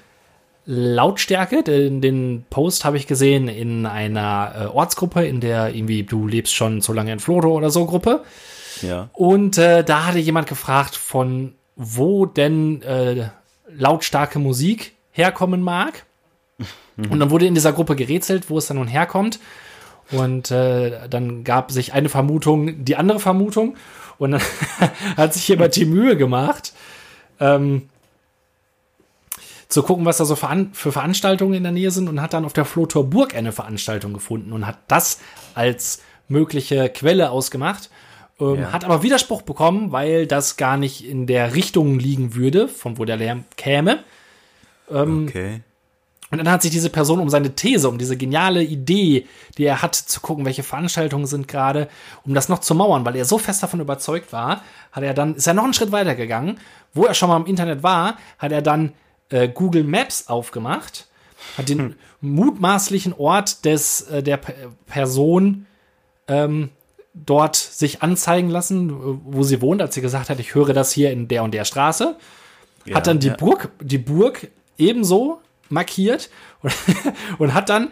Lautstärke. 0.65 1.61
Den, 1.61 1.99
den 1.99 2.45
Post 2.49 2.85
habe 2.85 2.95
ich 2.95 3.05
gesehen 3.05 3.49
in 3.49 3.85
einer 3.85 4.53
äh, 4.55 4.65
Ortsgruppe, 4.67 5.25
in 5.25 5.41
der 5.41 5.75
irgendwie 5.75 6.03
du 6.03 6.25
lebst 6.25 6.55
schon 6.55 6.79
so 6.79 6.93
lange 6.93 7.11
in 7.11 7.19
Floro 7.19 7.57
oder 7.57 7.69
so 7.69 7.85
Gruppe. 7.85 8.23
Ja. 8.81 9.09
Und 9.11 9.57
äh, 9.57 9.83
da 9.83 10.05
hatte 10.05 10.19
jemand 10.19 10.47
gefragt, 10.47 10.95
von 10.95 11.53
wo 11.75 12.25
denn 12.25 12.81
äh, 12.83 13.29
lautstarke 13.75 14.39
Musik 14.39 14.93
herkommen 15.11 15.61
mag. 15.61 16.05
Und 16.97 17.19
dann 17.19 17.29
wurde 17.29 17.45
in 17.45 17.55
dieser 17.55 17.73
Gruppe 17.73 17.95
gerätselt, 17.97 18.49
wo 18.49 18.57
es 18.57 18.67
dann 18.67 18.77
nun 18.77 18.87
herkommt. 18.87 19.39
Und 20.11 20.51
äh, 20.51 21.07
dann 21.09 21.43
gab 21.43 21.71
sich 21.71 21.93
eine 21.93 22.09
Vermutung, 22.09 22.83
die 22.83 22.95
andere 22.95 23.19
Vermutung. 23.19 23.75
Und 24.17 24.31
dann 24.31 24.41
hat 25.17 25.33
sich 25.33 25.47
jemand 25.47 25.75
die 25.75 25.85
Mühe 25.85 26.17
gemacht, 26.17 26.73
ähm, 27.39 27.89
zu 29.67 29.83
gucken, 29.83 30.05
was 30.05 30.17
da 30.17 30.25
so 30.25 30.35
für 30.35 30.91
Veranstaltungen 30.91 31.53
in 31.53 31.63
der 31.63 31.71
Nähe 31.71 31.91
sind 31.91 32.09
und 32.09 32.21
hat 32.21 32.33
dann 32.33 32.43
auf 32.43 32.51
der 32.53 32.65
Flotor 32.65 33.05
Burg 33.05 33.33
eine 33.35 33.53
Veranstaltung 33.53 34.13
gefunden 34.13 34.51
und 34.51 34.67
hat 34.67 34.77
das 34.89 35.19
als 35.55 36.01
mögliche 36.27 36.89
Quelle 36.89 37.31
ausgemacht 37.31 37.89
ähm, 38.41 38.61
ja. 38.61 38.71
Hat 38.71 38.83
aber 38.83 39.03
Widerspruch 39.03 39.43
bekommen, 39.43 39.91
weil 39.91 40.25
das 40.25 40.57
gar 40.57 40.75
nicht 40.75 41.07
in 41.07 41.27
der 41.27 41.53
Richtung 41.53 41.99
liegen 41.99 42.33
würde, 42.33 42.67
von 42.67 42.97
wo 42.97 43.05
der 43.05 43.17
Lärm 43.17 43.45
käme. 43.55 44.03
Ähm, 44.89 45.27
okay. 45.27 45.61
Und 46.31 46.37
dann 46.37 46.49
hat 46.49 46.61
sich 46.61 46.71
diese 46.71 46.89
Person 46.89 47.19
um 47.19 47.29
seine 47.29 47.55
These, 47.55 47.89
um 47.89 47.97
diese 47.97 48.15
geniale 48.15 48.63
Idee, 48.63 49.27
die 49.57 49.65
er 49.65 49.81
hat, 49.81 49.95
zu 49.95 50.21
gucken, 50.21 50.45
welche 50.45 50.63
Veranstaltungen 50.63 51.25
sind 51.25 51.49
gerade, 51.49 51.89
um 52.25 52.33
das 52.33 52.47
noch 52.47 52.59
zu 52.59 52.73
mauern, 52.73 53.05
weil 53.05 53.17
er 53.17 53.25
so 53.25 53.37
fest 53.37 53.61
davon 53.61 53.81
überzeugt 53.81 54.31
war, 54.31 54.63
hat 54.93 55.03
er 55.03 55.13
dann, 55.13 55.35
ist 55.35 55.45
er 55.45 55.53
noch 55.53 55.65
einen 55.65 55.73
Schritt 55.73 55.91
weiter 55.91 56.15
gegangen. 56.15 56.57
Wo 56.93 57.03
er 57.03 57.13
schon 57.13 57.29
mal 57.29 57.37
im 57.37 57.45
Internet 57.45 57.83
war, 57.83 58.17
hat 58.37 58.53
er 58.53 58.61
dann 58.61 58.93
äh, 59.29 59.49
Google 59.49 59.83
Maps 59.83 60.27
aufgemacht, 60.27 61.07
hat 61.57 61.67
den 61.67 61.79
hm. 61.79 61.95
mutmaßlichen 62.21 63.13
Ort 63.13 63.65
des, 63.65 64.01
äh, 64.01 64.23
der 64.23 64.37
P 64.37 64.53
Person 64.85 65.65
ähm, 66.27 66.69
dort 67.13 67.57
sich 67.57 68.01
anzeigen 68.01 68.49
lassen, 68.49 69.21
wo 69.25 69.43
sie 69.43 69.61
wohnt, 69.61 69.81
als 69.81 69.95
sie 69.95 70.01
gesagt 70.01 70.29
hat, 70.29 70.39
ich 70.39 70.55
höre 70.55 70.73
das 70.73 70.93
hier 70.93 71.11
in 71.11 71.27
der 71.27 71.43
und 71.43 71.53
der 71.53 71.65
Straße. 71.65 72.15
Ja, 72.85 72.95
hat 72.95 73.07
dann 73.07 73.19
die 73.19 73.27
ja. 73.27 73.35
Burg, 73.35 73.69
die 73.81 73.97
Burg 73.97 74.49
ebenso 74.77 75.41
markiert 75.71 76.29
und, 76.61 76.73
und 77.39 77.53
hat 77.53 77.69
dann 77.69 77.91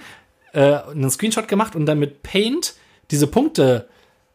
äh, 0.53 0.79
einen 0.91 1.09
Screenshot 1.09 1.47
gemacht 1.47 1.75
und 1.75 1.85
dann 1.85 1.99
mit 1.99 2.23
Paint 2.23 2.73
diese 3.11 3.27
Punkte 3.27 3.87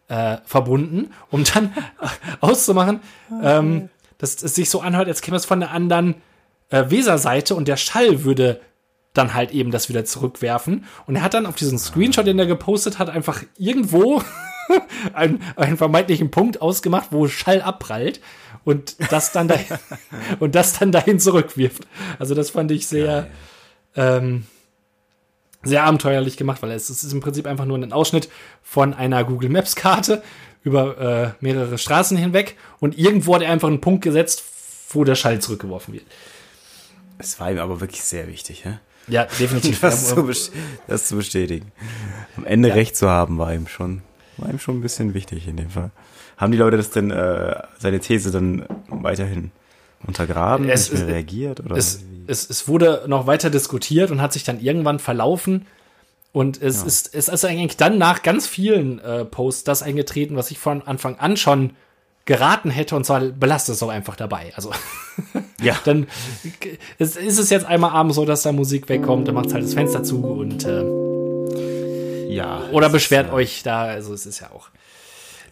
äh, 0.08 0.38
verbunden, 0.44 1.12
um 1.30 1.44
dann 1.44 1.74
auszumachen, 2.40 3.00
ähm, 3.42 3.88
dass 4.18 4.42
es 4.42 4.54
sich 4.54 4.70
so 4.70 4.80
anhört, 4.80 5.08
als 5.08 5.22
käme 5.22 5.36
es 5.36 5.44
von 5.44 5.60
der 5.60 5.70
anderen 5.70 6.16
äh, 6.70 6.84
Weserseite 6.88 7.54
und 7.54 7.68
der 7.68 7.76
Schall 7.76 8.24
würde 8.24 8.60
dann 9.12 9.32
halt 9.32 9.52
eben 9.52 9.70
das 9.70 9.88
wieder 9.88 10.04
zurückwerfen. 10.04 10.86
Und 11.06 11.16
er 11.16 11.22
hat 11.22 11.34
dann 11.34 11.46
auf 11.46 11.54
diesen 11.54 11.78
Screenshot, 11.78 12.26
den 12.26 12.38
er 12.38 12.46
gepostet 12.46 12.98
hat, 12.98 13.08
einfach 13.08 13.42
irgendwo 13.56 14.22
einen, 15.12 15.40
einen 15.56 15.76
vermeintlichen 15.76 16.30
Punkt 16.30 16.60
ausgemacht, 16.60 17.08
wo 17.12 17.28
Schall 17.28 17.62
abprallt 17.62 18.20
und 18.64 18.96
das 19.12 19.32
dann 19.32 19.48
dahin, 19.48 19.78
und 20.40 20.54
das 20.54 20.78
dann 20.78 20.92
dahin 20.92 21.20
zurückwirft. 21.20 21.86
Also 22.18 22.34
das 22.34 22.50
fand 22.50 22.70
ich 22.70 22.86
sehr, 22.86 23.28
ähm, 23.96 24.44
sehr 25.62 25.84
abenteuerlich 25.84 26.36
gemacht, 26.36 26.62
weil 26.62 26.70
es, 26.72 26.90
es 26.90 27.04
ist 27.04 27.12
im 27.12 27.20
Prinzip 27.20 27.46
einfach 27.46 27.64
nur 27.64 27.78
ein 27.78 27.92
Ausschnitt 27.92 28.28
von 28.62 28.94
einer 28.94 29.24
Google 29.24 29.50
Maps 29.50 29.76
Karte 29.76 30.22
über 30.62 30.98
äh, 30.98 31.44
mehrere 31.44 31.78
Straßen 31.78 32.16
hinweg 32.16 32.56
und 32.80 32.98
irgendwo 32.98 33.34
hat 33.34 33.42
er 33.42 33.50
einfach 33.50 33.68
einen 33.68 33.80
Punkt 33.80 34.02
gesetzt, 34.02 34.42
wo 34.90 35.04
der 35.04 35.14
Schall 35.14 35.40
zurückgeworfen 35.40 35.94
wird. 35.94 36.04
Es 37.18 37.38
war 37.38 37.50
ihm 37.50 37.58
aber 37.58 37.80
wirklich 37.80 38.02
sehr 38.02 38.26
wichtig, 38.28 38.64
ja? 38.64 38.80
Ja, 39.06 39.26
definitiv. 39.38 39.80
Das, 39.82 40.08
zu, 40.08 40.32
das 40.86 41.06
zu 41.06 41.16
bestätigen. 41.16 41.70
Am 42.36 42.46
Ende 42.46 42.68
ja. 42.68 42.74
recht 42.74 42.96
zu 42.96 43.08
haben, 43.08 43.38
war 43.38 43.52
ihm 43.52 43.66
schon, 43.66 44.02
war 44.38 44.48
ihm 44.48 44.58
schon 44.58 44.78
ein 44.78 44.80
bisschen 44.80 45.14
wichtig 45.14 45.46
in 45.46 45.56
dem 45.56 45.70
Fall. 45.70 45.90
Haben 46.36 46.52
die 46.52 46.58
Leute 46.58 46.76
das 46.76 46.90
denn, 46.90 47.10
äh, 47.10 47.56
seine 47.78 48.00
These 48.00 48.30
dann 48.30 48.66
weiterhin 48.88 49.50
untergraben, 50.06 50.68
es, 50.68 50.90
nicht 50.90 51.06
mehr 51.06 51.14
reagiert? 51.14 51.60
Oder 51.60 51.76
es, 51.76 52.02
es, 52.26 52.48
es 52.48 52.68
wurde 52.68 53.04
noch 53.06 53.26
weiter 53.26 53.50
diskutiert 53.50 54.10
und 54.10 54.20
hat 54.20 54.32
sich 54.32 54.44
dann 54.44 54.60
irgendwann 54.60 54.98
verlaufen. 54.98 55.66
Und 56.32 56.60
es 56.60 56.80
ja. 56.80 56.86
ist, 56.86 57.14
es 57.14 57.28
ist 57.28 57.44
eigentlich 57.44 57.76
dann 57.76 57.96
nach 57.96 58.22
ganz 58.22 58.46
vielen 58.46 58.98
äh, 58.98 59.24
Posts 59.24 59.64
das 59.64 59.82
eingetreten, 59.82 60.36
was 60.36 60.50
ich 60.50 60.58
von 60.58 60.82
Anfang 60.82 61.16
an 61.16 61.36
schon 61.36 61.70
geraten 62.24 62.70
hätte 62.70 62.96
und 62.96 63.04
zwar 63.04 63.20
belastet 63.20 63.74
es 63.74 63.82
auch 63.82 63.90
einfach 63.90 64.16
dabei. 64.16 64.52
Also 64.56 64.72
ja, 65.62 65.76
dann 65.84 66.06
ist, 66.98 67.16
ist 67.16 67.38
es 67.38 67.50
jetzt 67.50 67.66
einmal 67.66 67.90
abends 67.90 68.16
so, 68.16 68.24
dass 68.24 68.42
da 68.42 68.52
Musik 68.52 68.88
wegkommt, 68.88 69.28
dann 69.28 69.34
macht 69.34 69.52
halt 69.52 69.62
das 69.62 69.74
Fenster 69.74 70.02
zu 70.02 70.24
und 70.24 70.64
äh, 70.64 71.04
ja. 72.34 72.62
Oder 72.72 72.88
beschwert 72.88 73.28
ist, 73.28 73.32
euch 73.32 73.62
da, 73.62 73.82
also 73.84 74.12
es 74.12 74.26
ist 74.26 74.40
ja 74.40 74.50
auch. 74.50 74.70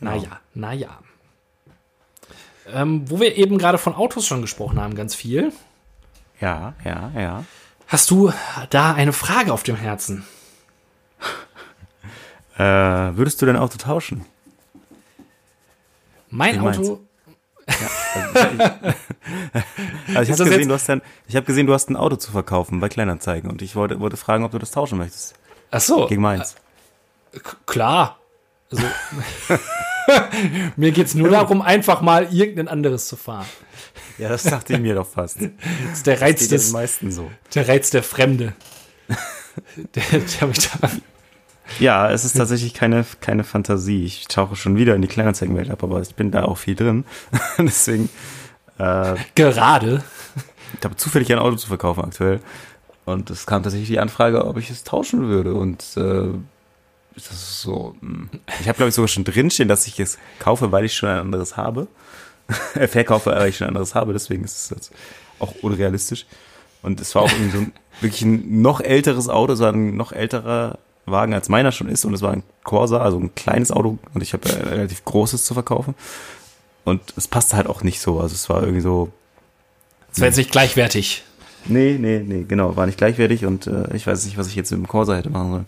Genau. 0.03 0.17
Naja, 0.17 0.41
naja. 0.55 0.99
Ähm, 2.73 3.09
wo 3.09 3.21
wir 3.21 3.37
eben 3.37 3.57
gerade 3.57 3.79
von 3.79 3.95
Autos 3.95 4.27
schon 4.27 4.43
gesprochen 4.43 4.81
haben, 4.81 4.97
ganz 4.97 5.15
viel. 5.15 5.53
Ja, 6.41 6.75
ja, 6.85 7.13
ja. 7.17 7.45
Hast 7.87 8.11
du 8.11 8.33
da 8.71 8.95
eine 8.95 9.13
Frage 9.13 9.53
auf 9.53 9.63
dem 9.63 9.77
Herzen? 9.77 10.25
äh, 12.59 12.65
würdest 12.65 13.41
du 13.41 13.47
dein 13.47 13.57
Auto 13.57 13.79
tauschen? 13.79 14.25
Mein 16.31 16.59
Auto. 16.59 17.01
Ja, 17.69 17.75
also 20.17 20.33
ich, 20.33 20.41
habe 20.41 20.51
gesehen, 20.51 20.69
du 20.69 20.75
hast 20.75 20.91
ein, 20.91 21.01
ich 21.29 21.37
habe 21.37 21.47
gesehen, 21.47 21.69
du 21.69 21.75
hast 21.75 21.91
ein 21.91 21.97
Auto 21.97 22.17
zu 22.17 22.33
verkaufen 22.33 22.81
bei 22.81 22.89
Kleinanzeigen 22.89 23.49
und 23.49 23.63
ich 23.63 23.77
wollte, 23.77 24.01
wollte 24.01 24.17
fragen, 24.17 24.43
ob 24.43 24.51
du 24.51 24.59
das 24.59 24.73
tauschen 24.73 24.99
möchtest. 24.99 25.35
Ach 25.71 25.81
so. 25.81 26.07
Gegen 26.09 26.23
meins. 26.23 26.57
Äh, 27.33 27.39
klar. 27.67 28.19
Also, 28.73 28.85
mir 30.77 30.93
geht's 30.93 31.15
nur 31.15 31.31
darum, 31.31 31.63
einfach 31.63 32.01
mal 32.01 32.33
irgendein 32.33 32.69
anderes 32.69 33.09
zu 33.09 33.17
fahren. 33.17 33.47
Ja, 34.19 34.29
das 34.29 34.45
dachte 34.45 34.75
ich 34.75 34.81
mir 34.81 34.95
doch 34.95 35.07
fast. 35.07 35.39
Das 35.41 35.99
ist 35.99 36.07
der 36.07 36.21
Reiz 36.21 36.49
des 36.49 36.73
meisten 36.73 37.11
so. 37.11 37.31
Der 37.55 37.69
Reiz 37.69 37.91
der 37.91 38.03
Fremde. 38.03 38.55
der, 39.95 40.03
der 40.21 40.49
mich 40.49 40.71
daran 40.71 41.03
ja, 41.79 42.11
es 42.11 42.25
ist 42.25 42.37
tatsächlich 42.37 42.75
keine, 42.75 43.05
keine 43.21 43.45
Fantasie. 43.45 44.05
Ich 44.05 44.29
tauche 44.29 44.57
schon 44.57 44.77
wieder 44.77 44.95
in 44.95 45.03
die 45.03 45.09
Kleinanzeigenwelt 45.09 45.71
ab, 45.71 45.83
aber 45.83 46.01
ich 46.01 46.15
bin 46.15 46.31
da 46.31 46.45
auch 46.45 46.59
viel 46.59 46.75
drin. 46.75 47.05
Deswegen. 47.59 48.09
Äh, 48.79 49.15
Gerade. 49.35 50.03
Ich 50.79 50.85
habe 50.85 50.97
zufällig 50.97 51.33
ein 51.33 51.39
Auto 51.39 51.57
zu 51.57 51.69
verkaufen 51.69 52.05
aktuell. 52.05 52.41
Und 53.05 53.31
es 53.31 53.47
kam 53.47 53.63
tatsächlich 53.63 53.89
die 53.89 53.99
Anfrage, 53.99 54.45
ob 54.47 54.57
ich 54.59 54.71
es 54.71 54.85
tauschen 54.85 55.29
würde. 55.29 55.55
Und 55.55 55.85
äh, 55.97 56.29
das 57.15 57.31
ist 57.31 57.63
so. 57.63 57.95
Hm. 58.01 58.29
Ich 58.61 58.69
habe, 58.69 58.77
glaube 58.77 58.89
ich, 58.89 58.95
sogar 58.95 59.09
schon 59.09 59.25
drinstehen, 59.25 59.69
dass 59.69 59.87
ich 59.87 59.99
es 60.01 60.19
kaufe, 60.39 60.73
weil 60.73 60.85
ich 60.85 60.95
schon 60.95 61.09
ein 61.09 61.19
anderes 61.19 61.57
habe. 61.57 61.89
äh, 62.75 62.87
verkaufe, 62.87 63.31
weil 63.31 63.49
ich 63.49 63.57
schon 63.57 63.67
ein 63.67 63.71
anderes 63.71 63.95
habe. 63.95 64.13
Deswegen 64.13 64.45
ist 64.45 64.57
es 64.57 64.71
jetzt 64.71 64.93
auch 65.39 65.55
unrealistisch. 65.63 66.27
Und 66.83 67.01
es 67.01 67.15
war 67.15 67.23
auch 67.23 67.31
irgendwie 67.31 67.51
so 67.51 67.59
ein 67.59 67.73
wirklich 68.01 68.23
ein 68.23 68.63
noch 68.63 68.81
älteres 68.81 69.29
Auto, 69.29 69.55
so 69.55 69.65
ein 69.67 69.97
noch 69.97 70.13
älterer 70.13 70.79
Wagen 71.07 71.35
als 71.35 71.49
meiner 71.49 71.73
schon 71.73 71.89
ist 71.89 72.05
und 72.05 72.15
es 72.15 72.23
war 72.23 72.33
ein 72.33 72.45
Corsa, 72.63 73.01
also 73.01 73.19
ein 73.19 73.35
kleines 73.35 73.73
Auto 73.73 73.99
und 74.15 74.23
ich 74.23 74.33
habe 74.35 74.49
ein 74.49 74.69
relativ 74.69 75.05
großes 75.05 75.45
zu 75.45 75.55
verkaufen 75.55 75.95
und 76.85 77.01
es 77.17 77.29
passte 77.29 77.57
halt 77.57 77.67
auch 77.67 77.83
nicht 77.83 78.01
so, 78.01 78.21
also 78.21 78.35
es 78.35 78.49
war 78.49 78.63
irgendwie 78.63 78.81
so. 78.81 79.11
Es 80.13 80.21
war 80.21 80.29
jetzt 80.29 80.37
nicht 80.37 80.53
gleichwertig. 80.53 81.25
Nee, 81.65 81.97
nee, 81.99 82.23
nee, 82.25 82.45
genau, 82.47 82.77
war 82.77 82.87
nicht 82.87 82.99
gleichwertig 82.99 83.47
und 83.47 83.67
äh, 83.67 83.95
ich 83.95 84.07
weiß 84.07 84.25
nicht, 84.25 84.37
was 84.37 84.49
ich 84.49 84.57
jetzt 84.57 84.71
mit 84.73 84.81
dem 84.81 84.89
Corsa 84.89 85.15
hätte 85.15 85.31
machen 85.31 85.51
sollen. 85.51 85.67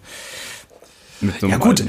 Mit 1.27 1.41
so 1.41 1.47
ja 1.47 1.57
gut. 1.59 1.85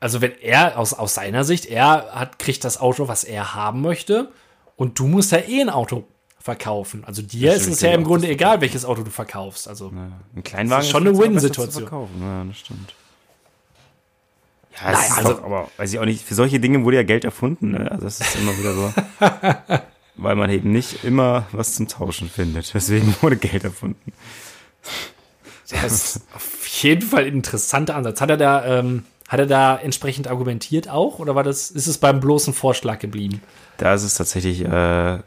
Also 0.00 0.20
wenn 0.20 0.32
er 0.40 0.78
aus, 0.78 0.92
aus 0.92 1.14
seiner 1.14 1.44
Sicht, 1.44 1.66
er 1.66 2.10
hat, 2.12 2.38
kriegt 2.38 2.64
das 2.64 2.78
Auto, 2.78 3.08
was 3.08 3.24
er 3.24 3.54
haben 3.54 3.80
möchte 3.80 4.30
und 4.76 4.98
du 4.98 5.06
musst 5.06 5.32
ja 5.32 5.38
eh 5.38 5.60
ein 5.60 5.70
Auto 5.70 6.04
verkaufen. 6.38 7.04
Also 7.06 7.22
dir 7.22 7.52
das 7.52 7.62
ist 7.62 7.68
es 7.68 7.80
ja 7.80 7.92
im 7.92 8.04
Grunde 8.04 8.28
egal, 8.28 8.60
welches 8.60 8.84
Auto 8.84 9.02
du 9.02 9.10
verkaufst. 9.10 9.66
Also 9.66 9.90
ja, 9.94 10.12
ein 10.36 10.42
Kleinwagen 10.42 10.84
ist 10.84 10.90
schon 10.90 11.06
eine 11.06 11.18
Win-Situation. 11.18 11.88
Ja, 12.20 12.44
das 12.44 12.58
stimmt. 12.58 12.94
Ja, 14.76 14.92
naja, 14.92 15.14
also, 15.16 15.32
doch, 15.32 15.44
aber 15.44 15.70
weiß 15.76 15.92
ich 15.92 15.98
auch 15.98 16.04
nicht, 16.04 16.22
für 16.22 16.34
solche 16.34 16.60
Dinge 16.60 16.84
wurde 16.84 16.96
ja 16.96 17.02
Geld 17.02 17.24
erfunden. 17.24 17.70
Ne? 17.70 17.90
Also 17.90 18.04
das 18.04 18.20
ist 18.20 18.36
immer 18.36 18.58
wieder 18.58 18.74
so. 18.74 18.92
weil 20.16 20.36
man 20.36 20.50
eben 20.50 20.70
nicht 20.70 21.04
immer 21.04 21.46
was 21.52 21.74
zum 21.74 21.88
Tauschen 21.88 22.28
findet. 22.28 22.72
Deswegen 22.74 23.14
wurde 23.20 23.36
Geld 23.36 23.64
erfunden. 23.64 24.12
Das 25.70 25.84
ist 26.16 26.20
auf 26.34 26.66
jeden 26.66 27.02
Fall 27.02 27.24
ein 27.24 27.34
interessanter 27.34 27.96
Ansatz. 27.96 28.20
Hat 28.20 28.30
er 28.30 28.36
da, 28.36 28.64
ähm, 28.64 29.04
hat 29.28 29.40
er 29.40 29.46
da 29.46 29.76
entsprechend 29.76 30.28
argumentiert 30.28 30.88
auch? 30.88 31.18
Oder 31.18 31.34
war 31.34 31.42
das, 31.42 31.70
ist 31.70 31.86
es 31.86 31.98
beim 31.98 32.20
bloßen 32.20 32.52
Vorschlag 32.52 32.98
geblieben? 32.98 33.40
Da 33.78 33.94
ist 33.94 34.02
es 34.02 34.14
tatsächlich 34.14 34.64
äh, 34.64 35.18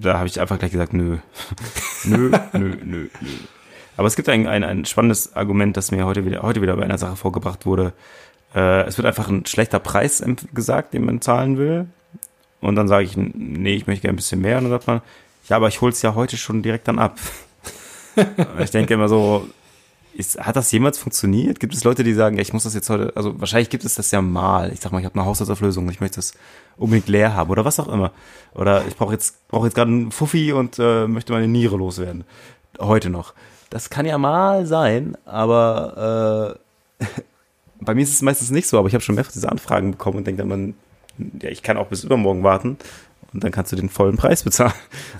da 0.00 0.18
habe 0.18 0.26
ich 0.26 0.40
einfach 0.40 0.58
gleich 0.58 0.72
gesagt, 0.72 0.92
nö. 0.92 1.18
nö, 2.04 2.30
nö, 2.52 2.76
nö, 2.84 3.08
nö. 3.20 3.38
Aber 3.96 4.06
es 4.06 4.16
gibt 4.16 4.28
ein, 4.28 4.46
ein, 4.46 4.62
ein 4.64 4.84
spannendes 4.84 5.34
Argument, 5.34 5.76
das 5.76 5.90
mir 5.90 6.06
heute 6.06 6.24
wieder, 6.24 6.42
heute 6.42 6.62
wieder 6.62 6.76
bei 6.76 6.84
einer 6.84 6.98
Sache 6.98 7.16
vorgebracht 7.16 7.66
wurde. 7.66 7.92
Äh, 8.54 8.82
es 8.82 8.96
wird 8.96 9.06
einfach 9.06 9.28
ein 9.28 9.44
schlechter 9.46 9.80
Preis 9.80 10.22
gesagt, 10.54 10.94
den 10.94 11.04
man 11.04 11.20
zahlen 11.20 11.58
will. 11.58 11.86
Und 12.60 12.76
dann 12.76 12.88
sage 12.88 13.04
ich, 13.04 13.16
nee, 13.16 13.74
ich 13.74 13.86
möchte 13.86 14.02
gerne 14.02 14.14
ein 14.14 14.16
bisschen 14.16 14.40
mehr. 14.40 14.58
Und 14.58 14.64
dann 14.64 14.72
sagt 14.72 14.86
man, 14.86 15.00
ja, 15.48 15.56
aber 15.56 15.68
ich 15.68 15.80
hole 15.80 15.92
es 15.92 16.02
ja 16.02 16.14
heute 16.14 16.36
schon 16.36 16.62
direkt 16.62 16.88
dann 16.88 16.98
ab. 16.98 17.18
Ich 18.58 18.70
denke 18.70 18.94
immer 18.94 19.08
so, 19.08 19.48
ist, 20.18 20.38
hat 20.38 20.56
das 20.56 20.72
jemals 20.72 20.98
funktioniert? 20.98 21.60
Gibt 21.60 21.74
es 21.74 21.84
Leute, 21.84 22.02
die 22.02 22.12
sagen, 22.12 22.36
ja, 22.36 22.42
ich 22.42 22.52
muss 22.52 22.64
das 22.64 22.74
jetzt 22.74 22.90
heute, 22.90 23.12
also 23.14 23.38
wahrscheinlich 23.40 23.70
gibt 23.70 23.84
es 23.84 23.94
das 23.94 24.10
ja 24.10 24.20
mal. 24.20 24.72
Ich 24.72 24.80
sag 24.80 24.90
mal, 24.90 24.98
ich 24.98 25.04
habe 25.04 25.14
eine 25.14 25.24
Haushaltsauflösung, 25.24 25.88
ich 25.90 26.00
möchte 26.00 26.16
das 26.16 26.32
unbedingt 26.76 27.08
leer 27.08 27.34
haben 27.34 27.50
oder 27.50 27.64
was 27.64 27.78
auch 27.78 27.88
immer. 27.88 28.10
Oder 28.54 28.84
ich 28.88 28.96
brauche 28.96 29.12
jetzt, 29.12 29.46
brauche 29.48 29.66
jetzt 29.66 29.74
gerade 29.74 29.90
einen 29.90 30.10
Fuffi 30.10 30.52
und 30.52 30.78
äh, 30.80 31.06
möchte 31.06 31.32
meine 31.32 31.46
Niere 31.46 31.76
loswerden. 31.76 32.24
Heute 32.80 33.10
noch. 33.10 33.32
Das 33.70 33.90
kann 33.90 34.06
ja 34.06 34.18
mal 34.18 34.66
sein, 34.66 35.16
aber 35.24 36.58
äh, 37.00 37.04
bei 37.80 37.94
mir 37.94 38.02
ist 38.02 38.12
es 38.12 38.22
meistens 38.22 38.50
nicht 38.50 38.66
so, 38.66 38.78
aber 38.78 38.88
ich 38.88 38.94
habe 38.94 39.04
schon 39.04 39.14
mehrfach 39.14 39.32
diese 39.32 39.50
Anfragen 39.50 39.92
bekommen 39.92 40.18
und 40.18 40.26
denke 40.26 40.42
dann, 40.42 40.48
man, 40.48 40.74
ja, 41.40 41.50
ich 41.50 41.62
kann 41.62 41.76
auch 41.76 41.86
bis 41.86 42.02
übermorgen 42.02 42.42
warten 42.42 42.76
und 43.32 43.44
dann 43.44 43.50
kannst 43.50 43.72
du 43.72 43.76
den 43.76 43.88
vollen 43.88 44.16
Preis 44.16 44.42
bezahlen. 44.42 44.72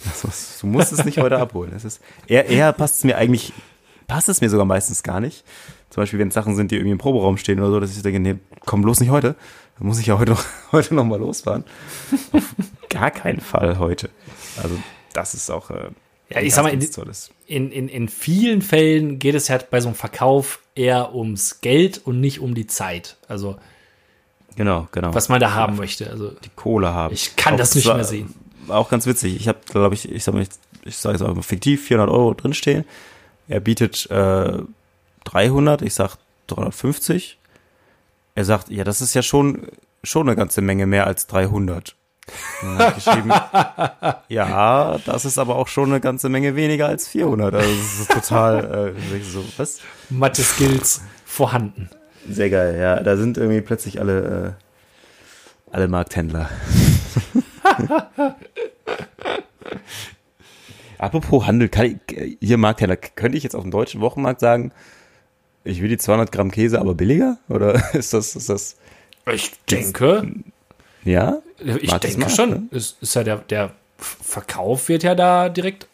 Also, 0.06 0.28
du 0.60 0.66
musst 0.66 0.92
es 0.92 1.04
nicht 1.04 1.18
heute 1.18 1.38
abholen. 1.40 1.70
Das 1.72 1.84
ist, 1.84 2.00
eher, 2.26 2.46
eher 2.46 2.72
passt 2.72 2.96
es 2.96 3.04
mir 3.04 3.16
eigentlich 3.16 3.52
passt 4.08 4.28
es 4.28 4.40
mir 4.40 4.50
sogar 4.50 4.66
meistens 4.66 5.04
gar 5.04 5.20
nicht. 5.20 5.44
Zum 5.90 6.02
Beispiel, 6.02 6.18
wenn 6.18 6.28
es 6.28 6.34
Sachen 6.34 6.56
sind, 6.56 6.72
die 6.72 6.76
irgendwie 6.76 6.92
im 6.92 6.98
Proberaum 6.98 7.36
stehen 7.36 7.60
oder 7.60 7.70
so, 7.70 7.80
dass 7.80 7.96
ich 7.96 8.02
denke, 8.02 8.18
nee, 8.18 8.36
komm 8.66 8.82
bloß 8.82 9.00
nicht 9.00 9.10
heute. 9.10 9.36
Dann 9.78 9.86
muss 9.86 10.00
ich 10.00 10.06
ja 10.06 10.18
heute 10.18 10.32
noch, 10.32 10.44
heute 10.72 10.94
noch 10.94 11.04
mal 11.04 11.20
losfahren. 11.20 11.64
Auf 12.32 12.54
gar 12.88 13.12
keinen 13.12 13.40
Fall 13.40 13.78
heute. 13.78 14.10
Also, 14.60 14.76
das 15.12 15.34
ist 15.34 15.50
auch. 15.50 15.70
Äh, 15.70 15.90
ja, 16.30 16.42
ich 16.42 16.52
sag 16.52 16.64
mal, 16.64 16.74
in, 17.46 17.70
in, 17.70 17.88
in, 17.88 18.08
vielen 18.08 18.60
Fällen 18.60 19.18
geht 19.18 19.34
es 19.34 19.48
halt 19.48 19.70
bei 19.70 19.80
so 19.80 19.88
einem 19.88 19.94
Verkauf 19.94 20.60
eher 20.74 21.14
ums 21.14 21.62
Geld 21.62 22.02
und 22.04 22.20
nicht 22.20 22.40
um 22.40 22.54
die 22.54 22.66
Zeit. 22.66 23.16
Also, 23.28 23.56
genau, 24.58 24.88
genau. 24.92 25.14
Was 25.14 25.30
man 25.30 25.40
da 25.40 25.54
haben 25.54 25.76
möchte. 25.76 26.10
Also, 26.10 26.30
die 26.30 26.50
Kohle 26.54 26.92
haben. 26.92 27.14
Ich 27.14 27.36
kann 27.36 27.54
auch 27.54 27.58
das 27.58 27.74
nicht 27.74 27.86
mehr 27.86 28.04
sehen. 28.04 28.34
Auch 28.68 28.90
ganz 28.90 29.06
witzig. 29.06 29.36
Ich 29.36 29.48
habe, 29.48 29.58
glaube 29.70 29.94
ich, 29.94 30.12
ich 30.12 30.22
sage 30.22 30.46
ich 30.84 30.96
sage 30.98 31.18
jetzt 31.18 31.26
mal 31.26 31.42
fiktiv 31.42 31.86
400 31.86 32.12
Euro 32.12 32.34
drinstehen. 32.34 32.84
Er 33.48 33.60
bietet 33.60 34.10
äh, 34.10 34.58
300, 35.24 35.82
ich 35.82 35.94
sag 35.94 36.16
350. 36.48 37.38
Er 38.34 38.44
sagt, 38.44 38.68
ja, 38.68 38.84
das 38.84 39.00
ist 39.00 39.14
ja 39.14 39.22
schon, 39.22 39.68
schon 40.02 40.28
eine 40.28 40.36
ganze 40.36 40.60
Menge 40.60 40.86
mehr 40.86 41.06
als 41.06 41.26
300. 41.26 41.94
geschrieben, 42.94 43.32
ja, 44.28 44.98
das 45.06 45.24
ist 45.24 45.38
aber 45.38 45.56
auch 45.56 45.68
schon 45.68 45.90
eine 45.90 46.00
ganze 46.00 46.28
Menge 46.28 46.56
weniger 46.56 46.86
als 46.86 47.08
400. 47.08 47.54
Also 47.54 47.68
das 47.68 48.00
ist 48.00 48.10
total, 48.10 48.94
äh, 48.94 49.20
so, 49.22 49.44
was? 49.56 49.80
Mathe-Skills 50.10 51.02
vorhanden. 51.24 51.90
Sehr 52.30 52.50
geil, 52.50 52.78
ja. 52.78 53.02
Da 53.02 53.16
sind 53.16 53.36
irgendwie 53.38 53.60
plötzlich 53.60 54.00
alle, 54.00 54.56
Alle 55.70 55.88
Markthändler. 55.88 56.48
Apropos 60.98 61.46
Handel, 61.46 61.68
kann 61.68 61.86
ich, 62.08 62.36
hier 62.40 62.58
Markthändler, 62.58 62.96
könnte 62.96 63.38
ich 63.38 63.44
jetzt 63.44 63.54
auf 63.54 63.62
dem 63.62 63.70
deutschen 63.70 64.00
Wochenmarkt 64.00 64.40
sagen, 64.40 64.72
ich 65.64 65.80
will 65.80 65.88
die 65.88 65.98
200 65.98 66.32
Gramm 66.32 66.50
Käse, 66.50 66.80
aber 66.80 66.94
billiger? 66.94 67.38
Oder 67.48 67.74
ist 67.94 68.12
das, 68.14 68.34
ist 68.34 68.48
das? 68.48 68.76
Ich 69.32 69.52
denke, 69.70 70.26
Ja? 71.04 71.38
ich 71.58 71.92
denke 71.92 72.18
Markt, 72.20 72.32
schon. 72.34 72.50
ne? 72.50 72.62
Ist, 72.70 72.96
ist 73.02 73.14
ja 73.14 73.22
der, 73.24 73.36
der 73.38 73.72
Verkauf 73.98 74.88
wird 74.88 75.02
ja 75.02 75.14
da 75.14 75.48
direkt 75.48 75.86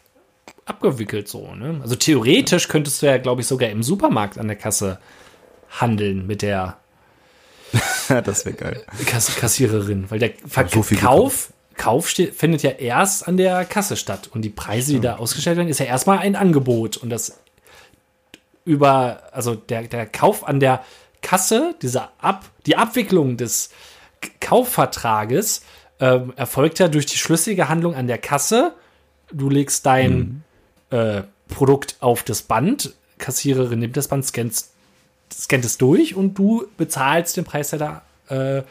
abgewickelt 0.65 1.27
so. 1.27 1.53
Ne? 1.53 1.79
Also 1.81 1.95
theoretisch 1.95 2.67
könntest 2.67 3.01
du 3.01 3.07
ja, 3.07 3.17
glaube 3.17 3.41
ich, 3.41 3.47
sogar 3.47 3.69
im 3.69 3.83
Supermarkt 3.83 4.37
an 4.37 4.47
der 4.47 4.55
Kasse 4.55 4.99
handeln 5.81 6.27
mit 6.27 6.41
der 6.41 6.77
das 8.23 8.45
wäre 8.45 8.55
geil. 8.55 8.85
Kass 9.05 9.35
Kassiererin, 9.35 10.09
weil 10.09 10.19
der 10.19 10.31
so 10.69 10.81
viel 10.81 10.97
Verkauf 10.97 11.49
Kauf 11.77 12.07
steht, 12.09 12.35
findet 12.35 12.63
ja 12.63 12.71
erst 12.71 13.27
an 13.27 13.37
der 13.37 13.65
Kasse 13.65 13.97
statt. 13.97 14.29
Und 14.33 14.43
die 14.43 14.49
Preise, 14.49 14.93
die 14.93 14.99
da 15.01 15.17
ausgestellt 15.17 15.57
werden, 15.57 15.67
ist 15.67 15.79
ja 15.79 15.85
erstmal 15.85 16.19
ein 16.19 16.35
Angebot. 16.35 16.97
Und 16.97 17.09
das 17.09 17.39
über, 18.63 19.23
also 19.31 19.55
der, 19.55 19.83
der 19.83 20.05
Kauf 20.05 20.47
an 20.47 20.59
der 20.59 20.83
Kasse, 21.21 21.75
diese 21.81 22.03
Ab, 22.19 22.45
die 22.65 22.77
Abwicklung 22.77 23.37
des 23.37 23.69
Kaufvertrages 24.39 25.63
ähm, 25.99 26.33
erfolgt 26.35 26.79
ja 26.79 26.87
durch 26.87 27.05
die 27.05 27.17
schlüssige 27.17 27.69
Handlung 27.69 27.93
an 27.93 28.07
der 28.07 28.17
Kasse. 28.17 28.73
Du 29.31 29.49
legst 29.49 29.85
dein 29.85 30.43
äh, 30.91 31.23
Produkt 31.47 31.97
auf 31.99 32.23
das 32.23 32.41
Band, 32.41 32.93
Kassiererin 33.17 33.79
nimmt 33.79 33.97
das 33.97 34.07
Band, 34.07 34.25
scannt, 34.25 34.65
scannt 35.33 35.65
es 35.65 35.77
durch 35.77 36.15
und 36.15 36.35
du 36.37 36.65
bezahlst 36.77 37.37
den 37.37 37.43
Preis, 37.45 37.69
der 37.71 37.79
da 37.79 38.01
äh, 38.29 38.63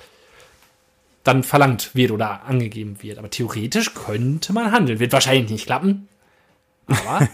dann 1.24 1.42
verlangt 1.42 1.94
wird 1.94 2.10
oder 2.10 2.42
angegeben 2.44 2.98
wird. 3.00 3.18
Aber 3.18 3.30
theoretisch 3.30 3.94
könnte 3.94 4.52
man 4.52 4.72
handeln. 4.72 4.98
Wird 4.98 5.12
wahrscheinlich 5.12 5.50
nicht 5.50 5.66
klappen. 5.66 6.08
Aber 6.86 7.26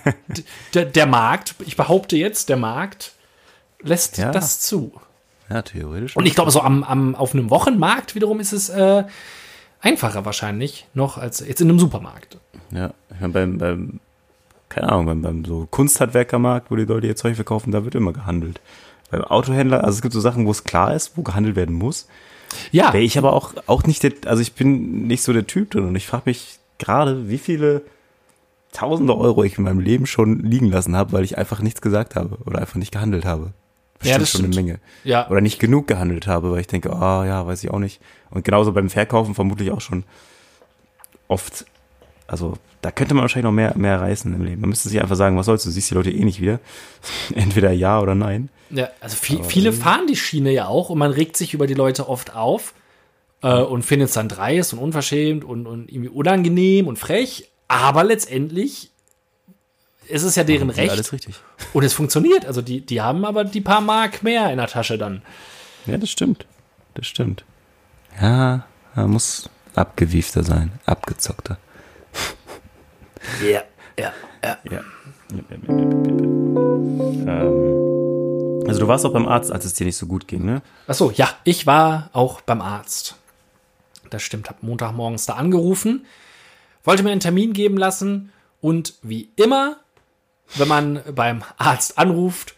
der 0.75 1.07
Markt, 1.07 1.57
ich 1.67 1.77
behaupte 1.77 2.17
jetzt, 2.17 2.49
der 2.49 2.57
Markt 2.57 3.13
lässt 3.83 4.19
Ja. 4.19 4.31
das 4.31 4.61
zu. 4.61 4.93
Ja, 5.49 5.63
theoretisch. 5.63 6.17
Und 6.17 6.27
ich 6.27 6.35
glaube, 6.35 6.53
so 6.53 6.61
am, 6.61 6.85
am, 6.85 7.17
auf 7.17 7.35
einem 7.35 7.51
Wochenmarkt 7.51 8.15
wiederum 8.15 8.39
ist 8.39 8.53
es 8.53 8.69
äh, 8.69 9.03
einfacher 9.81 10.25
wahrscheinlich 10.25 10.87
noch 10.95 11.19
als 11.19 11.41
jetzt 11.41 11.61
in 11.61 11.69
einem 11.69 11.81
Supermarkt. 11.81 12.39
Ja, 12.71 12.95
ich 13.13 13.21
meine, 13.21 13.33
beim, 13.33 13.59
beim, 13.59 14.01
keine 14.69 14.91
Ahnung, 14.91 15.07
beim, 15.07 15.23
beim 15.23 15.45
so 15.45 15.67
Kunsthandwerkermarkt, 15.69 16.71
wo 16.71 16.77
die 16.77 16.85
Leute 16.85 17.09
ihr 17.09 17.17
Zeug 17.17 17.35
verkaufen, 17.35 17.73
da 17.73 17.85
wird 17.85 17.97
immer 17.97 18.13
gehandelt. 18.13 18.61
Beim 19.11 19.23
Autohändler, 19.25 19.85
also 19.85 19.97
es 19.97 20.03
gibt 20.03 20.15
so 20.15 20.21
Sachen, 20.21 20.47
wo 20.47 20.51
es 20.51 20.65
klar 20.65 20.95
ist, 20.95 21.17
wo 21.17 21.23
gehandelt 21.23 21.57
werden 21.57 21.75
muss. 21.75 22.07
Ja, 22.73 22.93
Wäre 22.93 23.03
ich 23.03 23.19
aber 23.19 23.33
auch, 23.33 23.55
auch 23.67 23.85
nicht 23.85 24.03
der, 24.03 24.13
also 24.27 24.43
ich 24.43 24.55
bin 24.55 25.07
nicht 25.07 25.23
so 25.23 25.33
der 25.33 25.47
Typ 25.47 25.71
drin 25.71 25.85
und 25.85 25.97
ich 25.97 26.07
frage 26.07 26.25
mich 26.27 26.59
gerade, 26.79 27.29
wie 27.29 27.39
viele 27.39 27.83
tausende 28.73 29.17
Euro 29.17 29.45
ich 29.45 29.59
in 29.59 29.65
meinem 29.65 29.81
Leben 29.81 30.07
schon 30.07 30.41
liegen 30.41 30.71
lassen 30.71 30.97
habe, 30.97 31.13
weil 31.13 31.25
ich 31.25 31.39
einfach 31.39 31.61
nichts 31.61 31.81
gesagt 31.81 32.15
habe 32.17 32.39
oder 32.47 32.59
einfach 32.61 32.77
nicht 32.77 32.93
gehandelt 32.93 33.25
habe. 33.25 33.53
Ja, 34.03 34.17
Bestimmt 34.17 34.23
das 34.23 34.31
schon 34.31 34.45
eine. 34.47 34.55
Menge. 34.55 34.81
ja. 35.05 35.29
Oder 35.29 35.41
nicht 35.41 35.59
genug 35.59 35.87
gehandelt 35.87 36.27
habe, 36.27 36.53
weil 36.53 36.61
ich 36.61 36.67
denke, 36.67 36.93
ah 36.93 37.25
ja, 37.27 37.47
weiß 37.47 37.63
ich 37.63 37.71
auch 37.71 37.79
nicht. 37.79 38.01
Und 38.31 38.45
genauso 38.45 38.73
beim 38.73 38.89
Verkaufen 38.89 39.35
vermutlich 39.35 39.71
auch 39.73 39.81
schon 39.81 40.05
oft. 41.29 41.67
Also 42.27 42.55
da 42.81 42.91
könnte 42.91 43.15
man 43.15 43.23
wahrscheinlich 43.23 43.45
noch 43.45 43.53
mehr, 43.53 43.77
mehr 43.77 44.01
reißen 44.01 44.33
im 44.33 44.43
Leben. 44.43 44.61
Man 44.63 44.71
müsste 44.71 44.89
sich 44.89 45.03
einfach 45.03 45.17
sagen, 45.17 45.37
was 45.37 45.47
sollst 45.47 45.67
du, 45.67 45.71
siehst 45.71 45.91
die 45.91 45.95
Leute 45.95 46.11
eh 46.11 46.25
nicht 46.25 46.41
wieder. 46.41 46.61
Entweder 47.35 47.73
ja 47.73 48.01
oder 48.01 48.15
nein. 48.15 48.49
Ja, 48.71 48.89
also 49.01 49.17
viel, 49.17 49.43
viele 49.43 49.73
fahren 49.73 50.07
die 50.07 50.17
Schiene 50.17 50.53
ja 50.53 50.67
auch 50.69 50.91
und 50.91 50.99
man 50.99 51.11
regt 51.11 51.37
sich 51.37 51.55
über 51.55 51.67
die 51.67 51.75
Leute 51.75 52.09
oft 52.09 52.35
auf 52.35 52.75
äh, 53.43 53.53
und 53.55 53.83
findet 53.83 54.09
es 54.09 54.15
dann 54.15 54.29
dreist 54.29 54.73
und 54.73 54.79
unverschämt 54.79 55.45
und, 55.45 55.67
und 55.67 55.91
irgendwie 55.91 56.09
unangenehm 56.09 56.87
und 56.87 56.99
frech. 56.99 57.51
Aber 57.69 58.05
letztendlich 58.05 58.91
ist 60.09 60.23
es 60.23 60.35
ja 60.35 60.45
deren 60.45 60.71
Ist 60.71 60.77
Recht 60.79 60.91
Alles 60.91 61.13
richtig. 61.13 61.37
und 61.73 61.85
es 61.85 61.93
funktioniert. 61.93 62.45
Also 62.47 62.63
die, 62.63 62.81
die 62.81 63.01
haben 63.01 63.25
aber 63.25 63.45
die 63.45 63.61
paar 63.61 63.81
Mark 63.81 64.23
mehr 64.23 64.51
in 64.51 64.59
der 64.59 64.67
Tasche 64.67 64.99
dann. 64.99 65.23
Ja, 65.87 65.99
das 65.99 66.11
stimmt. 66.11 66.47
Das 66.95 67.07
stimmt. 67.07 67.45
Ja, 68.21 68.67
man 68.95 69.11
muss 69.11 69.49
abgewiefter 69.75 70.43
sein, 70.43 70.73
abgezockter. 70.85 71.59
Ja, 73.43 73.63
ja, 73.99 74.13
ja. 74.45 74.59
Ja. 74.71 74.81
Ähm, 77.27 78.00
also 78.71 78.81
du 78.81 78.89
warst 78.89 79.05
auch 79.05 79.13
beim 79.13 79.29
Arzt, 79.29 79.53
als 79.53 79.65
es 79.65 79.75
dir 79.75 79.85
nicht 79.85 79.97
so 79.97 80.07
gut 80.07 80.27
ging, 80.27 80.45
ne? 80.45 80.63
Achso, 80.87 81.11
ja, 81.15 81.29
ich 81.45 81.67
war 81.67 82.11
auch 82.13 82.41
beim 82.41 82.61
Arzt. 82.61 83.17
Das 84.11 84.23
stimmt, 84.23 84.49
habe 84.49 84.65
Montagmorgens 84.67 85.27
da 85.27 85.35
angerufen, 85.35 86.07
wollte 86.85 87.03
mir 87.03 87.11
einen 87.11 87.21
Termin 87.21 87.53
geben 87.53 87.77
lassen 87.77 88.33
und 88.61 88.95
wie 89.03 89.31
immer, 89.37 89.77
wenn 90.57 90.69
man 90.69 91.01
beim 91.15 91.43
Arzt 91.59 91.99
anruft, 91.99 92.55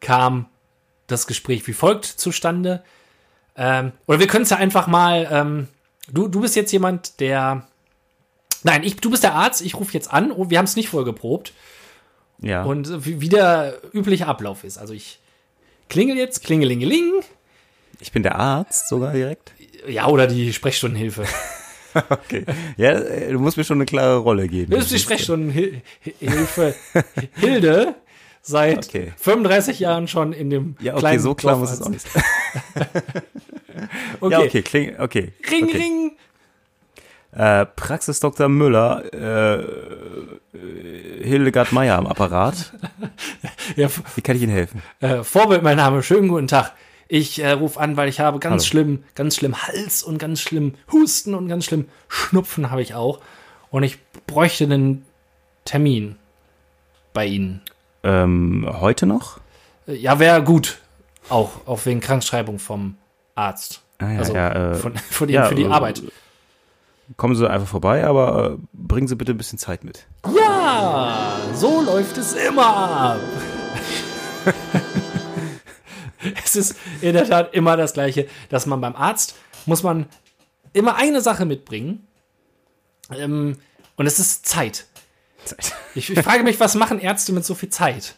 kam 0.00 0.46
das 1.06 1.26
Gespräch 1.26 1.66
wie 1.66 1.72
folgt 1.72 2.04
zustande. 2.04 2.82
Ähm, 3.56 3.92
oder 4.06 4.18
wir 4.18 4.26
können 4.26 4.44
es 4.44 4.50
ja 4.50 4.56
einfach 4.56 4.86
mal, 4.86 5.28
ähm, 5.30 5.68
du, 6.08 6.28
du 6.28 6.40
bist 6.40 6.56
jetzt 6.56 6.72
jemand, 6.72 7.20
der. 7.20 7.66
Nein, 8.64 8.84
ich, 8.84 8.96
du 8.96 9.10
bist 9.10 9.24
der 9.24 9.34
Arzt, 9.34 9.60
ich 9.60 9.74
rufe 9.74 9.92
jetzt 9.92 10.12
an 10.12 10.30
und 10.30 10.50
wir 10.50 10.58
haben 10.58 10.66
es 10.66 10.76
nicht 10.76 10.88
vorgeprobt. 10.88 11.52
Ja. 12.38 12.62
Und 12.62 13.04
wie, 13.04 13.20
wie 13.20 13.28
der 13.28 13.78
übliche 13.92 14.26
Ablauf 14.26 14.64
ist. 14.64 14.78
Also 14.78 14.94
ich 14.94 15.20
klingel 15.92 16.16
jetzt, 16.16 16.42
klingelingeling. 16.42 17.22
ich 18.00 18.12
bin 18.12 18.22
der 18.22 18.36
Arzt 18.36 18.88
sogar 18.88 19.12
direkt. 19.12 19.52
Ja, 19.86 20.06
oder 20.08 20.26
die 20.26 20.52
Sprechstundenhilfe. 20.52 21.24
Okay. 22.08 22.46
Ja, 22.78 22.98
du 22.98 23.38
musst 23.38 23.58
mir 23.58 23.64
schon 23.64 23.76
eine 23.76 23.84
klare 23.84 24.16
Rolle 24.16 24.48
geben. 24.48 24.70
Das 24.70 24.84
ist 24.84 24.92
die 24.92 24.98
Sprechstundenhilfe 24.98 26.74
Hilde 27.34 27.96
seit 28.40 28.88
Okay. 28.88 29.12
35 29.18 29.78
Jahren 29.78 30.08
schon 30.08 30.32
in 30.32 30.48
dem 30.48 30.74
Ja, 30.80 30.92
okay, 30.92 31.00
kleinen 31.00 31.20
so 31.20 31.34
klar 31.34 31.56
Dorf 31.58 31.68
muss 31.68 31.78
es 31.78 31.82
auch 31.82 31.90
nicht. 31.90 32.06
Okay. 34.20 34.32
Ja, 34.32 34.40
okay, 34.40 34.62
kling, 34.62 34.98
okay. 34.98 35.32
Ring, 35.50 35.64
okay. 35.64 35.76
ring. 35.76 36.12
Äh, 37.32 37.64
Praxis 37.64 38.20
Dr. 38.20 38.48
Müller, 38.48 39.02
äh, 39.14 39.64
Hildegard 41.24 41.72
Meier 41.72 41.96
am 41.98 42.06
Apparat. 42.06 42.72
Ja, 43.76 43.88
Wie 44.16 44.20
kann 44.22 44.36
ich 44.36 44.42
Ihnen 44.42 44.52
helfen? 44.52 44.82
äh, 45.00 45.22
Vorbild, 45.22 45.62
mein 45.62 45.76
Name. 45.76 46.02
Schönen 46.02 46.28
guten 46.28 46.48
Tag. 46.48 46.72
Ich 47.08 47.42
äh, 47.42 47.52
rufe 47.52 47.78
an, 47.80 47.96
weil 47.96 48.08
ich 48.08 48.20
habe 48.20 48.38
ganz 48.38 48.62
Hallo. 48.64 48.68
schlimm, 48.70 49.04
ganz 49.14 49.36
schlimm 49.36 49.62
Hals 49.62 50.02
und 50.02 50.18
ganz 50.18 50.40
schlimm 50.40 50.74
Husten 50.90 51.34
und 51.34 51.48
ganz 51.48 51.64
schlimm 51.64 51.88
Schnupfen 52.08 52.70
habe 52.70 52.82
ich 52.82 52.94
auch. 52.94 53.20
Und 53.70 53.82
ich 53.84 53.98
bräuchte 54.26 54.64
einen 54.64 55.06
Termin 55.64 56.16
bei 57.14 57.26
Ihnen. 57.26 57.62
Ähm, 58.02 58.68
heute 58.80 59.06
noch? 59.06 59.38
Äh, 59.86 59.94
Ja, 59.94 60.18
wäre 60.18 60.42
gut. 60.42 60.78
Auch, 61.28 61.66
auch 61.66 61.86
wegen 61.86 62.00
Krankschreibung 62.00 62.58
vom 62.58 62.96
Arzt. 63.36 63.80
Ah, 63.98 64.10
ja, 64.10 64.18
also 64.18 64.34
ja, 64.34 64.72
äh, 64.72 64.74
von, 64.74 64.96
von 65.10 65.28
Ihnen 65.28 65.34
ja, 65.36 65.46
für 65.46 65.54
die 65.54 65.62
äh, 65.64 65.70
Arbeit. 65.70 66.02
Kommen 67.16 67.34
Sie 67.34 67.48
einfach 67.48 67.68
vorbei, 67.68 68.04
aber 68.04 68.52
äh, 68.52 68.58
bringen 68.72 69.08
Sie 69.08 69.16
bitte 69.16 69.32
ein 69.32 69.38
bisschen 69.38 69.58
Zeit 69.58 69.84
mit. 69.84 70.06
Ja, 70.36 71.36
so 71.54 71.82
läuft 71.82 72.16
es 72.16 72.32
immer 72.34 72.66
ab. 72.66 73.20
es 76.44 76.56
ist 76.56 76.76
in 77.00 77.14
der 77.14 77.28
Tat 77.28 77.54
immer 77.54 77.76
das 77.76 77.92
Gleiche, 77.92 78.28
dass 78.48 78.66
man 78.66 78.80
beim 78.80 78.96
Arzt 78.96 79.34
muss 79.66 79.82
man 79.82 80.06
immer 80.72 80.96
eine 80.96 81.20
Sache 81.20 81.44
mitbringen. 81.44 82.06
Ähm, 83.10 83.56
und 83.96 84.06
es 84.06 84.18
ist 84.18 84.46
Zeit. 84.46 84.86
Zeit. 85.44 85.74
Ich, 85.94 86.08
ich 86.08 86.20
frage 86.20 86.42
mich, 86.42 86.58
was 86.58 86.74
machen 86.74 86.98
Ärzte 86.98 87.34
mit 87.34 87.44
so 87.44 87.54
viel 87.54 87.68
Zeit, 87.68 88.14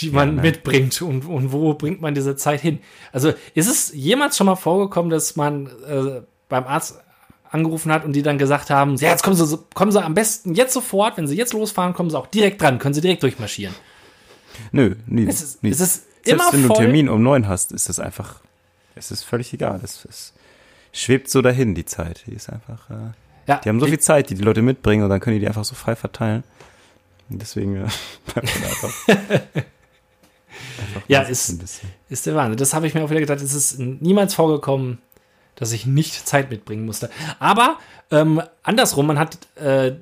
die 0.00 0.10
man 0.10 0.34
ne? 0.34 0.42
mitbringt 0.42 1.00
und, 1.00 1.24
und 1.24 1.50
wo 1.50 1.72
bringt 1.72 2.02
man 2.02 2.14
diese 2.14 2.36
Zeit 2.36 2.60
hin? 2.60 2.80
Also 3.10 3.32
ist 3.54 3.68
es 3.68 3.90
jemals 3.94 4.36
schon 4.36 4.44
mal 4.48 4.54
vorgekommen, 4.54 5.08
dass 5.10 5.34
man 5.34 5.68
äh, 5.88 6.20
beim 6.50 6.64
Arzt 6.64 7.00
angerufen 7.54 7.92
hat 7.92 8.04
und 8.04 8.12
die 8.12 8.22
dann 8.22 8.36
gesagt 8.36 8.68
haben, 8.70 8.96
ja, 8.96 9.10
jetzt 9.10 9.22
kommen 9.22 9.36
Sie, 9.36 9.58
kommen 9.74 9.92
Sie 9.92 10.02
am 10.02 10.14
besten 10.14 10.54
jetzt 10.54 10.74
sofort, 10.74 11.16
wenn 11.16 11.26
Sie 11.26 11.36
jetzt 11.36 11.52
losfahren, 11.52 11.94
kommen 11.94 12.10
Sie 12.10 12.18
auch 12.18 12.26
direkt 12.26 12.60
dran, 12.60 12.78
können 12.78 12.94
Sie 12.94 13.00
direkt 13.00 13.22
durchmarschieren. 13.22 13.74
Nö, 14.72 14.96
nie. 15.06 15.26
Es 15.26 15.42
ist, 15.42 15.62
nie. 15.62 15.70
es 15.70 15.80
ist 15.80 16.04
Selbst 16.24 16.52
wenn 16.52 16.62
du 16.62 16.68
voll. 16.68 16.76
einen 16.76 16.86
Termin 16.86 17.08
um 17.08 17.22
neun 17.22 17.48
hast, 17.48 17.72
ist 17.72 17.88
das 17.88 17.98
einfach, 17.98 18.40
es 18.94 19.10
ist 19.10 19.22
völlig 19.22 19.52
egal. 19.52 19.80
Es, 19.82 20.04
es 20.04 20.34
schwebt 20.92 21.30
so 21.30 21.42
dahin, 21.42 21.74
die 21.74 21.84
Zeit. 21.84 22.24
Die 22.26 22.34
ist 22.34 22.50
einfach, 22.50 22.90
äh, 22.90 23.12
ja, 23.46 23.60
die 23.64 23.68
haben 23.68 23.80
so 23.80 23.86
viel 23.86 24.00
Zeit, 24.00 24.30
die 24.30 24.34
die 24.34 24.42
Leute 24.42 24.62
mitbringen 24.62 25.02
und 25.04 25.10
dann 25.10 25.20
können 25.20 25.34
die 25.34 25.40
die 25.40 25.48
einfach 25.48 25.64
so 25.64 25.74
frei 25.74 25.96
verteilen. 25.96 26.44
Und 27.30 27.40
deswegen 27.40 27.76
äh, 27.76 27.88
Ja, 31.08 31.22
ist-. 31.22 31.82
Ist 32.08 32.26
der 32.26 32.34
Wahnsinn. 32.34 32.58
Das 32.58 32.74
habe 32.74 32.86
ich 32.86 32.94
mir 32.94 33.04
auch 33.04 33.10
wieder 33.10 33.20
gedacht. 33.20 33.40
Es 33.40 33.54
ist 33.54 33.78
niemals 33.78 34.34
vorgekommen, 34.34 34.98
dass 35.56 35.72
ich 35.72 35.86
nicht 35.86 36.26
Zeit 36.26 36.50
mitbringen 36.50 36.84
musste. 36.84 37.10
Aber 37.38 37.78
ähm, 38.10 38.42
andersrum, 38.62 39.06
man 39.06 39.18
hat 39.18 39.38
äh, 39.56 39.92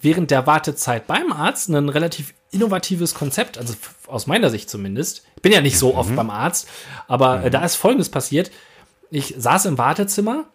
während 0.00 0.30
der 0.30 0.46
Wartezeit 0.46 1.06
beim 1.06 1.32
Arzt 1.32 1.68
ein 1.68 1.88
relativ 1.88 2.34
innovatives 2.50 3.14
Konzept, 3.14 3.58
also 3.58 3.74
aus 4.06 4.26
meiner 4.26 4.50
Sicht 4.50 4.68
zumindest. 4.70 5.24
Ich 5.36 5.42
bin 5.42 5.52
ja 5.52 5.60
nicht 5.60 5.78
so 5.78 5.94
oft 5.94 6.14
beim 6.16 6.30
Arzt, 6.30 6.68
aber 7.06 7.44
äh, 7.44 7.50
da 7.50 7.64
ist 7.64 7.76
Folgendes 7.76 8.08
passiert. 8.08 8.50
Ich 9.10 9.34
saß 9.36 9.66
im 9.66 9.78
Wartezimmer 9.78 10.46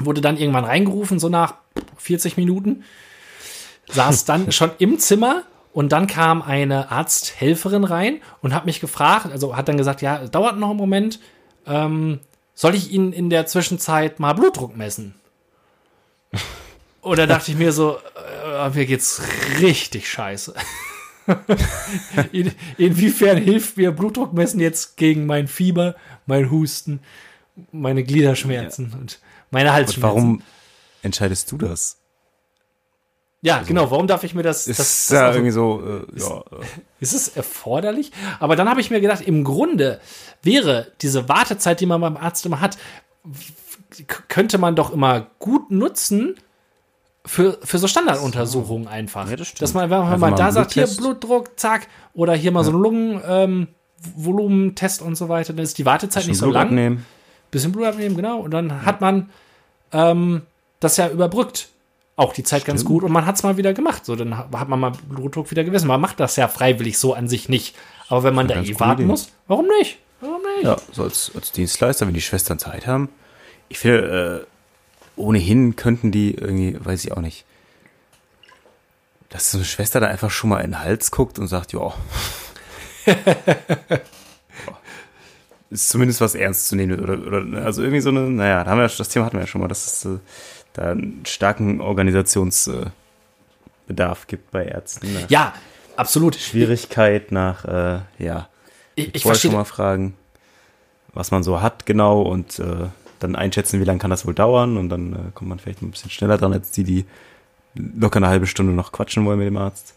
wurde 0.00 0.20
dann 0.20 0.36
irgendwann 0.36 0.64
reingerufen, 0.64 1.18
so 1.18 1.28
nach 1.28 1.54
40 1.98 2.36
Minuten, 2.36 2.84
saß 3.88 4.24
dann 4.24 4.52
schon 4.52 4.70
im 4.78 4.98
Zimmer 4.98 5.42
und 5.72 5.92
dann 5.92 6.06
kam 6.06 6.42
eine 6.42 6.90
Arzthelferin 6.90 7.84
rein 7.84 8.20
und 8.42 8.54
hat 8.54 8.66
mich 8.66 8.80
gefragt, 8.80 9.26
also 9.30 9.56
hat 9.56 9.68
dann 9.68 9.76
gesagt, 9.76 10.02
ja, 10.02 10.26
dauert 10.26 10.58
noch 10.58 10.70
einen 10.70 10.78
Moment, 10.78 11.20
ähm, 11.66 12.20
soll 12.58 12.74
ich 12.74 12.90
Ihnen 12.90 13.12
in 13.12 13.30
der 13.30 13.46
Zwischenzeit 13.46 14.18
mal 14.18 14.32
Blutdruck 14.32 14.76
messen? 14.76 15.14
Oder 17.02 17.28
dachte 17.28 17.52
ich 17.52 17.56
mir 17.56 17.70
so, 17.70 17.98
äh, 18.44 18.68
mir 18.70 18.84
geht's 18.84 19.22
richtig 19.60 20.10
scheiße. 20.10 20.54
In, 22.32 22.50
inwiefern 22.76 23.36
hilft 23.36 23.76
mir 23.76 23.92
Blutdruckmessen 23.92 24.58
jetzt 24.58 24.96
gegen 24.96 25.24
mein 25.24 25.46
Fieber, 25.46 25.94
mein 26.26 26.50
Husten, 26.50 26.98
meine 27.70 28.02
Gliederschmerzen 28.02 28.90
ja. 28.90 28.98
und 28.98 29.20
meine 29.52 29.72
Halsschmerzen? 29.72 30.02
Und 30.02 30.02
warum 30.02 30.42
entscheidest 31.02 31.52
du 31.52 31.58
das? 31.58 31.97
Ja, 33.40 33.58
also, 33.58 33.68
genau. 33.68 33.90
Warum 33.90 34.06
darf 34.06 34.24
ich 34.24 34.34
mir 34.34 34.42
das? 34.42 34.66
Ist 34.66 34.80
das, 34.80 35.06
das 35.06 35.08
ja 35.10 35.26
also, 35.26 35.38
irgendwie 35.38 35.52
so. 35.52 36.04
Äh, 36.12 36.16
ist, 36.16 36.28
ja. 36.28 36.42
ist 37.00 37.14
es 37.14 37.28
erforderlich? 37.28 38.10
Aber 38.40 38.56
dann 38.56 38.68
habe 38.68 38.80
ich 38.80 38.90
mir 38.90 39.00
gedacht, 39.00 39.20
im 39.20 39.44
Grunde 39.44 40.00
wäre 40.42 40.88
diese 41.02 41.28
Wartezeit, 41.28 41.80
die 41.80 41.86
man 41.86 42.00
beim 42.00 42.16
Arzt 42.16 42.44
immer 42.46 42.60
hat, 42.60 42.78
könnte 44.28 44.58
man 44.58 44.74
doch 44.74 44.92
immer 44.92 45.26
gut 45.38 45.70
nutzen, 45.70 46.36
für, 47.28 47.58
für 47.62 47.78
so 47.78 47.86
Standarduntersuchungen 47.86 48.88
einfach. 48.88 49.30
Ja, 49.30 49.36
das. 49.36 49.54
Dass 49.54 49.74
man, 49.74 49.88
wenn 49.90 49.98
man 49.98 50.18
mal 50.18 50.34
da 50.34 50.50
sagt, 50.50 50.72
hier 50.72 50.86
Blutdruck, 50.86 51.60
zack, 51.60 51.86
oder 52.14 52.32
hier 52.34 52.50
mal 52.52 52.60
ja. 52.60 52.64
so 52.64 52.70
ein 52.72 52.80
Lungenvolumentest 52.80 55.02
ähm, 55.02 55.06
und 55.06 55.16
so 55.16 55.28
weiter, 55.28 55.52
dann 55.52 55.62
ist 55.62 55.76
die 55.78 55.84
Wartezeit 55.84 56.26
nicht 56.26 56.38
so 56.38 56.46
Blut 56.46 56.54
lang. 56.54 56.68
Abnehmen. 56.68 57.04
Bisschen 57.50 57.72
Blut 57.72 57.84
abnehmen, 57.86 58.16
genau. 58.16 58.38
Und 58.40 58.52
dann 58.52 58.84
hat 58.84 59.02
man 59.02 59.28
ähm, 59.92 60.42
das 60.80 60.96
ja 60.96 61.08
überbrückt. 61.08 61.68
Auch 62.18 62.32
die 62.32 62.42
Zeit 62.42 62.62
Stimmt. 62.62 62.78
ganz 62.78 62.84
gut 62.84 63.04
und 63.04 63.12
man 63.12 63.26
hat 63.26 63.36
es 63.36 63.44
mal 63.44 63.56
wieder 63.58 63.72
gemacht. 63.72 64.04
So, 64.04 64.16
dann 64.16 64.36
hat 64.36 64.68
man 64.68 64.80
mal 64.80 64.90
Blutdruck 65.08 65.52
wieder 65.52 65.62
gewissen. 65.62 65.86
Man 65.86 66.00
macht 66.00 66.18
das 66.18 66.34
ja 66.34 66.48
freiwillig 66.48 66.98
so 66.98 67.14
an 67.14 67.28
sich 67.28 67.48
nicht. 67.48 67.76
Aber 68.08 68.24
wenn 68.24 68.34
man 68.34 68.48
da 68.48 68.60
eh 68.60 68.80
warten 68.80 69.02
Idee. 69.02 69.08
muss, 69.08 69.30
warum 69.46 69.68
nicht? 69.78 70.00
Warum 70.20 70.42
nicht? 70.56 70.64
Ja, 70.64 70.78
so 70.90 71.04
als, 71.04 71.30
als 71.36 71.52
Dienstleister, 71.52 72.08
wenn 72.08 72.14
die 72.14 72.20
Schwestern 72.20 72.58
Zeit 72.58 72.88
haben. 72.88 73.08
Ich 73.68 73.78
finde, 73.78 74.46
äh, 74.48 75.20
ohnehin 75.20 75.76
könnten 75.76 76.10
die 76.10 76.34
irgendwie, 76.34 76.76
weiß 76.84 77.04
ich 77.04 77.12
auch 77.12 77.20
nicht, 77.20 77.44
dass 79.28 79.52
so 79.52 79.58
eine 79.58 79.64
Schwester 79.64 80.00
da 80.00 80.08
einfach 80.08 80.32
schon 80.32 80.50
mal 80.50 80.58
in 80.58 80.72
den 80.72 80.80
Hals 80.80 81.12
guckt 81.12 81.38
und 81.38 81.46
sagt, 81.46 81.72
ja, 81.72 81.94
ist 85.70 85.88
zumindest 85.88 86.20
was 86.20 86.34
ernst 86.34 86.66
zu 86.66 86.74
nehmen 86.74 86.98
oder, 86.98 87.16
oder 87.24 87.64
also 87.64 87.82
irgendwie 87.82 88.00
so 88.00 88.08
eine, 88.08 88.22
naja, 88.22 88.64
da 88.64 88.72
haben 88.72 88.78
wir, 88.78 88.88
das 88.88 89.08
Thema 89.08 89.26
hatten 89.26 89.36
wir 89.36 89.42
ja 89.42 89.46
schon 89.46 89.60
mal, 89.60 89.68
dass 89.68 89.86
es 89.86 90.04
äh, 90.04 90.18
da 90.78 90.92
einen 90.92 91.24
starken 91.26 91.80
Organisationsbedarf 91.80 92.92
gibt 94.26 94.50
bei 94.50 94.64
Ärzten. 94.64 95.12
Ne? 95.12 95.24
Ja, 95.28 95.54
absolut. 95.96 96.36
Schwierigkeit 96.36 97.32
nach, 97.32 97.64
äh, 97.64 98.00
ja, 98.18 98.48
ich, 98.94 99.14
ich 99.14 99.24
wollte 99.24 99.40
schon 99.40 99.52
mal 99.52 99.64
fragen, 99.64 100.14
was 101.12 101.30
man 101.30 101.42
so 101.42 101.60
hat 101.62 101.86
genau 101.86 102.22
und 102.22 102.58
äh, 102.58 102.86
dann 103.18 103.34
einschätzen, 103.34 103.80
wie 103.80 103.84
lange 103.84 103.98
kann 103.98 104.10
das 104.10 104.26
wohl 104.26 104.34
dauern 104.34 104.76
und 104.76 104.88
dann 104.88 105.12
äh, 105.12 105.16
kommt 105.34 105.48
man 105.48 105.58
vielleicht 105.58 105.82
ein 105.82 105.90
bisschen 105.90 106.10
schneller 106.10 106.38
dran 106.38 106.52
als 106.52 106.70
die, 106.70 106.84
die 106.84 107.04
locker 107.74 108.18
eine 108.18 108.28
halbe 108.28 108.46
Stunde 108.46 108.72
noch 108.72 108.92
quatschen 108.92 109.24
wollen 109.24 109.38
mit 109.38 109.46
dem 109.46 109.56
Arzt. 109.56 109.94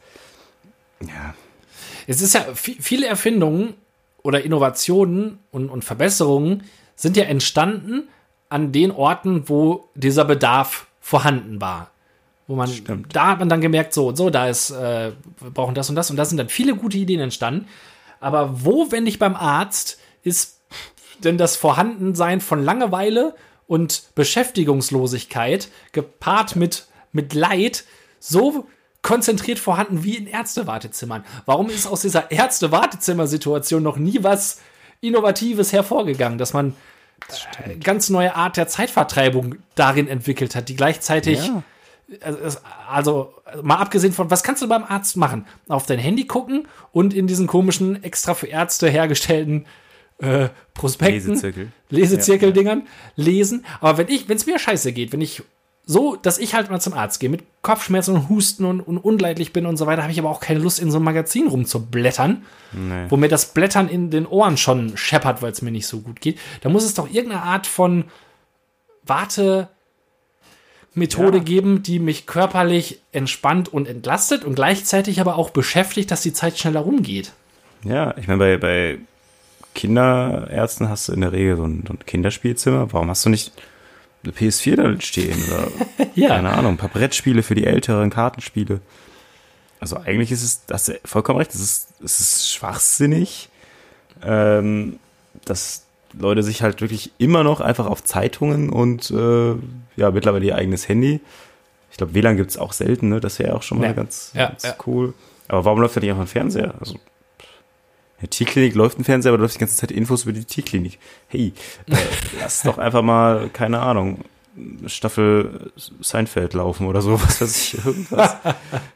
Ja. 1.01 1.35
Es 2.07 2.21
ist 2.21 2.33
ja, 2.33 2.45
viele 2.53 3.05
Erfindungen 3.07 3.75
oder 4.23 4.43
Innovationen 4.43 5.39
und, 5.51 5.69
und 5.69 5.83
Verbesserungen 5.83 6.63
sind 6.95 7.17
ja 7.17 7.23
entstanden 7.23 8.07
an 8.51 8.71
den 8.71 8.91
Orten, 8.91 9.47
wo 9.47 9.89
dieser 9.95 10.25
Bedarf 10.25 10.87
vorhanden 10.99 11.61
war. 11.61 11.89
Wo 12.47 12.55
man, 12.55 12.67
Stimmt. 12.67 13.15
da 13.15 13.27
hat 13.27 13.39
man 13.39 13.47
dann 13.47 13.61
gemerkt, 13.61 13.93
so 13.93 14.09
und 14.09 14.17
so, 14.17 14.29
da 14.29 14.47
ist, 14.49 14.71
äh, 14.71 15.13
wir 15.39 15.51
brauchen 15.51 15.73
das 15.73 15.89
und 15.89 15.95
das 15.95 16.11
und 16.11 16.17
da 16.17 16.25
sind 16.25 16.37
dann 16.37 16.49
viele 16.49 16.75
gute 16.75 16.97
Ideen 16.97 17.21
entstanden. 17.21 17.67
Aber 18.19 18.65
wo, 18.65 18.91
wenn 18.91 19.05
nicht 19.05 19.19
beim 19.19 19.35
Arzt, 19.35 19.99
ist 20.23 20.59
denn 21.23 21.37
das 21.37 21.55
Vorhandensein 21.55 22.41
von 22.41 22.63
Langeweile 22.63 23.35
und 23.67 24.03
Beschäftigungslosigkeit 24.15 25.69
gepaart 25.93 26.57
mit, 26.57 26.87
mit 27.13 27.33
Leid 27.33 27.85
so 28.19 28.67
konzentriert 29.01 29.59
vorhanden 29.59 30.03
wie 30.03 30.17
in 30.17 30.27
Ärztewartezimmern. 30.27 31.23
Warum 31.45 31.69
ist 31.69 31.87
aus 31.87 32.01
dieser 32.01 32.31
Ärzte-Wartezimmer-Situation 32.31 33.81
noch 33.81 33.97
nie 33.97 34.23
was 34.23 34.59
Innovatives 34.99 35.71
hervorgegangen, 35.71 36.37
dass 36.37 36.53
man 36.53 36.75
eine 37.63 37.77
ganz 37.77 38.09
neue 38.09 38.35
Art 38.35 38.57
der 38.57 38.67
Zeitvertreibung 38.67 39.55
darin 39.75 40.07
entwickelt 40.07 40.55
hat, 40.55 40.69
die 40.69 40.75
gleichzeitig, 40.75 41.47
ja. 41.47 41.63
also 42.89 43.33
mal 43.61 43.77
abgesehen 43.77 44.13
von, 44.13 44.29
was 44.29 44.43
kannst 44.43 44.61
du 44.61 44.67
beim 44.67 44.83
Arzt 44.83 45.17
machen? 45.17 45.47
Auf 45.67 45.85
dein 45.85 45.99
Handy 45.99 46.25
gucken 46.25 46.67
und 46.91 47.13
in 47.13 47.27
diesen 47.27 47.47
komischen, 47.47 48.03
extra 48.03 48.33
für 48.33 48.47
Ärzte 48.47 48.89
hergestellten 48.89 49.65
äh, 50.21 50.49
Prospekten, 50.73 51.29
Lesezirkel. 51.29 51.71
Lesezirkel-Dingern 51.89 52.79
ja, 52.79 52.85
ja. 52.85 53.23
lesen. 53.23 53.65
Aber 53.79 53.97
wenn 53.97 54.07
ich, 54.07 54.29
wenn 54.29 54.37
es 54.37 54.45
mir 54.45 54.59
scheiße 54.59 54.93
geht, 54.93 55.11
wenn 55.11 55.21
ich 55.21 55.41
so, 55.85 56.15
dass 56.15 56.37
ich 56.37 56.53
halt 56.53 56.69
mal 56.69 56.79
zum 56.79 56.93
Arzt 56.93 57.19
gehe 57.19 57.29
mit 57.29 57.43
Kopfschmerzen 57.61 58.15
und 58.15 58.29
Husten 58.29 58.65
und, 58.65 58.81
und 58.81 58.97
unleidlich 58.97 59.51
bin 59.51 59.65
und 59.65 59.77
so 59.77 59.85
weiter, 59.87 60.03
habe 60.03 60.11
ich 60.11 60.19
aber 60.19 60.29
auch 60.29 60.39
keine 60.39 60.59
Lust, 60.59 60.79
in 60.79 60.91
so 60.91 60.99
ein 60.99 61.03
Magazin 61.03 61.47
rumzublättern, 61.47 62.43
nee. 62.71 63.05
wo 63.09 63.17
mir 63.17 63.27
das 63.27 63.53
Blättern 63.53 63.89
in 63.89 64.09
den 64.09 64.25
Ohren 64.25 64.57
schon 64.57 64.95
scheppert, 64.95 65.41
weil 65.41 65.51
es 65.51 65.61
mir 65.61 65.71
nicht 65.71 65.87
so 65.87 65.99
gut 65.99 66.21
geht. 66.21 66.39
Da 66.61 66.69
muss 66.69 66.83
es 66.83 66.93
doch 66.93 67.11
irgendeine 67.11 67.43
Art 67.43 67.67
von 67.67 68.05
Wartemethode 69.05 69.67
ja. 71.37 71.43
geben, 71.43 71.83
die 71.83 71.99
mich 71.99 72.25
körperlich 72.25 73.01
entspannt 73.11 73.69
und 73.69 73.87
entlastet 73.87 74.45
und 74.45 74.55
gleichzeitig 74.55 75.19
aber 75.19 75.35
auch 75.35 75.49
beschäftigt, 75.49 76.11
dass 76.11 76.21
die 76.21 76.33
Zeit 76.33 76.57
schneller 76.57 76.81
rumgeht. 76.81 77.33
Ja, 77.83 78.15
ich 78.17 78.27
meine, 78.27 78.39
bei, 78.39 78.57
bei 78.57 78.99
Kinderärzten 79.73 80.89
hast 80.89 81.07
du 81.07 81.13
in 81.13 81.21
der 81.21 81.31
Regel 81.31 81.57
so 81.57 81.65
ein, 81.65 81.83
so 81.87 81.93
ein 81.93 81.99
Kinderspielzimmer. 82.05 82.93
Warum 82.93 83.09
hast 83.09 83.25
du 83.25 83.29
nicht 83.29 83.51
eine 84.23 84.33
PS4 84.33 84.75
da 84.75 85.01
stehen? 85.01 85.37
Oder, 85.47 85.67
ja. 86.15 86.29
keine 86.29 86.51
Ahnung, 86.51 86.73
ein 86.73 86.77
paar 86.77 86.89
Brettspiele 86.89 87.43
für 87.43 87.55
die 87.55 87.65
Älteren, 87.65 88.09
Kartenspiele. 88.09 88.81
Also 89.79 89.97
eigentlich 89.97 90.31
ist 90.31 90.43
es, 90.43 90.65
das 90.65 90.91
vollkommen 91.05 91.39
recht, 91.39 91.53
es 91.55 91.61
ist, 91.61 91.87
es 92.03 92.19
ist 92.19 92.51
schwachsinnig, 92.51 93.49
ähm, 94.23 94.99
dass 95.45 95.85
Leute 96.13 96.43
sich 96.43 96.61
halt 96.61 96.81
wirklich 96.81 97.11
immer 97.17 97.43
noch 97.43 97.61
einfach 97.61 97.87
auf 97.87 98.03
Zeitungen 98.03 98.69
und 98.69 99.09
äh, 99.11 99.55
ja, 99.95 100.11
mittlerweile 100.11 100.45
ihr 100.45 100.55
eigenes 100.55 100.87
Handy. 100.87 101.19
Ich 101.89 101.97
glaube, 101.97 102.13
WLAN 102.13 102.37
gibt 102.37 102.51
es 102.51 102.57
auch 102.57 102.73
selten, 102.73 103.09
ne? 103.09 103.19
Das 103.19 103.39
wäre 103.39 103.49
ja 103.49 103.55
auch 103.55 103.63
schon 103.63 103.79
mal 103.79 103.87
ja. 103.87 103.93
ganz, 103.93 104.31
ja, 104.33 104.49
ganz 104.49 104.75
cool. 104.85 105.13
Aber 105.47 105.65
warum 105.65 105.81
läuft 105.81 105.95
da 105.95 105.99
nicht 105.99 106.11
auf 106.11 106.17
dem 106.17 106.27
Fernseher? 106.27 106.75
Also 106.79 106.95
der 108.21 108.29
Tierklinik 108.29 108.75
läuft 108.75 108.99
ein 108.99 109.03
Fernseher, 109.03 109.31
aber 109.31 109.37
du 109.37 109.43
läuft 109.43 109.55
die 109.55 109.59
ganze 109.59 109.75
Zeit 109.75 109.91
Infos 109.91 110.23
über 110.23 110.33
die 110.33 110.45
Tierklinik. 110.45 110.99
Hey, 111.27 111.53
äh, 111.87 111.95
lass 112.39 112.61
doch 112.63 112.77
einfach 112.77 113.01
mal, 113.01 113.49
keine 113.49 113.79
Ahnung, 113.79 114.23
Staffel 114.85 115.71
Seinfeld 116.01 116.53
laufen 116.53 116.85
oder 116.85 117.01
so, 117.01 117.13
was 117.21 117.41
weiß 117.41 117.55
ich, 117.55 117.85
irgendwas. 117.85 118.37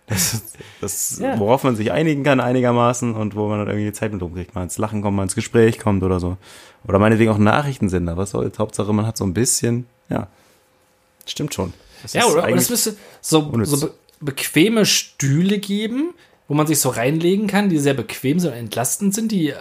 Das, 0.08 0.44
das 0.82 1.20
ja. 1.20 1.40
worauf 1.40 1.64
man 1.64 1.76
sich 1.76 1.92
einigen 1.92 2.24
kann 2.24 2.40
einigermaßen 2.40 3.16
und 3.16 3.36
wo 3.36 3.48
man 3.48 3.60
dann 3.60 3.68
irgendwie 3.68 3.86
die 3.86 3.94
Zeit 3.94 4.12
mit 4.12 4.22
umkriegt, 4.22 4.54
mal 4.54 4.64
ins 4.64 4.78
Lachen 4.78 5.02
kommt, 5.02 5.16
mal 5.16 5.24
ins 5.24 5.36
Gespräch 5.36 5.80
kommt 5.80 6.04
oder 6.04 6.20
so. 6.20 6.38
Oder 6.86 7.00
meinetwegen 7.00 7.32
auch 7.32 7.38
Nachrichtensender, 7.38 8.18
was 8.18 8.32
soll's? 8.32 8.60
Hauptsache 8.60 8.94
man 8.94 9.08
hat 9.08 9.18
so 9.18 9.24
ein 9.24 9.34
bisschen, 9.34 9.88
ja, 10.10 10.28
stimmt 11.26 11.54
schon. 11.54 11.74
Das 12.02 12.14
ja, 12.14 12.26
oder? 12.26 12.44
Und 12.44 12.58
es 12.58 12.70
müsste 12.70 12.96
so, 13.22 13.52
so 13.64 13.88
be 13.88 13.94
bequeme 14.22 14.86
Stühle 14.86 15.60
geben, 15.60 16.14
wo 16.48 16.54
man 16.54 16.68
sich 16.68 16.80
so 16.80 16.90
reinlegen 16.90 17.48
kann, 17.48 17.70
die 17.70 17.80
sehr 17.80 17.94
bequem 17.94 18.40
sind 18.40 18.52
und 18.52 18.58
entlastend 18.58 19.14
sind, 19.14 19.32
die 19.32 19.50
äh, 19.50 19.56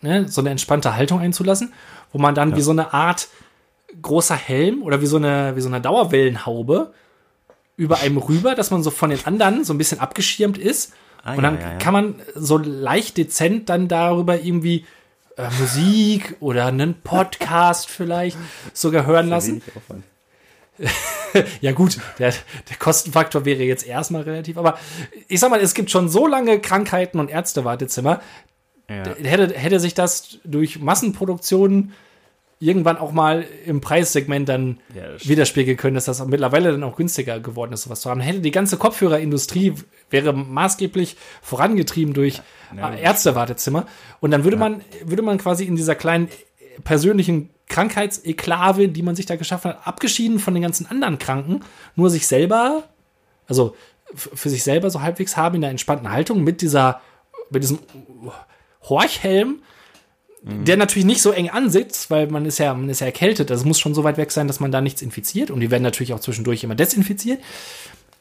ne, 0.00 0.28
so 0.28 0.40
eine 0.40 0.50
entspannte 0.50 0.96
Haltung 0.96 1.20
einzulassen, 1.20 1.72
wo 2.12 2.18
man 2.18 2.34
dann 2.34 2.50
ja. 2.50 2.56
wie 2.56 2.62
so 2.62 2.70
eine 2.70 2.92
Art 2.92 3.28
großer 4.00 4.36
Helm 4.36 4.82
oder 4.82 5.00
wie 5.00 5.06
so 5.06 5.16
eine, 5.16 5.56
wie 5.56 5.60
so 5.60 5.68
eine 5.68 5.80
Dauerwellenhaube 5.80 6.92
über 7.76 7.98
einem 8.00 8.18
rüber, 8.18 8.54
dass 8.54 8.70
man 8.70 8.82
so 8.82 8.90
von 8.90 9.10
den 9.10 9.24
anderen 9.24 9.64
so 9.64 9.72
ein 9.72 9.78
bisschen 9.78 10.00
abgeschirmt 10.00 10.58
ist. 10.58 10.92
Ah, 11.22 11.34
und 11.34 11.42
dann 11.42 11.60
ja, 11.60 11.72
ja, 11.72 11.78
kann 11.78 11.92
man 11.92 12.14
so 12.34 12.56
leicht 12.58 13.16
dezent 13.16 13.68
dann 13.68 13.88
darüber 13.88 14.40
irgendwie 14.40 14.86
äh, 15.36 15.48
Musik 15.58 16.36
oder 16.40 16.66
einen 16.66 16.94
Podcast 16.94 17.88
vielleicht 17.88 18.38
sogar 18.72 19.06
hören 19.06 19.28
lassen. 19.28 19.62
ja, 21.60 21.72
gut, 21.72 21.98
der, 22.18 22.32
der 22.68 22.76
Kostenfaktor 22.78 23.44
wäre 23.44 23.62
jetzt 23.62 23.86
erstmal 23.86 24.22
relativ, 24.22 24.56
aber 24.56 24.78
ich 25.28 25.40
sag 25.40 25.50
mal, 25.50 25.60
es 25.60 25.74
gibt 25.74 25.90
schon 25.90 26.08
so 26.08 26.26
lange 26.26 26.60
Krankheiten 26.60 27.20
und 27.20 27.30
Ärztewartezimmer. 27.30 28.20
Ja. 28.88 29.04
Hätte, 29.22 29.54
hätte 29.56 29.78
sich 29.78 29.94
das 29.94 30.38
durch 30.44 30.80
Massenproduktionen 30.80 31.92
irgendwann 32.58 32.98
auch 32.98 33.12
mal 33.12 33.46
im 33.64 33.80
Preissegment 33.80 34.48
dann 34.48 34.80
ja, 34.94 35.02
widerspiegeln 35.26 35.78
können, 35.78 35.94
dass 35.94 36.04
das 36.04 36.24
mittlerweile 36.26 36.72
dann 36.72 36.82
auch 36.82 36.96
günstiger 36.96 37.40
geworden 37.40 37.72
ist, 37.72 37.82
sowas 37.82 38.02
zu 38.02 38.10
haben. 38.10 38.20
Hätte 38.20 38.40
die 38.40 38.50
ganze 38.50 38.76
Kopfhörerindustrie 38.76 39.74
wäre 40.10 40.34
maßgeblich 40.34 41.16
vorangetrieben 41.40 42.12
durch 42.12 42.42
ja, 42.76 42.94
Ärztewartezimmer 42.94 43.86
und 44.20 44.30
dann 44.30 44.44
würde 44.44 44.58
man 44.58 44.82
würde 45.04 45.22
man 45.22 45.38
quasi 45.38 45.64
in 45.64 45.74
dieser 45.74 45.94
kleinen 45.94 46.28
persönlichen 46.84 47.48
Krankheitseklave, 47.70 48.88
die 48.88 49.02
man 49.02 49.16
sich 49.16 49.26
da 49.26 49.36
geschaffen 49.36 49.70
hat, 49.70 49.86
abgeschieden 49.86 50.38
von 50.38 50.52
den 50.52 50.62
ganzen 50.62 50.86
anderen 50.86 51.18
Kranken, 51.18 51.60
nur 51.96 52.10
sich 52.10 52.26
selber, 52.26 52.84
also 53.46 53.74
für 54.14 54.50
sich 54.50 54.62
selber 54.62 54.90
so 54.90 55.00
halbwegs 55.00 55.36
haben 55.36 55.54
in 55.54 55.60
der 55.62 55.70
entspannten 55.70 56.10
Haltung 56.10 56.44
mit 56.44 56.60
dieser, 56.60 57.00
mit 57.48 57.62
diesem 57.62 57.78
Horchhelm, 58.82 59.62
der 60.42 60.78
natürlich 60.78 61.04
nicht 61.04 61.20
so 61.20 61.32
eng 61.32 61.50
ansitzt, 61.50 62.10
weil 62.10 62.26
man 62.28 62.46
ist 62.46 62.58
ja, 62.58 62.72
man 62.72 62.88
ist 62.88 63.00
ja 63.00 63.06
erkältet. 63.06 63.50
Das 63.50 63.64
muss 63.64 63.78
schon 63.78 63.94
so 63.94 64.04
weit 64.04 64.16
weg 64.16 64.32
sein, 64.32 64.46
dass 64.46 64.58
man 64.58 64.72
da 64.72 64.80
nichts 64.80 65.02
infiziert. 65.02 65.50
Und 65.50 65.60
die 65.60 65.70
werden 65.70 65.82
natürlich 65.82 66.14
auch 66.14 66.20
zwischendurch 66.20 66.64
immer 66.64 66.74
desinfiziert. 66.74 67.40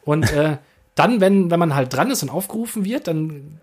Und 0.04 0.30
äh, 0.34 0.58
dann, 0.96 1.22
wenn, 1.22 1.50
wenn 1.50 1.60
man 1.60 1.76
halt 1.76 1.94
dran 1.94 2.12
ist 2.12 2.22
und 2.22 2.30
aufgerufen 2.30 2.84
wird, 2.84 3.08
dann 3.08 3.62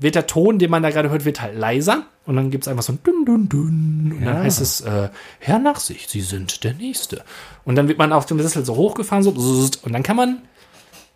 wird 0.00 0.14
der 0.14 0.26
Ton, 0.26 0.58
den 0.58 0.70
man 0.70 0.82
da 0.82 0.90
gerade 0.90 1.10
hört, 1.10 1.24
wird 1.24 1.40
halt 1.40 1.56
leiser. 1.56 2.04
Und 2.26 2.36
dann 2.36 2.50
gibt 2.50 2.64
es 2.64 2.68
einfach 2.68 2.82
so 2.82 2.92
ein 2.92 3.02
Dun, 3.02 3.24
Dun, 3.24 3.48
Dun. 3.48 4.12
Und 4.16 4.24
dann 4.24 4.36
Ja. 4.36 4.42
heißt 4.42 4.60
es, 4.60 4.80
äh, 4.82 5.08
Herr 5.40 5.58
Nachsicht, 5.58 6.10
Sie 6.10 6.20
sind 6.20 6.62
der 6.64 6.74
Nächste. 6.74 7.24
Und 7.64 7.76
dann 7.76 7.88
wird 7.88 7.98
man 7.98 8.12
auf 8.12 8.26
dem 8.26 8.40
Sessel 8.40 8.64
so 8.64 8.76
hochgefahren, 8.76 9.22
so, 9.22 9.30
und 9.30 9.92
dann 9.92 10.02
kann 10.02 10.16
man 10.16 10.42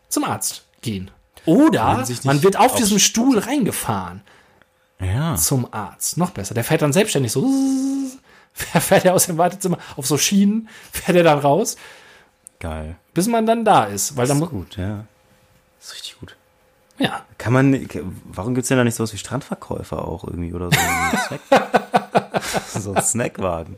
zum 0.08 0.24
Arzt 0.24 0.64
gehen. 0.80 1.10
Oder 1.44 2.04
man 2.24 2.42
wird 2.42 2.56
auf 2.56 2.72
auf- 2.72 2.76
diesem 2.76 2.98
Stuhl 2.98 3.38
reingefahren 3.38 4.22
Ja. 5.00 5.34
zum 5.36 5.66
Arzt. 5.72 6.16
Noch 6.16 6.30
besser. 6.30 6.54
Der 6.54 6.64
fährt 6.64 6.82
dann 6.82 6.92
selbstständig 6.92 7.32
so. 7.32 7.44
Fährt 8.54 9.04
er 9.06 9.14
aus 9.14 9.26
dem 9.26 9.38
Wartezimmer 9.38 9.78
auf 9.96 10.06
so 10.06 10.18
Schienen, 10.18 10.68
fährt 10.92 11.16
er 11.16 11.24
dann 11.24 11.38
raus, 11.38 11.76
Geil. 12.60 12.96
bis 13.14 13.26
man 13.26 13.46
dann 13.46 13.64
da 13.64 13.84
ist. 13.84 14.16
Weil 14.16 14.26
dann 14.26 14.38
Das 14.40 14.48
ist 14.48 14.52
mu- 14.52 14.58
gut, 14.60 14.76
ja. 14.76 15.04
Das 15.78 15.88
ist 15.88 15.94
richtig 15.94 16.18
gut. 16.20 16.36
Ja. 16.98 17.24
Kann 17.38 17.52
man, 17.52 17.88
warum 18.24 18.54
gibt's 18.54 18.68
denn 18.68 18.78
da 18.78 18.84
nicht 18.84 18.94
sowas 18.94 19.12
wie 19.12 19.18
Strandverkäufer 19.18 20.06
auch 20.06 20.24
irgendwie 20.24 20.52
oder 20.52 20.70
so 20.70 20.78
so 22.80 22.94
ein 22.94 23.02
Snackwagen? 23.02 23.76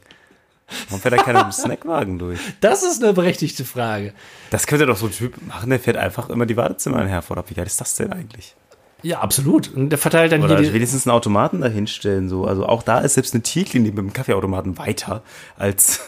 Warum 0.89 1.01
fährt 1.01 1.15
da 1.15 1.23
keiner 1.23 1.45
mit 1.45 1.53
dem 1.53 1.53
Snackwagen 1.53 2.19
durch? 2.19 2.41
Das 2.61 2.83
ist 2.83 3.03
eine 3.03 3.13
berechtigte 3.13 3.65
Frage. 3.65 4.15
Das 4.51 4.67
könnte 4.67 4.87
doch 4.87 4.97
so 4.97 5.07
ein 5.07 5.13
Typ 5.13 5.35
machen, 5.47 5.71
der 5.71 5.79
fährt 5.79 5.97
einfach 5.97 6.31
immer 6.31 6.47
die 6.47 6.57
Wartezimmer 6.57 7.01
in 7.03 7.09
Herford. 7.09 7.51
Wie 7.51 7.55
geil 7.55 7.67
ist 7.67 7.81
das 7.81 7.95
denn 7.97 8.13
eigentlich? 8.13 8.57
Ja, 9.05 9.21
absolut. 9.21 9.71
Und 9.75 9.91
der 9.91 9.99
verteilt 9.99 10.33
dann 10.33 10.43
Oder 10.43 10.59
hier 10.59 10.73
wenigstens 10.73 11.07
einen 11.07 11.15
Automaten 11.15 11.61
da 11.61 11.69
hinstellen. 11.69 12.31
So. 12.31 12.47
Also 12.47 12.65
auch 12.65 12.83
da 12.83 13.01
ist 13.01 13.15
selbst 13.15 13.35
eine 13.35 13.43
Tierklinik 13.43 13.93
mit 13.93 14.03
einem 14.03 14.13
Kaffeeautomaten 14.15 14.79
weiter 14.79 15.23
als 15.59 16.01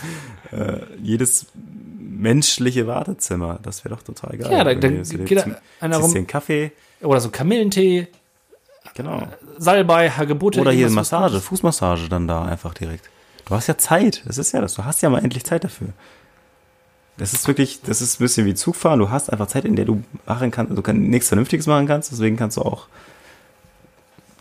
äh, 0.52 0.80
jedes 1.02 1.46
menschliche 2.16 2.86
Wartezimmer. 2.86 3.58
Das 3.62 3.84
wäre 3.84 3.94
doch 3.94 4.02
total 4.02 4.36
geil. 4.38 4.50
Ja, 4.52 4.64
da- 4.64 4.74
da 4.74 4.88
geht 4.88 5.38
da 5.38 5.46
einer 5.80 5.98
rum- 5.98 6.14
einen 6.14 6.26
Kaffee, 6.26 6.72
oder 7.02 7.20
so 7.20 7.28
Kamillentee, 7.30 8.08
genau. 8.94 9.28
Salbei, 9.58 10.10
Hagebutte. 10.10 10.60
Oder 10.60 10.72
hier 10.72 10.90
Massage, 10.90 11.40
Fußmassage 11.40 12.08
dann 12.08 12.26
da 12.28 12.44
einfach 12.44 12.74
direkt. 12.74 13.08
Du 13.46 13.54
hast 13.54 13.66
ja 13.66 13.76
Zeit. 13.76 14.22
Das 14.26 14.38
ist 14.38 14.52
ja 14.52 14.60
das. 14.60 14.74
Du 14.74 14.84
hast 14.84 15.02
ja 15.02 15.10
mal 15.10 15.22
endlich 15.22 15.44
Zeit 15.44 15.64
dafür. 15.64 15.88
Das 17.16 17.32
ist 17.32 17.46
wirklich, 17.46 17.80
das 17.82 18.00
ist 18.00 18.18
ein 18.18 18.24
bisschen 18.24 18.46
wie 18.46 18.54
Zugfahren. 18.54 18.98
Du 18.98 19.10
hast 19.10 19.30
einfach 19.30 19.46
Zeit, 19.46 19.64
in 19.64 19.76
der 19.76 19.84
du 19.84 20.02
machen 20.26 20.50
kannst, 20.50 20.76
du 20.76 20.82
kann, 20.82 21.00
nichts 21.02 21.28
Vernünftiges 21.28 21.66
machen 21.66 21.86
kannst. 21.86 22.10
Deswegen 22.10 22.36
kannst 22.36 22.56
du 22.56 22.62
auch 22.62 22.88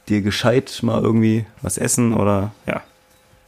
dir 0.09 0.21
gescheit 0.21 0.79
mal 0.81 1.01
irgendwie 1.01 1.45
was 1.61 1.77
essen 1.77 2.13
oder, 2.13 2.51
ja, 2.65 2.81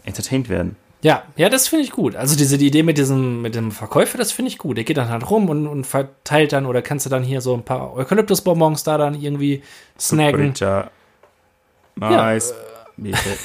entertained 0.04 0.48
werden. 0.50 0.76
Ja, 1.06 1.22
ja, 1.36 1.50
das 1.50 1.68
finde 1.68 1.84
ich 1.84 1.92
gut. 1.92 2.16
Also 2.16 2.36
diese 2.36 2.58
die 2.58 2.66
Idee 2.66 2.82
mit 2.82 2.98
diesem 2.98 3.44
mit 3.44 3.54
dem 3.54 3.72
Verkäufer, 3.72 4.18
das 4.18 4.32
finde 4.32 4.50
ich 4.50 4.58
gut. 4.58 4.76
Der 4.76 4.86
geht 4.86 4.98
dann 4.98 5.10
halt 5.10 5.30
rum 5.30 5.50
und, 5.50 5.68
und 5.68 5.86
verteilt 5.86 6.52
dann 6.52 6.66
oder 6.66 6.82
kannst 6.82 7.06
du 7.06 7.12
dann 7.12 7.22
hier 7.22 7.42
so 7.42 7.54
ein 7.54 7.62
paar 7.62 7.94
Eukalyptusbonbons 7.94 8.84
da 8.84 8.98
dann 8.98 9.14
irgendwie 9.14 9.62
snacken. 10.00 10.54
Paprika. 10.54 10.90
Mais. 11.94 12.56
Bitte. 12.98 13.38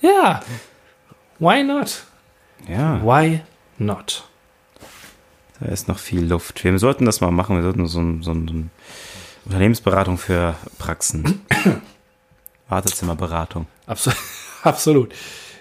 Ja. 0.00 0.40
Why 1.38 1.62
not? 1.62 2.02
Ja, 2.66 3.00
Why 3.04 3.42
not? 3.78 4.24
da 5.60 5.66
ist 5.66 5.86
noch 5.86 6.00
viel 6.00 6.24
Luft. 6.24 6.64
Wir 6.64 6.76
sollten 6.80 7.04
das 7.04 7.20
mal 7.20 7.30
machen. 7.30 7.54
Wir 7.54 7.62
sollten 7.62 7.86
so 7.86 8.00
ein, 8.00 8.24
so 8.24 8.32
ein, 8.32 8.48
so 8.48 8.54
ein 8.54 8.70
Unternehmensberatung 9.44 10.18
für 10.18 10.56
Praxen. 10.78 11.42
Wartezimmerberatung. 12.68 13.68
Absolut. 13.86 14.18
Absolut. 14.62 15.12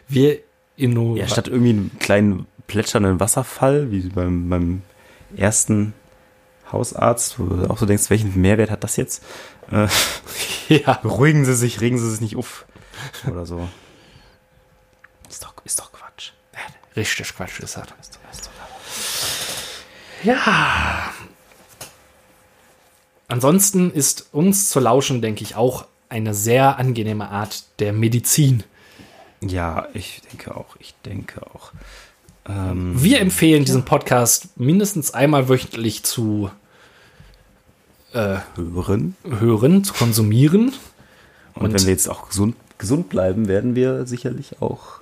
Wir 0.07 0.39
innovieren. 0.75 1.27
Ja, 1.27 1.27
statt 1.27 1.47
irgendwie 1.47 1.71
einen 1.71 1.99
kleinen 1.99 2.47
plätschernden 2.67 3.19
Wasserfall, 3.19 3.91
wie 3.91 4.01
beim, 4.09 4.49
beim 4.49 4.81
ersten 5.35 5.93
Hausarzt, 6.71 7.39
wo 7.39 7.45
du 7.45 7.69
auch 7.69 7.77
so 7.77 7.85
denkst, 7.85 8.09
welchen 8.09 8.39
Mehrwert 8.39 8.71
hat 8.71 8.83
das 8.83 8.95
jetzt? 8.95 9.23
Äh, 9.71 9.87
ja. 10.69 10.93
beruhigen 11.01 11.45
Sie 11.45 11.55
sich, 11.55 11.81
regen 11.81 11.97
Sie 11.97 12.09
sich 12.09 12.21
nicht 12.21 12.35
auf. 12.35 12.65
Oder 13.29 13.45
so. 13.45 13.67
Ist 15.29 15.43
doch, 15.43 15.53
ist 15.63 15.79
doch 15.79 15.91
Quatsch. 15.91 16.31
Richtig 16.95 17.35
Quatsch 17.35 17.59
ist 17.59 17.77
das. 17.77 17.87
Ja. 20.23 21.13
Ansonsten 23.27 23.91
ist 23.91 24.33
uns 24.33 24.69
zu 24.69 24.79
lauschen, 24.79 25.21
denke 25.21 25.43
ich, 25.43 25.55
auch 25.55 25.85
eine 26.09 26.33
sehr 26.33 26.77
angenehme 26.77 27.29
Art 27.29 27.63
der 27.79 27.93
Medizin. 27.93 28.63
Ja, 29.41 29.87
ich 29.93 30.21
denke 30.31 30.55
auch, 30.55 30.75
ich 30.79 30.93
denke 31.05 31.41
auch. 31.53 31.71
Ähm, 32.47 33.01
Wir 33.01 33.21
empfehlen 33.21 33.63
diesen 33.65 33.85
Podcast 33.85 34.57
mindestens 34.57 35.13
einmal 35.13 35.47
wöchentlich 35.49 36.03
zu 36.03 36.51
hören. 38.11 39.15
hören, 39.23 39.83
zu 39.83 39.93
konsumieren. 39.93 40.73
Und, 41.53 41.61
Und- 41.63 41.73
wenn 41.73 41.83
wir 41.85 41.91
jetzt 41.91 42.09
auch 42.09 42.27
gesund, 42.29 42.55
gesund 42.77 43.09
bleiben, 43.09 43.47
werden 43.47 43.75
wir 43.75 44.05
sicherlich 44.07 44.61
auch 44.61 45.01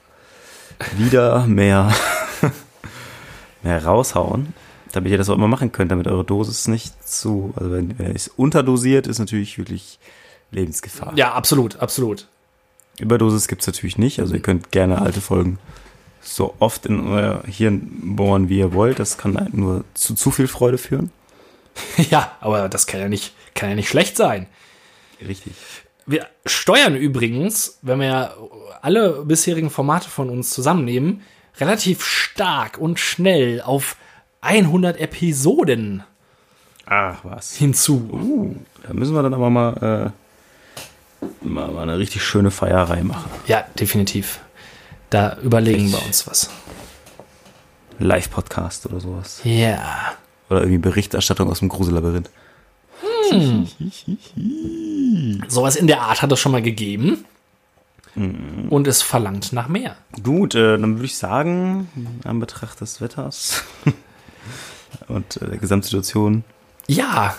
wieder 0.98 1.46
mehr, 1.48 1.94
mehr 3.64 3.84
raushauen, 3.86 4.54
damit 4.92 5.12
ihr 5.12 5.18
das 5.18 5.30
auch 5.30 5.36
immer 5.36 5.48
machen 5.48 5.72
könnt, 5.72 5.92
damit 5.92 6.08
eure 6.08 6.24
Dosis 6.26 6.68
nicht 6.68 7.08
zu, 7.08 7.54
also 7.56 7.72
wenn, 7.72 7.98
wenn 7.98 8.08
ihr 8.10 8.16
es 8.16 8.28
unterdosiert, 8.28 9.08
ist 9.08 9.20
natürlich 9.20 9.58
wirklich 9.58 10.00
Lebensgefahr. 10.52 11.14
Ja, 11.16 11.34
absolut, 11.34 11.78
absolut. 11.80 12.28
Überdosis 13.00 13.48
gibt's 13.48 13.68
natürlich 13.68 13.98
nicht, 13.98 14.20
also 14.20 14.34
ihr 14.34 14.42
könnt 14.42 14.72
gerne 14.72 15.02
alte 15.02 15.22
Folgen 15.22 15.60
so 16.22 16.56
oft 16.60 16.86
in 16.86 17.08
euer 17.08 17.44
Hirn 17.46 18.16
bohren, 18.16 18.50
wie 18.50 18.58
ihr 18.60 18.74
wollt. 18.74 19.00
Das 19.00 19.18
kann 19.18 19.50
nur 19.54 19.86
zu 19.94 20.14
zu 20.16 20.32
viel 20.32 20.48
Freude 20.48 20.78
führen. 20.78 21.12
Ja, 22.10 22.36
aber 22.42 22.70
das 22.70 22.88
kann 22.88 23.00
ja 23.00 23.08
nicht, 23.08 23.34
kann 23.54 23.70
ja 23.70 23.76
nicht 23.76 23.88
schlecht 23.88 24.18
sein. 24.18 24.48
Richtig. 25.22 25.54
Wir 26.08 26.28
steuern 26.46 26.96
übrigens, 26.96 27.78
wenn 27.84 28.00
wir 28.00 28.36
alle 28.82 29.26
bisherigen 29.26 29.70
Formate 29.70 30.10
von 30.10 30.30
uns 30.30 30.50
zusammennehmen, 30.50 31.22
relativ 31.60 32.04
stark 32.04 32.78
und 32.78 33.00
schnell 33.00 33.62
auf 33.62 33.96
100 34.42 35.00
Episoden 35.00 36.04
Ach, 36.86 37.20
was. 37.24 37.56
hinzu. 37.56 38.10
Uh, 38.12 38.56
da 38.84 38.94
müssen 38.94 39.14
wir 39.14 39.22
dann 39.22 39.34
aber 39.34 39.50
mal, 39.50 40.14
äh, 40.14 40.27
mal, 41.42 41.72
mal 41.72 41.84
eine 41.84 41.98
richtig 41.98 42.24
schöne 42.24 42.52
Feierei 42.52 43.04
machen. 43.04 43.30
Ja, 43.48 43.66
definitiv. 43.80 44.40
Da 45.10 45.38
überlegen 45.42 45.92
wir 45.92 46.06
uns 46.06 46.28
was. 46.28 46.50
Live-Podcast 48.00 48.86
oder 48.86 49.00
sowas. 49.00 49.42
Ja. 49.44 50.14
Oder 50.50 50.62
irgendwie 50.62 50.80
Berichterstattung 50.80 51.50
aus 51.50 51.60
dem 51.60 51.70
Grusellabyrinth. 51.70 52.30
Sowas 55.48 55.76
in 55.76 55.88
der 55.88 56.02
Art 56.02 56.22
hat 56.22 56.32
es 56.32 56.40
schon 56.40 56.52
mal 56.52 56.62
gegeben. 56.62 57.26
Und 58.16 58.88
es 58.88 59.04
verlangt 59.04 59.54
nach 59.54 59.68
mehr. 59.68 59.96
Gut, 60.24 60.56
äh, 60.56 60.80
dann 60.80 60.96
würde 60.96 61.06
ich 61.06 61.18
sagen, 61.18 62.20
an 62.24 62.40
Betracht 62.40 62.82
des 62.82 63.00
Wetters 63.00 63.64
und 65.08 65.40
äh, 65.40 65.50
der 65.50 65.60
Gesamtsituation. 65.60 66.44
Ja. 66.88 67.36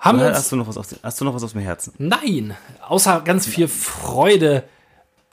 Haben 0.00 0.18
Oder 0.18 0.34
hast, 0.34 0.50
du 0.50 0.56
noch 0.56 0.66
was 0.66 0.78
auf, 0.78 0.86
hast 1.02 1.20
du 1.20 1.26
noch 1.26 1.34
was 1.34 1.42
auf 1.42 1.52
dem 1.52 1.60
Herzen? 1.60 1.92
Nein, 1.98 2.56
außer 2.88 3.20
ganz 3.20 3.46
viel 3.46 3.68
Freude 3.68 4.64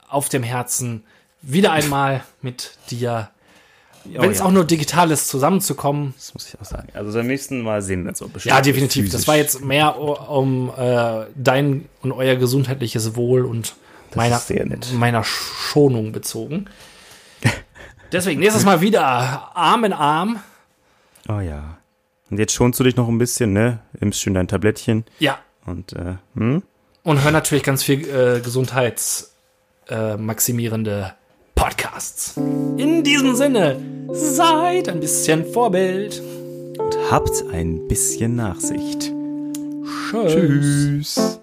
auf 0.08 0.28
dem 0.28 0.42
Herzen, 0.42 1.04
wieder 1.40 1.72
einmal 1.72 2.22
mit 2.42 2.72
dir, 2.90 3.30
wenn 4.04 4.30
es 4.30 4.40
ja. 4.40 4.44
auch 4.44 4.50
nur 4.50 4.66
digital 4.66 5.10
ist, 5.10 5.28
zusammenzukommen. 5.28 6.12
Das 6.16 6.34
muss 6.34 6.48
ich 6.48 6.60
auch 6.60 6.66
sagen. 6.66 6.88
Also 6.92 7.12
beim 7.12 7.26
nächsten 7.26 7.62
Mal 7.62 7.80
sehen 7.80 8.04
wir 8.04 8.10
uns 8.10 8.20
auch 8.20 8.28
bestimmt. 8.28 8.54
Ja, 8.54 8.60
definitiv. 8.60 9.06
Das 9.06 9.12
physisch. 9.12 9.28
war 9.28 9.36
jetzt 9.36 9.64
mehr 9.64 9.98
um 9.98 10.70
äh, 10.76 11.24
dein 11.34 11.88
und 12.02 12.12
euer 12.12 12.36
gesundheitliches 12.36 13.16
Wohl 13.16 13.46
und 13.46 13.74
meiner, 14.14 14.40
meiner 14.92 15.24
Schonung 15.24 16.12
bezogen. 16.12 16.66
Deswegen 18.12 18.40
nächstes 18.40 18.66
Mal 18.66 18.82
wieder 18.82 19.06
Arm 19.56 19.84
in 19.84 19.94
Arm. 19.94 20.40
Oh 21.26 21.40
ja. 21.40 21.77
Und 22.30 22.38
jetzt 22.38 22.52
schonst 22.52 22.78
du 22.78 22.84
dich 22.84 22.96
noch 22.96 23.08
ein 23.08 23.18
bisschen, 23.18 23.52
ne? 23.52 23.80
Nimmst 24.00 24.20
schön 24.20 24.34
dein 24.34 24.48
Tablettchen 24.48 25.04
Ja, 25.18 25.38
und 25.66 25.92
äh, 25.94 26.16
hm? 26.34 26.62
und 27.02 27.24
hör 27.24 27.30
natürlich 27.30 27.64
ganz 27.64 27.82
viel 27.82 28.06
äh, 28.08 28.40
gesundheitsmaximierende 28.40 31.14
Podcasts. 31.54 32.36
In 32.36 33.02
diesem 33.02 33.34
Sinne, 33.34 33.80
seid 34.12 34.88
ein 34.88 35.00
bisschen 35.00 35.44
Vorbild. 35.52 36.22
und 36.78 36.96
habt 37.10 37.42
ein 37.52 37.88
bisschen 37.88 38.36
Nachsicht. 38.36 39.12
Tschüss. 40.10 40.32
Tschüss. 40.32 41.40